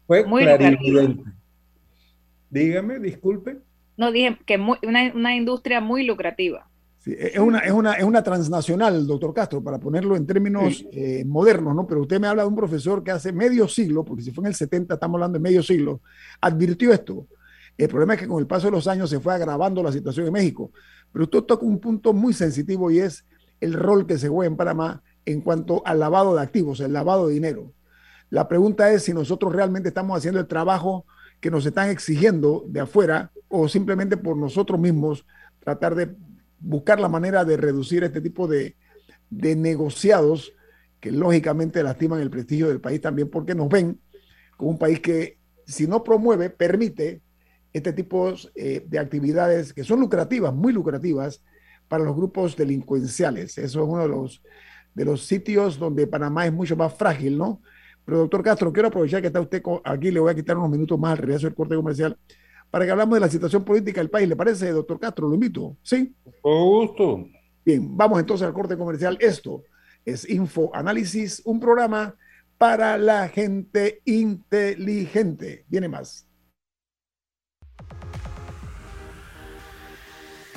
fue 0.05 0.25
muy 0.25 0.43
clarividente. 0.43 1.23
Dígame, 2.49 2.99
disculpe. 2.99 3.57
No, 3.97 4.11
dije 4.11 4.37
que 4.45 4.57
una, 4.57 5.11
una, 5.13 5.35
industria 5.35 5.81
muy 5.81 6.05
lucrativa. 6.05 6.69
Sí, 6.99 7.15
es, 7.17 7.39
una, 7.39 7.59
es, 7.59 7.71
una, 7.71 7.93
es 7.93 8.03
una 8.03 8.21
transnacional, 8.21 9.07
doctor 9.07 9.33
Castro, 9.33 9.63
para 9.63 9.79
ponerlo 9.79 10.15
en 10.15 10.27
términos 10.27 10.85
eh, 10.91 11.23
modernos, 11.25 11.75
¿no? 11.75 11.87
Pero 11.87 12.01
usted 12.01 12.19
me 12.19 12.27
habla 12.27 12.43
de 12.43 12.49
un 12.49 12.55
profesor 12.55 13.03
que 13.03 13.11
hace 13.11 13.33
medio 13.33 13.67
siglo, 13.67 14.05
porque 14.05 14.21
si 14.21 14.31
fue 14.31 14.43
en 14.43 14.49
el 14.49 14.55
70, 14.55 14.93
estamos 14.93 15.15
hablando 15.15 15.39
de 15.39 15.43
medio 15.43 15.63
siglo, 15.63 16.01
advirtió 16.39 16.93
esto. 16.93 17.27
El 17.77 17.89
problema 17.89 18.13
es 18.13 18.21
que 18.21 18.27
con 18.27 18.39
el 18.39 18.47
paso 18.47 18.67
de 18.67 18.71
los 18.71 18.87
años 18.87 19.09
se 19.09 19.19
fue 19.19 19.33
agravando 19.33 19.81
la 19.83 19.91
situación 19.91 20.27
en 20.27 20.33
México. 20.33 20.71
Pero 21.11 21.25
usted 21.25 21.41
toca 21.43 21.65
un 21.65 21.79
punto 21.79 22.13
muy 22.13 22.33
sensitivo 22.33 22.91
y 22.91 22.99
es 22.99 23.25
el 23.61 23.73
rol 23.73 24.05
que 24.05 24.17
se 24.17 24.29
juega 24.29 24.47
en 24.47 24.57
Panamá 24.57 25.01
en 25.25 25.41
cuanto 25.41 25.81
al 25.85 25.99
lavado 25.99 26.35
de 26.35 26.41
activos, 26.41 26.79
el 26.79 26.93
lavado 26.93 27.27
de 27.27 27.33
dinero. 27.33 27.73
La 28.29 28.47
pregunta 28.47 28.91
es 28.91 29.03
si 29.03 29.13
nosotros 29.13 29.53
realmente 29.53 29.89
estamos 29.89 30.17
haciendo 30.17 30.39
el 30.39 30.47
trabajo 30.47 31.05
que 31.39 31.51
nos 31.51 31.65
están 31.65 31.89
exigiendo 31.89 32.65
de 32.67 32.81
afuera 32.81 33.31
o 33.47 33.67
simplemente 33.67 34.17
por 34.17 34.37
nosotros 34.37 34.79
mismos 34.79 35.25
tratar 35.59 35.95
de 35.95 36.15
buscar 36.59 36.99
la 36.99 37.09
manera 37.09 37.45
de 37.45 37.57
reducir 37.57 38.03
este 38.03 38.21
tipo 38.21 38.47
de, 38.47 38.75
negociados 39.29 40.53
que 40.99 41.11
lógicamente 41.11 41.83
lastiman 41.83 42.21
el 42.21 42.29
prestigio 42.29 42.69
del 42.69 42.81
país 42.81 43.01
también 43.01 43.29
porque 43.29 43.53
nos 43.53 43.69
ven 43.69 43.99
como 44.55 44.71
un 44.71 44.79
país 44.79 44.99
que 44.99 45.37
si 45.65 45.85
no 45.85 46.03
promueve, 46.03 46.49
permite 46.49 47.21
este 47.73 47.93
tipo 47.93 48.33
eh, 48.55 48.85
de 48.87 48.99
actividades 48.99 49.73
que 49.73 49.83
son 49.83 49.99
lucrativas, 49.99 50.53
muy 50.53 50.71
lucrativas 50.73 51.43
para 51.87 52.03
los 52.03 52.15
grupos 52.15 52.55
delincuenciales. 52.55 53.57
Eso 53.57 53.83
es 53.83 53.89
uno 53.89 54.01
de 54.01 54.07
los, 54.07 54.41
de 54.95 55.05
los 55.05 55.25
sitios 55.25 55.77
donde 55.77 56.07
Panamá 56.07 56.45
es 56.45 56.53
mucho 56.53 56.75
más 56.75 56.93
frágil, 56.93 57.37
¿no? 57.37 57.61
Pero 58.07 58.19
doctor 58.19 58.41
Castro, 58.41 58.71
quiero 58.71 58.87
aprovechar 58.87 59.19
que 59.19 59.27
está 59.27 59.41
usted 59.41 59.61
aquí, 59.83 60.11
le 60.11 60.21
voy 60.21 60.31
a 60.31 60.35
quitar 60.35 60.57
unos 60.57 60.69
minutos 60.69 60.97
más 60.97 61.11
al 61.11 61.17
regreso 61.17 61.45
del 61.45 61.53
corte 61.53 61.75
comercial 61.75 62.17
para 62.71 62.85
que 62.85 62.91
hablamos 62.91 63.13
de 63.15 63.19
la 63.19 63.27
situación 63.27 63.65
política 63.65 63.99
del 63.99 64.09
país. 64.09 64.29
¿Le 64.29 64.37
parece, 64.37 64.71
doctor 64.71 64.97
Castro? 64.97 65.27
Lo 65.27 65.33
invito, 65.33 65.75
¿sí? 65.83 66.15
Con 66.41 66.63
gusto. 66.63 67.27
Bien, 67.65 67.97
vamos 67.97 68.17
entonces 68.17 68.47
al 68.47 68.53
corte 68.53 68.77
comercial. 68.77 69.17
Esto 69.19 69.63
es 70.05 70.29
Info 70.29 70.73
Análisis, 70.73 71.41
un 71.43 71.59
programa 71.59 72.15
para 72.57 72.97
la 72.97 73.27
gente 73.27 74.01
inteligente. 74.05 75.65
Viene 75.67 75.89
más. 75.89 76.25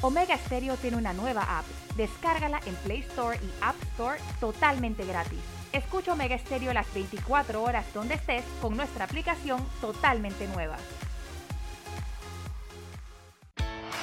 Omega 0.03 0.38
Stereo 0.38 0.76
tiene 0.76 0.98
una 0.98 1.12
nueva 1.12 1.59
app. 1.59 1.64
Descárgala 1.96 2.61
en 2.64 2.76
Play 2.76 3.01
Store 3.01 3.36
y 3.42 3.51
App 3.61 3.74
Store 3.94 4.20
totalmente 4.38 5.05
gratis. 5.05 5.59
Escucha 5.72 6.14
Omega 6.14 6.36
Stereo 6.36 6.72
las 6.72 6.92
24 6.92 7.62
horas 7.62 7.86
donde 7.94 8.14
estés 8.14 8.44
con 8.60 8.76
nuestra 8.76 9.04
aplicación 9.04 9.64
totalmente 9.80 10.48
nueva. 10.48 10.76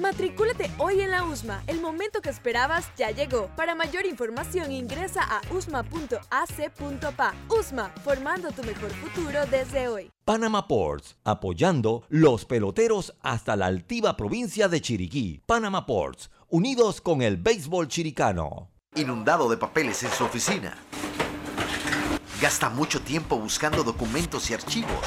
Matricúlate 0.00 0.70
hoy 0.78 1.02
en 1.02 1.10
la 1.10 1.24
USMA. 1.24 1.62
El 1.66 1.80
momento 1.80 2.22
que 2.22 2.30
esperabas 2.30 2.90
ya 2.96 3.10
llegó. 3.10 3.48
Para 3.54 3.74
mayor 3.74 4.06
información 4.06 4.72
ingresa 4.72 5.22
a 5.22 5.42
usma.ac.pa. 5.54 7.34
USMA, 7.48 7.92
formando 8.02 8.50
tu 8.50 8.62
mejor 8.62 8.90
futuro 8.90 9.40
desde 9.50 9.88
hoy. 9.88 10.10
Panama 10.24 10.66
Ports, 10.66 11.16
apoyando 11.24 12.04
los 12.08 12.46
peloteros 12.46 13.14
hasta 13.20 13.56
la 13.56 13.66
altiva 13.66 14.16
provincia 14.16 14.68
de 14.68 14.80
Chiriquí. 14.80 15.42
Panama 15.44 15.84
Ports, 15.84 16.30
unidos 16.48 17.00
con 17.00 17.20
el 17.20 17.36
béisbol 17.36 17.88
chiricano. 17.88 18.70
Inundado 18.94 19.48
de 19.50 19.56
papeles 19.56 20.02
en 20.02 20.10
su 20.10 20.24
oficina. 20.24 20.78
Gasta 22.40 22.70
mucho 22.70 23.02
tiempo 23.02 23.36
buscando 23.36 23.84
documentos 23.84 24.50
y 24.50 24.54
archivos. 24.54 25.06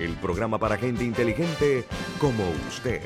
el 0.00 0.16
programa 0.16 0.58
para 0.58 0.78
gente 0.78 1.04
inteligente 1.04 1.84
como 2.18 2.42
usted. 2.68 3.02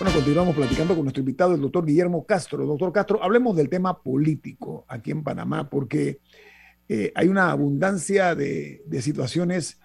Bueno, 0.00 0.14
continuamos 0.14 0.56
platicando 0.56 0.94
con 0.94 1.04
nuestro 1.04 1.20
invitado, 1.20 1.54
el 1.54 1.60
doctor 1.60 1.84
Guillermo 1.84 2.24
Castro. 2.24 2.64
Doctor 2.64 2.92
Castro, 2.92 3.22
hablemos 3.22 3.56
del 3.56 3.68
tema 3.68 4.02
político 4.02 4.84
aquí 4.88 5.10
en 5.10 5.22
Panamá, 5.22 5.68
porque 5.68 6.20
eh, 6.88 7.12
hay 7.14 7.28
una 7.28 7.50
abundancia 7.50 8.34
de, 8.34 8.82
situaciones 9.00 9.78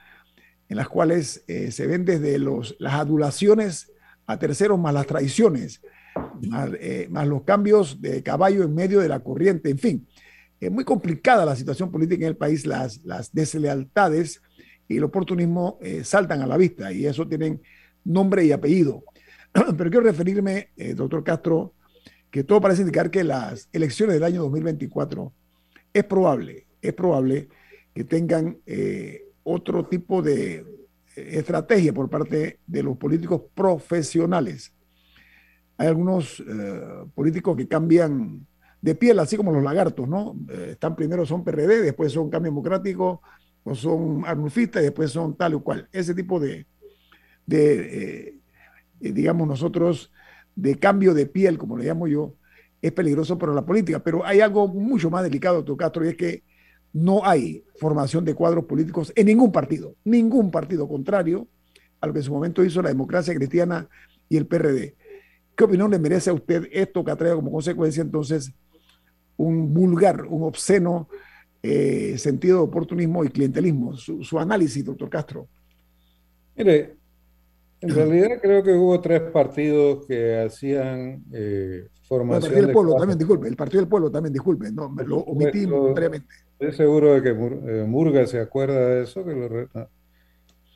en 0.69 0.77
las 0.77 0.87
cuales 0.87 1.43
eh, 1.47 1.71
se 1.71 1.87
ven 1.87 2.05
desde 2.05 2.39
los, 2.39 2.75
las 2.79 2.93
adulaciones 2.93 3.91
a 4.27 4.39
terceros 4.39 4.79
más 4.79 4.93
las 4.93 5.07
traiciones, 5.07 5.81
más, 6.47 6.69
eh, 6.79 7.07
más 7.09 7.27
los 7.27 7.43
cambios 7.43 8.01
de 8.01 8.23
caballo 8.23 8.63
en 8.63 8.73
medio 8.73 9.01
de 9.01 9.09
la 9.09 9.19
corriente, 9.19 9.69
en 9.69 9.77
fin 9.77 10.07
es 10.61 10.71
muy 10.71 10.83
complicada 10.83 11.43
la 11.43 11.55
situación 11.55 11.91
política 11.91 12.23
en 12.23 12.29
el 12.29 12.37
país, 12.37 12.67
las, 12.67 13.03
las 13.03 13.33
deslealtades 13.33 14.43
y 14.87 14.97
el 14.97 15.03
oportunismo 15.03 15.79
eh, 15.81 16.03
saltan 16.03 16.41
a 16.41 16.47
la 16.47 16.55
vista 16.55 16.93
y 16.93 17.07
eso 17.07 17.27
tienen 17.27 17.61
nombre 18.03 18.45
y 18.45 18.51
apellido. 18.51 19.03
Pero 19.53 19.89
quiero 19.89 20.01
referirme, 20.01 20.69
eh, 20.77 20.93
doctor 20.93 21.23
Castro, 21.23 21.73
que 22.29 22.43
todo 22.43 22.61
parece 22.61 22.81
indicar 22.81 23.09
que 23.09 23.23
las 23.23 23.69
elecciones 23.73 24.13
del 24.13 24.23
año 24.23 24.43
2024 24.43 25.33
es 25.93 26.03
probable, 26.03 26.67
es 26.79 26.93
probable 26.93 27.49
que 27.95 28.03
tengan 28.03 28.57
eh, 28.67 29.23
otro 29.43 29.87
tipo 29.87 30.21
de 30.21 30.63
estrategia 31.15 31.91
por 31.91 32.07
parte 32.07 32.59
de 32.67 32.83
los 32.83 32.97
políticos 32.97 33.41
profesionales. 33.55 34.71
Hay 35.77 35.87
algunos 35.87 36.41
políticos 37.15 37.57
que 37.57 37.67
cambian 37.67 38.45
de 38.81 38.95
piel, 38.95 39.19
así 39.19 39.37
como 39.37 39.51
los 39.51 39.63
lagartos, 39.63 40.07
¿no? 40.07 40.35
Eh, 40.49 40.69
están 40.71 40.95
primero 40.95 41.25
son 41.25 41.43
PRD, 41.43 41.81
después 41.81 42.11
son 42.11 42.29
Cambio 42.29 42.51
Democrático, 42.51 43.21
o 43.63 43.75
son 43.75 44.23
arnulfistas, 44.25 44.81
y 44.81 44.85
después 44.85 45.11
son 45.11 45.35
tal 45.35 45.53
o 45.53 45.63
cual. 45.63 45.87
Ese 45.91 46.15
tipo 46.15 46.39
de, 46.39 46.65
de 47.45 48.27
eh, 48.29 48.35
eh, 49.01 49.11
digamos 49.11 49.47
nosotros, 49.47 50.11
de 50.55 50.77
cambio 50.79 51.13
de 51.13 51.27
piel, 51.27 51.57
como 51.57 51.77
le 51.77 51.85
llamo 51.85 52.07
yo, 52.07 52.35
es 52.81 52.91
peligroso 52.91 53.37
para 53.37 53.53
la 53.53 53.65
política. 53.65 53.99
Pero 54.03 54.25
hay 54.25 54.41
algo 54.41 54.67
mucho 54.67 55.09
más 55.11 55.23
delicado, 55.23 55.57
doctor 55.57 55.77
Castro, 55.77 56.05
y 56.05 56.09
es 56.09 56.15
que 56.15 56.43
no 56.93 57.23
hay 57.23 57.63
formación 57.75 58.25
de 58.25 58.33
cuadros 58.33 58.65
políticos 58.65 59.13
en 59.15 59.27
ningún 59.27 59.51
partido, 59.51 59.95
ningún 60.03 60.51
partido 60.51 60.87
contrario 60.87 61.47
a 62.01 62.07
lo 62.07 62.13
que 62.13 62.19
en 62.19 62.25
su 62.25 62.33
momento 62.33 62.63
hizo 62.63 62.81
la 62.81 62.89
democracia 62.89 63.33
cristiana 63.33 63.87
y 64.27 64.37
el 64.37 64.47
PRD. 64.47 64.95
¿Qué 65.55 65.63
opinión 65.63 65.91
le 65.91 65.99
merece 65.99 66.31
a 66.31 66.33
usted 66.33 66.67
esto 66.71 67.03
que 67.03 67.11
ha 67.11 67.15
traído 67.15 67.37
como 67.37 67.51
consecuencia 67.51 68.01
entonces 68.01 68.51
un 69.41 69.73
vulgar, 69.73 70.25
un 70.25 70.43
obsceno 70.43 71.07
eh, 71.63 72.17
sentido 72.17 72.57
de 72.57 72.63
oportunismo 72.63 73.23
y 73.23 73.29
clientelismo. 73.29 73.95
Su, 73.95 74.39
análisis, 74.39 74.83
doctor 74.85 75.09
Castro. 75.09 75.47
Mire, 76.55 76.97
en 77.81 77.89
realidad 77.89 78.39
creo 78.41 78.63
que 78.63 78.73
hubo 78.73 78.99
tres 79.01 79.21
partidos 79.21 80.05
que 80.05 80.39
hacían 80.39 81.23
eh, 81.33 81.87
formación. 82.03 82.43
el 82.43 82.49
Partido 82.49 82.67
del 82.67 82.73
Pueblo 82.73 82.95
también, 82.95 83.17
disculpe, 83.17 83.47
el 83.47 83.55
Partido 83.55 83.81
del 83.81 83.89
Pueblo 83.89 84.11
también, 84.11 84.33
disculpe, 84.33 84.71
no, 84.71 84.89
me 84.89 85.03
lo 85.03 85.17
omití 85.17 85.65
previamente. 85.65 86.27
Estoy 86.59 86.73
seguro 86.73 87.15
de 87.15 87.23
que 87.23 87.29
eh, 87.29 87.85
Murga 87.87 88.27
se 88.27 88.39
acuerda 88.39 88.87
de 88.87 89.03
eso, 89.03 89.25
que 89.25 89.67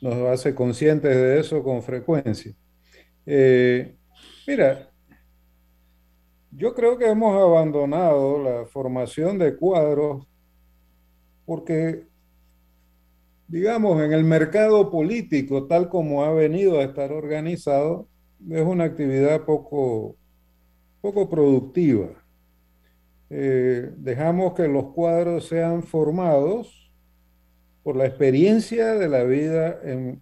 nos 0.01 0.13
hace 0.32 0.55
conscientes 0.55 1.16
de 1.16 1.39
eso 1.39 1.63
con 1.63 1.84
frecuencia. 1.84 2.53
mira, 4.47 4.89
yo 6.56 6.74
creo 6.74 6.97
que 6.97 7.10
hemos 7.10 7.36
abandonado 7.36 8.41
la 8.41 8.66
formación 8.66 9.38
de 9.38 9.56
cuadros 9.56 10.26
porque, 11.45 12.08
digamos, 13.47 14.01
en 14.01 14.14
el 14.14 14.24
mercado 14.24 14.89
político, 14.89 15.68
tal 15.68 15.89
como 15.89 16.24
ha 16.24 16.34
venido 16.34 16.80
a 16.80 16.84
estar 16.84 17.12
organizado, 17.12 18.08
es 18.49 18.62
una 18.62 18.86
actividad 18.86 19.45
poco, 19.45 20.16
poco 21.01 21.30
productiva. 21.30 22.10
Eh, 23.30 23.91
dejamos 23.97 24.53
que 24.53 24.68
los 24.68 24.93
cuadros 24.93 25.47
sean 25.47 25.84
formados 25.84 26.91
por 27.84 27.95
la 27.95 28.06
experiencia 28.06 28.93
de 28.93 29.10
la 29.10 29.24
vida 29.24 29.80
en, 29.84 30.22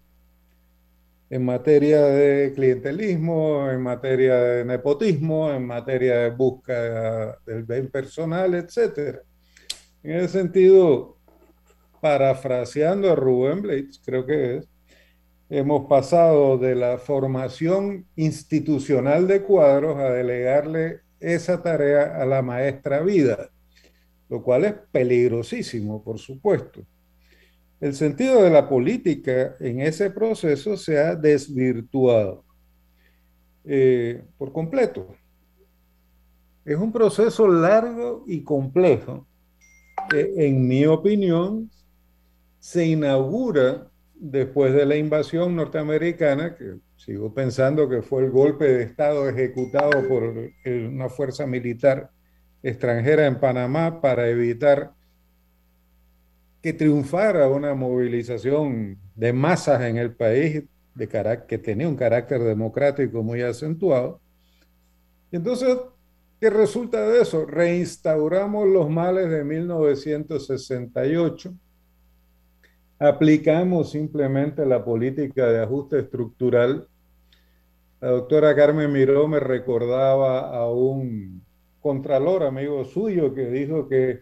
en 1.34 1.44
materia 1.44 2.00
de 2.04 2.54
clientelismo, 2.54 3.68
en 3.72 3.82
materia 3.82 4.36
de 4.36 4.66
nepotismo, 4.66 5.52
en 5.52 5.66
materia 5.66 6.20
de 6.20 6.30
búsqueda 6.30 7.40
del 7.44 7.64
bien 7.64 7.90
personal, 7.90 8.54
etc. 8.54 9.18
En 10.04 10.18
ese 10.18 10.28
sentido, 10.28 11.18
parafraseando 12.00 13.12
a 13.12 13.16
Rubén 13.16 13.64
Blades, 13.64 14.00
creo 14.06 14.28
que 14.28 14.58
es, 14.58 14.70
hemos 15.50 15.88
pasado 15.88 16.60
de 16.60 16.76
la 16.76 17.00
formación 17.00 18.06
institucional 18.16 19.28
de 19.28 19.42
cuadros 19.42 19.98
a 19.98 20.12
delegarle 20.12 21.00
esa 21.20 21.64
tarea 21.64 22.22
a 22.22 22.28
la 22.28 22.44
maestra 22.44 23.02
vida, 23.02 23.50
lo 24.30 24.44
cual 24.44 24.66
es 24.66 24.76
peligrosísimo, 24.92 26.04
por 26.04 26.20
supuesto 26.20 26.86
el 27.84 27.96
sentido 27.96 28.42
de 28.42 28.50
la 28.50 28.70
política 28.70 29.58
en 29.60 29.82
ese 29.82 30.10
proceso 30.10 30.78
se 30.78 30.98
ha 30.98 31.16
desvirtuado 31.18 32.46
eh, 33.66 34.24
por 34.38 34.54
completo. 34.54 35.14
Es 36.64 36.78
un 36.78 36.94
proceso 36.94 37.46
largo 37.46 38.24
y 38.26 38.42
complejo 38.42 39.28
que, 40.10 40.32
en 40.48 40.66
mi 40.66 40.86
opinión, 40.86 41.70
se 42.58 42.86
inaugura 42.86 43.90
después 44.14 44.74
de 44.74 44.86
la 44.86 44.96
invasión 44.96 45.54
norteamericana, 45.54 46.56
que 46.56 46.78
sigo 46.96 47.34
pensando 47.34 47.90
que 47.90 48.02
fue 48.02 48.24
el 48.24 48.32
golpe 48.32 48.64
de 48.64 48.84
Estado 48.84 49.28
ejecutado 49.28 50.08
por 50.08 50.24
una 50.66 51.10
fuerza 51.10 51.46
militar 51.46 52.12
extranjera 52.62 53.26
en 53.26 53.42
Panamá 53.42 54.00
para 54.00 54.30
evitar 54.30 54.94
que 56.64 56.72
triunfara 56.72 57.50
una 57.50 57.76
movilización 57.76 58.98
de 59.16 59.34
masas 59.34 59.82
en 59.82 59.98
el 59.98 60.16
país 60.16 60.64
de 60.96 61.10
que 61.46 61.58
tenía 61.58 61.90
un 61.90 61.98
carácter 61.98 62.42
democrático 62.42 63.22
muy 63.22 63.42
acentuado. 63.42 64.22
entonces, 65.30 65.78
¿qué 66.40 66.50
resulta 66.50 67.06
de 67.06 67.22
eso? 67.22 67.46
Reinstauramos 67.46 68.66
los 68.70 68.90
males 68.90 69.30
de 69.30 69.44
1968, 69.44 71.54
aplicamos 72.98 73.92
simplemente 73.92 74.66
la 74.66 74.86
política 74.86 75.48
de 75.48 75.64
ajuste 75.64 76.00
estructural. 76.00 76.88
La 78.00 78.12
doctora 78.12 78.56
Carmen 78.56 78.90
Miró 78.90 79.28
me 79.28 79.42
recordaba 79.42 80.56
a 80.56 80.72
un 80.72 81.44
contralor 81.82 82.44
amigo 82.44 82.86
suyo 82.86 83.34
que 83.34 83.48
dijo 83.48 83.90
que 83.90 84.22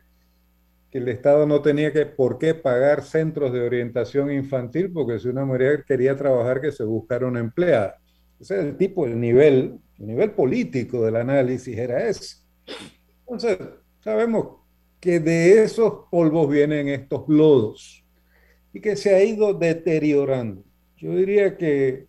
que 0.92 0.98
el 0.98 1.08
Estado 1.08 1.48
no 1.48 1.62
tenía 1.62 1.94
que, 1.94 2.06
por 2.06 2.38
qué 2.38 2.54
pagar 2.54 3.02
centros 3.02 3.54
de 3.54 3.62
orientación 3.62 4.30
infantil, 4.30 4.92
porque 4.92 5.20
si 5.20 5.30
una 5.30 5.46
mujer 5.46 5.86
quería 5.88 6.18
trabajar, 6.18 6.60
que 6.60 6.74
se 6.74 6.84
buscara 6.84 7.26
una 7.26 7.40
empleada. 7.40 7.98
Ese 8.40 8.60
es 8.60 8.66
el 8.66 8.78
tipo, 8.78 9.06
el 9.06 9.18
nivel, 9.18 9.80
el 9.98 10.08
nivel 10.08 10.32
político 10.32 11.04
del 11.04 11.16
análisis 11.16 11.78
era 11.78 12.10
ese. 12.10 12.38
Entonces, 13.22 13.58
sabemos 14.02 14.58
que 15.00 15.22
de 15.22 15.64
esos 15.64 16.08
polvos 16.12 16.50
vienen 16.50 16.90
estos 16.90 17.24
lodos 17.30 18.04
y 18.74 18.82
que 18.82 18.98
se 18.98 19.16
ha 19.16 19.24
ido 19.24 19.54
deteriorando. 19.54 20.64
Yo 20.98 21.16
diría 21.16 21.58
que 21.58 22.08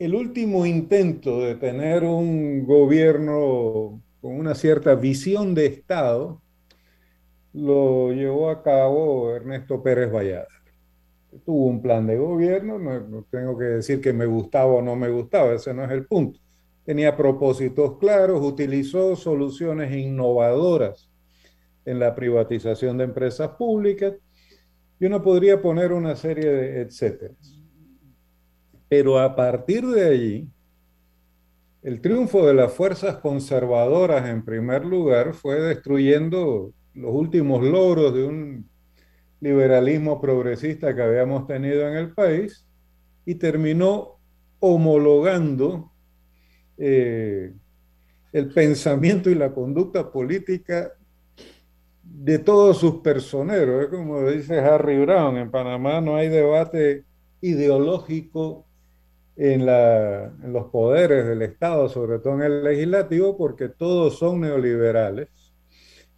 el 0.00 0.14
último 0.14 0.66
intento 0.66 1.40
de 1.40 1.54
tener 1.54 2.02
un 2.02 2.66
gobierno 2.66 4.02
con 4.20 4.34
una 4.34 4.56
cierta 4.56 4.96
visión 4.96 5.54
de 5.54 5.66
Estado 5.66 6.42
lo 7.56 8.12
llevó 8.12 8.50
a 8.50 8.62
cabo 8.62 9.34
Ernesto 9.34 9.82
Pérez 9.82 10.12
Vallada. 10.12 10.46
Tuvo 11.44 11.66
un 11.66 11.80
plan 11.80 12.06
de 12.06 12.18
gobierno, 12.18 12.78
no, 12.78 13.24
tengo 13.30 13.56
que 13.58 13.64
decir 13.64 14.00
que 14.00 14.12
me 14.12 14.26
gustaba 14.26 14.74
o 14.74 14.82
no 14.82 14.94
me 14.94 15.08
gustaba, 15.08 15.54
ese 15.54 15.72
no 15.72 15.84
es 15.84 15.90
el 15.90 16.06
punto. 16.06 16.38
Tenía 16.84 17.16
propósitos 17.16 17.98
claros, 17.98 18.42
utilizó 18.42 19.16
soluciones 19.16 19.94
innovadoras 19.94 21.10
en 21.86 21.98
la 21.98 22.14
privatización 22.14 22.98
de 22.98 23.04
empresas 23.04 23.50
públicas 23.50 24.14
y 25.00 25.06
uno 25.06 25.22
podría 25.22 25.60
poner 25.60 25.92
una 25.92 26.14
serie 26.14 26.50
de 26.50 26.80
etcétera. 26.82 27.34
Pero 28.88 29.18
a 29.18 29.34
partir 29.34 29.86
de 29.86 30.06
allí, 30.06 30.48
el 31.82 32.00
triunfo 32.02 32.46
de 32.46 32.54
las 32.54 32.72
fuerzas 32.72 33.16
conservadoras 33.16 34.28
en 34.28 34.44
primer 34.44 34.84
lugar 34.84 35.32
fue 35.32 35.60
destruyendo 35.60 36.72
los 36.96 37.12
últimos 37.12 37.62
logros 37.62 38.14
de 38.14 38.24
un 38.24 38.68
liberalismo 39.40 40.20
progresista 40.20 40.94
que 40.94 41.02
habíamos 41.02 41.46
tenido 41.46 41.86
en 41.86 41.96
el 41.96 42.12
país 42.12 42.66
y 43.26 43.34
terminó 43.34 44.18
homologando 44.60 45.92
eh, 46.78 47.52
el 48.32 48.48
pensamiento 48.48 49.28
y 49.28 49.34
la 49.34 49.52
conducta 49.52 50.10
política 50.10 50.92
de 52.02 52.38
todos 52.38 52.78
sus 52.78 52.96
personeros. 52.96 53.84
Es 53.84 53.88
como 53.90 54.28
dice 54.30 54.58
Harry 54.58 54.98
Brown, 54.98 55.36
en 55.36 55.50
Panamá 55.50 56.00
no 56.00 56.16
hay 56.16 56.28
debate 56.28 57.04
ideológico 57.42 58.64
en, 59.36 59.68
en 59.68 60.52
los 60.52 60.66
poderes 60.70 61.26
del 61.26 61.42
Estado, 61.42 61.90
sobre 61.90 62.20
todo 62.20 62.34
en 62.36 62.42
el 62.42 62.64
legislativo, 62.64 63.36
porque 63.36 63.68
todos 63.68 64.18
son 64.18 64.40
neoliberales 64.40 65.28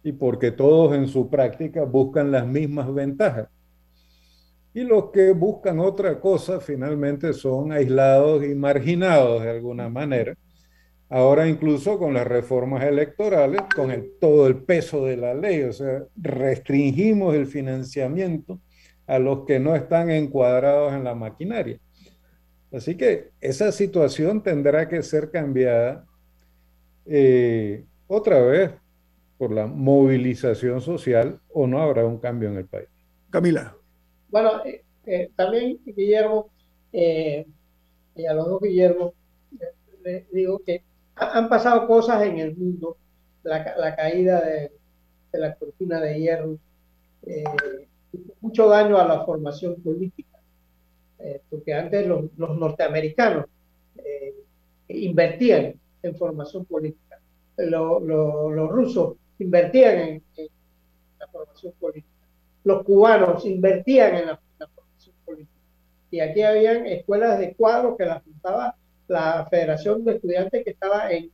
y 0.03 0.11
porque 0.13 0.51
todos 0.51 0.95
en 0.95 1.07
su 1.07 1.29
práctica 1.29 1.83
buscan 1.83 2.31
las 2.31 2.47
mismas 2.47 2.93
ventajas. 2.93 3.47
Y 4.73 4.83
los 4.83 5.11
que 5.11 5.31
buscan 5.31 5.79
otra 5.79 6.19
cosa 6.19 6.59
finalmente 6.59 7.33
son 7.33 7.71
aislados 7.71 8.45
y 8.45 8.55
marginados 8.55 9.43
de 9.43 9.49
alguna 9.49 9.89
manera. 9.89 10.35
Ahora 11.09 11.47
incluso 11.47 11.97
con 11.97 12.13
las 12.13 12.27
reformas 12.27 12.83
electorales, 12.83 13.61
con 13.75 13.91
todo 14.19 14.45
el 14.47 14.57
peso 14.63 15.05
de 15.05 15.17
la 15.17 15.33
ley, 15.33 15.63
o 15.63 15.73
sea, 15.73 16.03
restringimos 16.15 17.33
el 17.33 17.47
financiamiento 17.47 18.59
a 19.07 19.17
los 19.17 19.45
que 19.45 19.59
no 19.59 19.75
están 19.75 20.11
encuadrados 20.11 20.93
en 20.93 21.03
la 21.03 21.15
maquinaria. 21.15 21.79
Así 22.71 22.95
que 22.95 23.31
esa 23.41 23.71
situación 23.71 24.43
tendrá 24.43 24.87
que 24.87 25.01
ser 25.01 25.31
cambiada 25.31 26.05
eh, 27.07 27.85
otra 28.05 28.39
vez 28.41 28.71
por 29.39 29.53
la 29.53 29.67
movilización 29.67 30.81
social 30.81 31.39
o 31.53 31.65
no 31.65 31.81
habrá 31.81 32.05
un 32.05 32.19
cambio 32.19 32.49
en 32.49 32.57
el 32.57 32.65
país. 32.65 32.89
Camila. 33.29 33.73
Bueno, 34.27 34.65
eh, 34.65 34.83
eh, 35.05 35.31
también 35.33 35.79
Guillermo, 35.85 36.49
eh, 36.91 37.47
y 38.15 38.25
a 38.25 38.33
los 38.33 38.47
dos 38.47 38.61
Guillermo, 38.61 39.13
les 40.03 40.29
digo 40.31 40.59
que 40.59 40.83
han 41.15 41.47
pasado 41.47 41.87
cosas 41.87 42.21
en 42.23 42.37
el 42.37 42.53
mundo, 42.57 42.97
la, 43.43 43.95
caída 43.95 44.41
de, 44.41 44.71
la 45.31 45.55
cortina 45.55 46.01
de 46.01 46.19
hierro, 46.19 46.57
mucho 48.41 48.67
daño 48.67 48.97
a 48.97 49.07
la 49.07 49.23
formación 49.23 49.81
política, 49.81 50.37
porque 51.49 51.73
antes 51.73 52.05
los, 52.05 52.25
los 52.35 52.57
norteamericanos 52.57 53.45
invertían 54.89 55.79
en 56.03 56.15
formación 56.15 56.65
política. 56.65 57.19
los 57.57 58.69
rusos 58.69 59.15
invertían 59.39 59.97
en, 59.97 60.23
la 61.19 61.27
formación 61.27 61.73
política. 61.79 62.27
Los 62.63 62.83
cubanos 62.83 63.45
invertían 63.45 64.15
en 64.15 64.25
la, 64.27 64.39
formación 64.57 65.15
política. 65.25 65.59
Y 66.11 66.19
aquí 66.19 66.41
habían 66.41 66.85
escuelas 66.85 67.39
de 67.39 67.53
cuadros 67.55 67.97
que 67.97 68.05
las 68.05 68.23
juntaba 68.23 68.75
la 69.07 69.47
Federación 69.49 70.05
de 70.05 70.15
Estudiantes 70.15 70.63
que 70.63 70.71
estaba 70.71 71.11
en, 71.11 71.31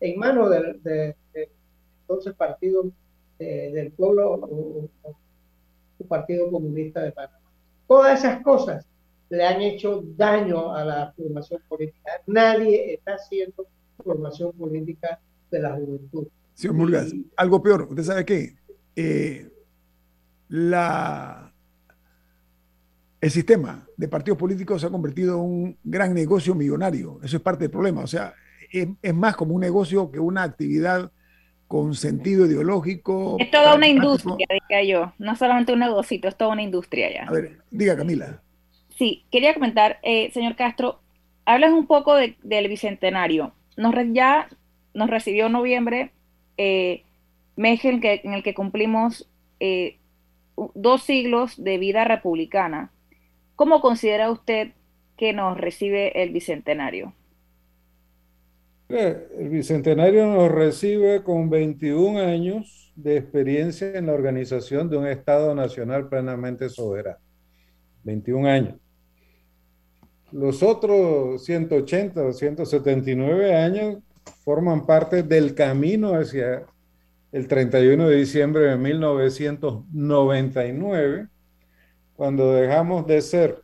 en 0.00 0.18
manos 0.18 0.50
del 0.50 0.82
de, 0.82 1.16
entonces 2.02 2.34
Partido 2.34 2.90
eh, 3.38 3.70
del 3.72 3.92
Pueblo 3.92 4.32
o, 4.32 4.88
Partido 6.08 6.50
Comunista 6.50 7.02
de 7.02 7.12
Panamá. 7.12 7.38
Todas 7.86 8.18
esas 8.18 8.42
cosas 8.42 8.86
le 9.28 9.44
han 9.44 9.60
hecho 9.60 10.02
daño 10.16 10.74
a 10.74 10.84
la 10.84 11.12
formación 11.16 11.62
política. 11.68 12.20
Nadie 12.26 12.94
está 12.94 13.14
haciendo 13.14 13.66
formación 14.02 14.52
política 14.52 15.20
de 15.50 15.60
la 15.60 15.74
juventud. 15.74 16.26
Señor 16.60 16.76
Murgas, 16.76 17.14
algo 17.38 17.62
peor, 17.62 17.86
¿usted 17.88 18.02
sabe 18.02 18.26
qué? 18.26 18.54
Eh, 18.94 19.48
la, 20.48 21.54
el 23.18 23.30
sistema 23.30 23.86
de 23.96 24.08
partidos 24.08 24.38
políticos 24.38 24.82
se 24.82 24.86
ha 24.86 24.90
convertido 24.90 25.36
en 25.36 25.40
un 25.40 25.78
gran 25.82 26.12
negocio 26.12 26.54
millonario. 26.54 27.18
Eso 27.22 27.38
es 27.38 27.42
parte 27.42 27.64
del 27.64 27.70
problema. 27.70 28.02
O 28.02 28.06
sea, 28.06 28.34
es, 28.70 29.14
más 29.14 29.36
como 29.36 29.54
un 29.54 29.62
negocio 29.62 30.10
que 30.10 30.18
una 30.18 30.42
actividad 30.42 31.10
con 31.66 31.94
sentido 31.94 32.44
ideológico. 32.44 33.38
Es 33.38 33.50
toda 33.50 33.74
una 33.74 33.88
industria, 33.88 34.46
diría 34.50 34.84
yo. 34.84 35.14
No 35.18 35.36
solamente 35.36 35.72
un 35.72 35.78
negocio, 35.78 36.20
es 36.22 36.36
toda 36.36 36.52
una 36.52 36.62
industria 36.62 37.10
ya. 37.10 37.22
A 37.22 37.32
ver, 37.32 37.56
diga 37.70 37.96
Camila. 37.96 38.42
Sí, 38.98 39.24
quería 39.32 39.54
comentar, 39.54 39.98
eh, 40.02 40.30
señor 40.32 40.56
Castro, 40.56 41.00
hablas 41.46 41.72
un 41.72 41.86
poco 41.86 42.16
del 42.16 42.68
bicentenario. 42.68 43.54
Nos, 43.78 43.94
ya 44.12 44.46
nos 44.92 45.08
recibió 45.08 45.46
en 45.46 45.52
noviembre 45.52 46.12
eh, 46.56 47.04
en, 47.56 48.34
el 48.34 48.42
que 48.42 48.54
cumplimos 48.54 49.28
eh, 49.60 49.98
dos 50.74 51.02
siglos 51.02 51.62
de 51.62 51.78
vida 51.78 52.04
republicana. 52.04 52.92
¿Cómo 53.56 53.80
considera 53.80 54.30
usted 54.30 54.72
que 55.16 55.32
nos 55.32 55.58
recibe 55.58 56.22
el 56.22 56.30
Bicentenario? 56.30 57.14
El 58.88 59.48
Bicentenario 59.50 60.26
nos 60.26 60.50
recibe 60.50 61.22
con 61.22 61.48
21 61.50 62.20
años 62.20 62.92
de 62.96 63.18
experiencia 63.18 63.92
en 63.96 64.06
la 64.06 64.14
organización 64.14 64.90
de 64.90 64.96
un 64.96 65.06
Estado 65.06 65.54
nacional 65.54 66.08
plenamente 66.08 66.68
soberano. 66.68 67.18
21 68.02 68.48
años. 68.48 68.74
Los 70.32 70.62
otros 70.62 71.44
180 71.44 72.22
o 72.22 72.32
179 72.32 73.54
años 73.54 73.98
forman 74.44 74.86
parte 74.86 75.22
del 75.22 75.54
camino 75.54 76.14
hacia 76.14 76.64
el 77.32 77.46
31 77.46 78.08
de 78.08 78.16
diciembre 78.16 78.62
de 78.62 78.76
1999, 78.76 81.28
cuando 82.14 82.54
dejamos 82.54 83.06
de 83.06 83.20
ser 83.20 83.62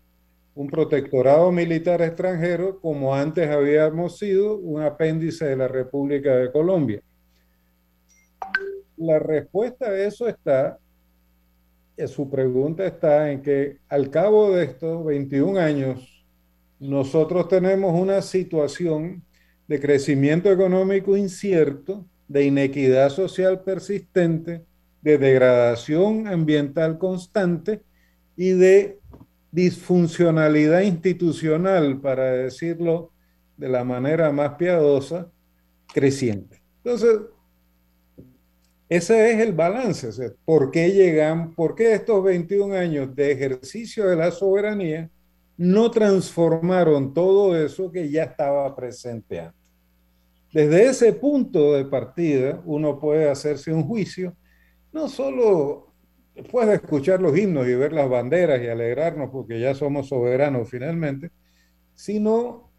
un 0.54 0.68
protectorado 0.68 1.50
militar 1.52 2.00
extranjero 2.00 2.80
como 2.80 3.14
antes 3.14 3.50
habíamos 3.50 4.18
sido 4.18 4.56
un 4.56 4.82
apéndice 4.82 5.44
de 5.44 5.56
la 5.56 5.68
República 5.68 6.34
de 6.36 6.50
Colombia. 6.50 7.02
La 8.96 9.18
respuesta 9.18 9.86
a 9.86 9.98
eso 9.98 10.26
está, 10.26 10.78
su 12.06 12.30
pregunta 12.30 12.86
está 12.86 13.30
en 13.30 13.42
que 13.42 13.78
al 13.88 14.10
cabo 14.10 14.52
de 14.52 14.64
estos 14.64 15.04
21 15.04 15.60
años, 15.60 16.24
nosotros 16.78 17.48
tenemos 17.48 17.98
una 17.98 18.22
situación 18.22 19.22
de 19.68 19.80
crecimiento 19.80 20.50
económico 20.50 21.16
incierto, 21.16 22.06
de 22.28 22.44
inequidad 22.44 23.10
social 23.10 23.62
persistente, 23.62 24.64
de 25.02 25.18
degradación 25.18 26.26
ambiental 26.26 26.98
constante 26.98 27.82
y 28.36 28.50
de 28.50 28.98
disfuncionalidad 29.52 30.82
institucional, 30.82 32.00
para 32.00 32.32
decirlo 32.32 33.12
de 33.56 33.68
la 33.68 33.84
manera 33.84 34.30
más 34.32 34.56
piadosa, 34.56 35.30
creciente. 35.94 36.60
Entonces, 36.84 37.20
ese 38.88 39.32
es 39.32 39.40
el 39.40 39.52
balance. 39.52 40.10
¿Por 40.44 40.70
qué 40.70 40.92
llegan, 40.92 41.54
por 41.54 41.74
qué 41.74 41.94
estos 41.94 42.22
21 42.22 42.74
años 42.74 43.14
de 43.16 43.32
ejercicio 43.32 44.06
de 44.06 44.16
la 44.16 44.30
soberanía 44.30 45.10
no 45.56 45.90
transformaron 45.90 47.14
todo 47.14 47.56
eso 47.56 47.90
que 47.90 48.10
ya 48.10 48.24
estaba 48.24 48.74
presente 48.74 49.40
antes? 49.40 49.72
Desde 50.52 50.86
ese 50.86 51.12
punto 51.12 51.74
de 51.74 51.84
partida, 51.84 52.62
uno 52.64 52.98
puede 52.98 53.28
hacerse 53.28 53.72
un 53.72 53.84
juicio, 53.84 54.36
no 54.92 55.08
solo 55.08 55.92
después 56.34 56.68
de 56.68 56.74
escuchar 56.74 57.20
los 57.20 57.36
himnos 57.36 57.66
y 57.66 57.74
ver 57.74 57.92
las 57.92 58.08
banderas 58.08 58.62
y 58.62 58.68
alegrarnos 58.68 59.30
porque 59.30 59.58
ya 59.58 59.74
somos 59.74 60.08
soberanos 60.08 60.68
finalmente, 60.68 61.30
sino 61.94 62.70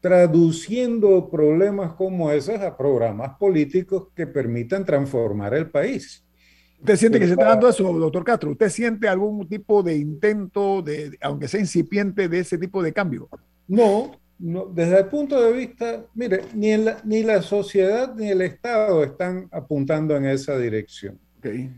traduciendo 0.00 1.30
problemas 1.30 1.92
como 1.92 2.30
esos 2.30 2.58
a 2.60 2.76
programas 2.76 3.36
políticos 3.38 4.08
que 4.14 4.26
permitan 4.26 4.84
transformar 4.84 5.54
el 5.54 5.70
país. 5.70 6.24
¿Usted 6.80 6.96
siente 6.96 7.20
que 7.20 7.26
se 7.26 7.32
está 7.32 7.44
dando 7.44 7.68
eso, 7.68 7.92
doctor 7.92 8.24
Castro? 8.24 8.50
¿Usted 8.52 8.70
siente 8.70 9.06
algún 9.06 9.46
tipo 9.46 9.82
de 9.82 9.96
intento, 9.96 10.80
de, 10.80 11.16
aunque 11.20 11.46
sea 11.46 11.60
incipiente, 11.60 12.28
de 12.28 12.38
ese 12.38 12.56
tipo 12.56 12.82
de 12.82 12.92
cambio? 12.92 13.28
No, 13.68 14.12
no 14.38 14.64
desde 14.64 14.98
el 14.98 15.06
punto 15.06 15.40
de 15.42 15.52
vista, 15.52 16.06
mire, 16.14 16.40
ni, 16.54 16.70
ni 17.04 17.22
la 17.22 17.42
sociedad 17.42 18.14
ni 18.14 18.28
el 18.28 18.40
Estado 18.40 19.04
están 19.04 19.48
apuntando 19.52 20.16
en 20.16 20.24
esa 20.24 20.56
dirección. 20.56 21.18
Okay. 21.38 21.70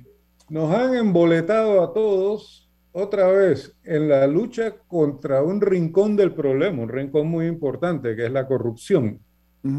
Nos 0.48 0.72
han 0.72 0.94
emboletado 0.94 1.82
a 1.82 1.92
todos 1.92 2.70
otra 2.92 3.26
vez 3.26 3.74
en 3.82 4.08
la 4.08 4.26
lucha 4.28 4.76
contra 4.86 5.42
un 5.42 5.60
rincón 5.60 6.14
del 6.14 6.32
problema, 6.32 6.82
un 6.82 6.88
rincón 6.88 7.26
muy 7.26 7.46
importante, 7.46 8.14
que 8.14 8.26
es 8.26 8.32
la 8.32 8.46
corrupción, 8.46 9.18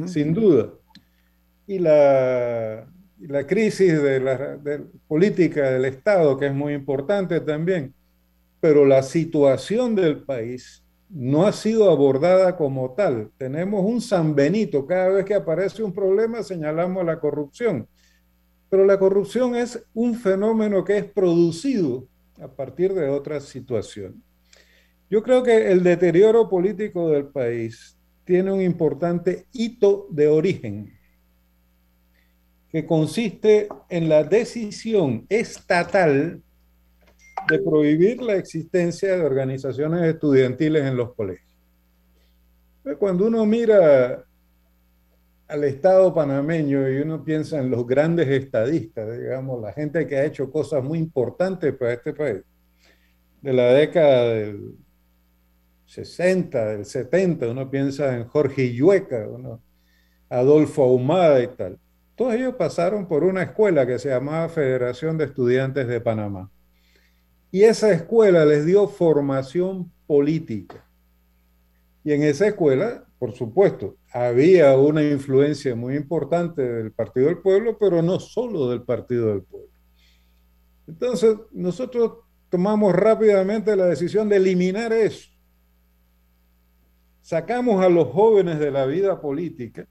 sin 0.05 0.33
duda. 0.33 0.73
Y 1.65 1.79
la, 1.79 2.87
la 3.27 3.45
crisis 3.45 4.01
de 4.01 4.19
la 4.19 4.59
política 5.07 5.71
del 5.71 5.85
Estado, 5.85 6.37
que 6.37 6.47
es 6.47 6.53
muy 6.53 6.73
importante 6.73 7.39
también. 7.39 7.93
Pero 8.59 8.85
la 8.85 9.03
situación 9.03 9.95
del 9.95 10.23
país 10.23 10.83
no 11.09 11.45
ha 11.45 11.51
sido 11.51 11.89
abordada 11.89 12.55
como 12.55 12.93
tal. 12.93 13.31
Tenemos 13.37 13.85
un 13.85 14.01
San 14.01 14.35
Benito, 14.35 14.85
cada 14.85 15.09
vez 15.09 15.25
que 15.25 15.33
aparece 15.33 15.83
un 15.83 15.93
problema 15.93 16.43
señalamos 16.43 17.05
la 17.05 17.19
corrupción 17.19 17.87
pero 18.73 18.87
la 18.87 18.97
corrupción 18.97 19.55
es 19.55 19.85
un 19.93 20.15
fenómeno 20.15 20.83
que 20.83 20.97
es 20.97 21.05
producido 21.05 22.07
a 22.41 22.47
partir 22.47 22.91
de 22.95 23.07
otras 23.07 23.43
situaciones. 23.43 24.17
Yo 25.11 25.21
creo 25.21 25.43
que 25.43 25.71
el 25.71 25.83
deterioro 25.83 26.49
político 26.49 27.11
del 27.11 27.27
país 27.27 27.95
tiene 28.23 28.51
un 28.51 28.61
importante 28.61 29.45
hito 29.51 30.07
de 30.09 30.27
origen 30.27 30.91
que 32.73 32.87
consiste 32.87 33.69
en 33.87 34.09
la 34.09 34.23
decisión 34.23 35.27
estatal 35.29 36.41
de 37.47 37.59
prohibir 37.59 38.19
la 38.19 38.33
existencia 38.33 39.15
de 39.15 39.23
organizaciones 39.23 40.01
estudiantiles 40.01 40.83
en 40.83 40.97
los 40.97 41.13
colegios. 41.13 41.55
Cuando 42.97 43.27
uno 43.27 43.45
mira 43.45 44.25
al 45.47 45.63
Estado 45.65 46.15
panameño 46.15 46.89
y 46.89 46.97
uno 46.97 47.23
piensa 47.23 47.59
en 47.59 47.69
los 47.69 47.85
grandes 47.85 48.27
estadistas, 48.27 49.19
digamos, 49.19 49.61
la 49.61 49.71
gente 49.71 50.07
que 50.07 50.17
ha 50.17 50.25
hecho 50.25 50.49
cosas 50.49 50.83
muy 50.83 50.97
importantes 50.97 51.75
para 51.75 51.93
este 51.93 52.11
país, 52.11 52.41
de 53.39 53.53
la 53.53 53.71
década 53.71 54.29
del 54.33 54.75
60, 55.85 56.65
del 56.65 56.85
70, 56.85 57.51
uno 57.51 57.69
piensa 57.69 58.17
en 58.17 58.25
Jorge 58.25 58.63
Illueca, 58.63 59.27
uno, 59.29 59.61
Adolfo 60.27 60.81
Ahumada 60.81 61.39
y 61.43 61.47
tal. 61.49 61.77
Todos 62.15 62.33
ellos 62.33 62.55
pasaron 62.55 63.07
por 63.07 63.23
una 63.23 63.43
escuela 63.43 63.87
que 63.87 63.99
se 63.99 64.09
llamaba 64.09 64.49
Federación 64.49 65.17
de 65.17 65.25
Estudiantes 65.25 65.87
de 65.87 66.01
Panamá. 66.01 66.51
Y 67.51 67.63
esa 67.63 67.91
escuela 67.91 68.45
les 68.45 68.65
dio 68.65 68.87
formación 68.87 69.91
política. 70.07 70.85
Y 72.03 72.13
en 72.13 72.23
esa 72.23 72.47
escuela 72.47 73.05
por 73.23 73.31
supuesto, 73.31 73.95
había 74.11 74.75
una 74.75 75.01
influencia 75.01 75.73
muy 75.77 75.95
importante 75.95 76.61
del 76.61 76.91
Partido 76.91 77.27
del 77.27 77.37
Pueblo, 77.37 77.77
pero 77.79 78.01
no 78.01 78.19
solo 78.19 78.69
del 78.69 78.81
Partido 78.81 79.27
del 79.27 79.43
Pueblo. 79.43 79.69
Entonces, 80.85 81.37
nosotros 81.53 82.17
tomamos 82.49 82.93
rápidamente 82.93 83.77
la 83.77 83.85
decisión 83.85 84.27
de 84.27 84.35
eliminar 84.35 84.91
eso. 84.91 85.29
Sacamos 87.21 87.81
a 87.81 87.87
los 87.87 88.09
jóvenes 88.09 88.59
de 88.59 88.71
la 88.71 88.85
vida 88.85 89.21
política. 89.21 89.87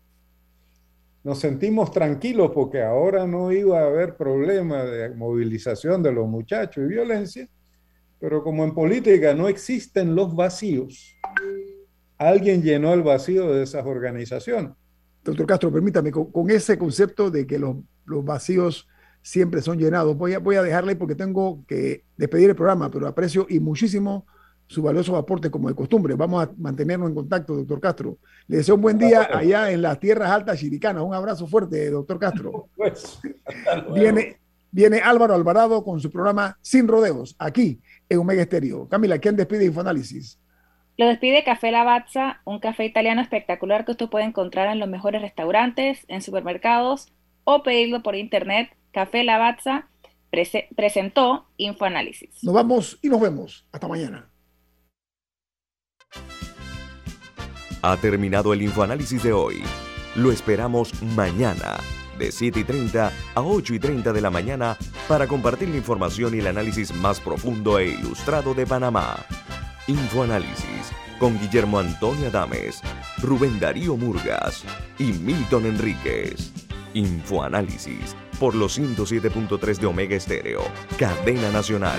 Nos 1.25 1.39
sentimos 1.39 1.93
tranquilos 1.93 2.51
porque 2.53 2.83
ahora 2.83 3.27
no 3.27 3.53
iba 3.53 3.81
a 3.81 3.87
haber 3.87 4.17
problema 4.17 4.83
de 4.83 5.11
movilización 5.11 6.03
de 6.03 6.13
los 6.13 6.27
muchachos 6.29 6.85
y 6.85 6.89
violencia, 6.89 7.49
pero 8.19 8.43
como 8.43 8.65
en 8.65 8.75
política 8.75 9.33
no 9.33 9.49
existen 9.49 10.17
los 10.17 10.35
vacíos, 10.35 11.17
alguien 12.19 12.63
llenó 12.63 12.93
el 12.93 13.03
vacío 13.03 13.53
de 13.53 13.63
esas 13.63 13.87
organizaciones. 13.87 14.73
Doctor 15.25 15.47
Castro, 15.47 15.73
permítame, 15.73 16.11
con, 16.11 16.51
ese 16.51 16.77
concepto 16.77 17.31
de 17.31 17.47
que 17.47 17.59
los, 17.59 17.77
vacíos 18.05 18.89
siempre 19.23 19.63
son 19.63 19.79
llenados, 19.79 20.17
voy 20.17 20.33
a, 20.33 20.41
voy 20.41 20.57
a 20.57 20.63
dejarle 20.63 20.97
porque 20.97 21.15
tengo 21.15 21.65
que 21.69 22.05
despedir 22.17 22.51
el 22.51 22.57
programa, 22.57 22.91
pero 22.91 23.07
aprecio 23.07 23.47
y 23.49 23.61
muchísimo 23.61 24.27
su 24.73 24.83
valioso 24.83 25.17
aporte 25.17 25.51
como 25.51 25.69
de 25.69 25.75
costumbre. 25.75 26.15
Vamos 26.15 26.45
a 26.45 26.51
mantenernos 26.57 27.09
en 27.11 27.15
contacto, 27.15 27.55
doctor 27.55 27.81
Castro. 27.81 28.19
Le 28.49 28.57
deseo 28.57 28.77
un 28.77 28.81
buen 28.81 28.99
día 28.99 29.29
allá 29.33 29.71
en 29.71 29.83
las 29.83 30.01
tierras 30.01 30.31
altas 30.31 30.59
chiricanas. 30.59 31.03
Un 31.03 31.15
abrazo 31.15 31.47
fuerte, 31.47 31.91
doctor 31.91 32.19
Castro. 32.19 32.69
Pues, 32.77 33.21
viene, 33.95 34.39
viene 34.71 34.99
Álvaro 34.99 35.35
Alvarado 35.35 35.85
con 35.85 36.01
su 36.01 36.11
programa 36.11 36.59
Sin 36.63 36.89
Rodeos, 36.89 37.37
aquí 37.39 37.81
en 38.09 38.19
Omega 38.19 38.43
Estéreo. 38.43 38.89
Camila, 38.89 39.19
¿quién 39.19 39.37
despide 39.37 39.67
Infoanálisis? 39.67 40.39
Lo 40.97 41.07
despide 41.07 41.45
Café 41.45 41.71
Lavazza, 41.71 42.41
un 42.45 42.59
café 42.59 42.85
italiano 42.85 43.21
espectacular 43.21 43.85
que 43.85 43.93
usted 43.93 44.09
puede 44.09 44.25
encontrar 44.25 44.69
en 44.69 44.79
los 44.79 44.89
mejores 44.89 45.23
restaurantes, 45.23 46.05
en 46.09 46.23
supermercados 46.23 47.13
o 47.45 47.63
pedirlo 47.63 48.03
por 48.03 48.17
internet. 48.17 48.71
Café 48.93 49.23
Lavazza 49.23 49.89
presentó 50.75 51.47
Infoanálisis. 51.57 52.43
Nos 52.43 52.55
vamos 52.55 52.99
y 53.03 53.09
nos 53.09 53.21
vemos. 53.21 53.67
Hasta 53.71 53.87
mañana. 53.87 54.32
Ha 57.85 57.97
terminado 57.97 58.53
el 58.53 58.63
Infoanálisis 58.63 59.25
de 59.25 59.33
hoy. 59.33 59.65
Lo 60.15 60.31
esperamos 60.31 60.93
mañana 61.03 61.79
de 62.17 62.31
7 62.31 62.61
y 62.61 62.65
30 62.65 63.13
a 63.35 63.41
8 63.41 63.75
y 63.75 63.81
30 63.81 64.13
de 64.13 64.21
la 64.21 64.31
mañana 64.31 64.77
para 65.09 65.27
compartir 65.27 65.69
la 65.69 65.79
información 65.79 66.33
y 66.33 66.39
el 66.39 66.47
análisis 66.47 66.95
más 66.95 67.19
profundo 67.19 67.81
e 67.81 67.89
ilustrado 67.89 68.55
de 68.55 68.67
Panamá. 68.67 69.17
Infoanálisis 69.89 70.93
con 71.19 71.37
Guillermo 71.41 71.81
Antonio 71.81 72.29
Adames, 72.29 72.81
Rubén 73.21 73.59
Darío 73.59 73.97
Murgas 73.97 74.63
y 75.01 75.07
Milton 75.15 75.67
Enríquez. 75.67 76.53
Infoanálisis 76.95 78.15
por 78.39 78.55
los 78.55 78.79
107.3 78.79 79.79
de 79.79 79.87
Omega 79.87 80.15
Estéreo, 80.15 80.63
cadena 80.99 81.51
nacional. 81.51 81.99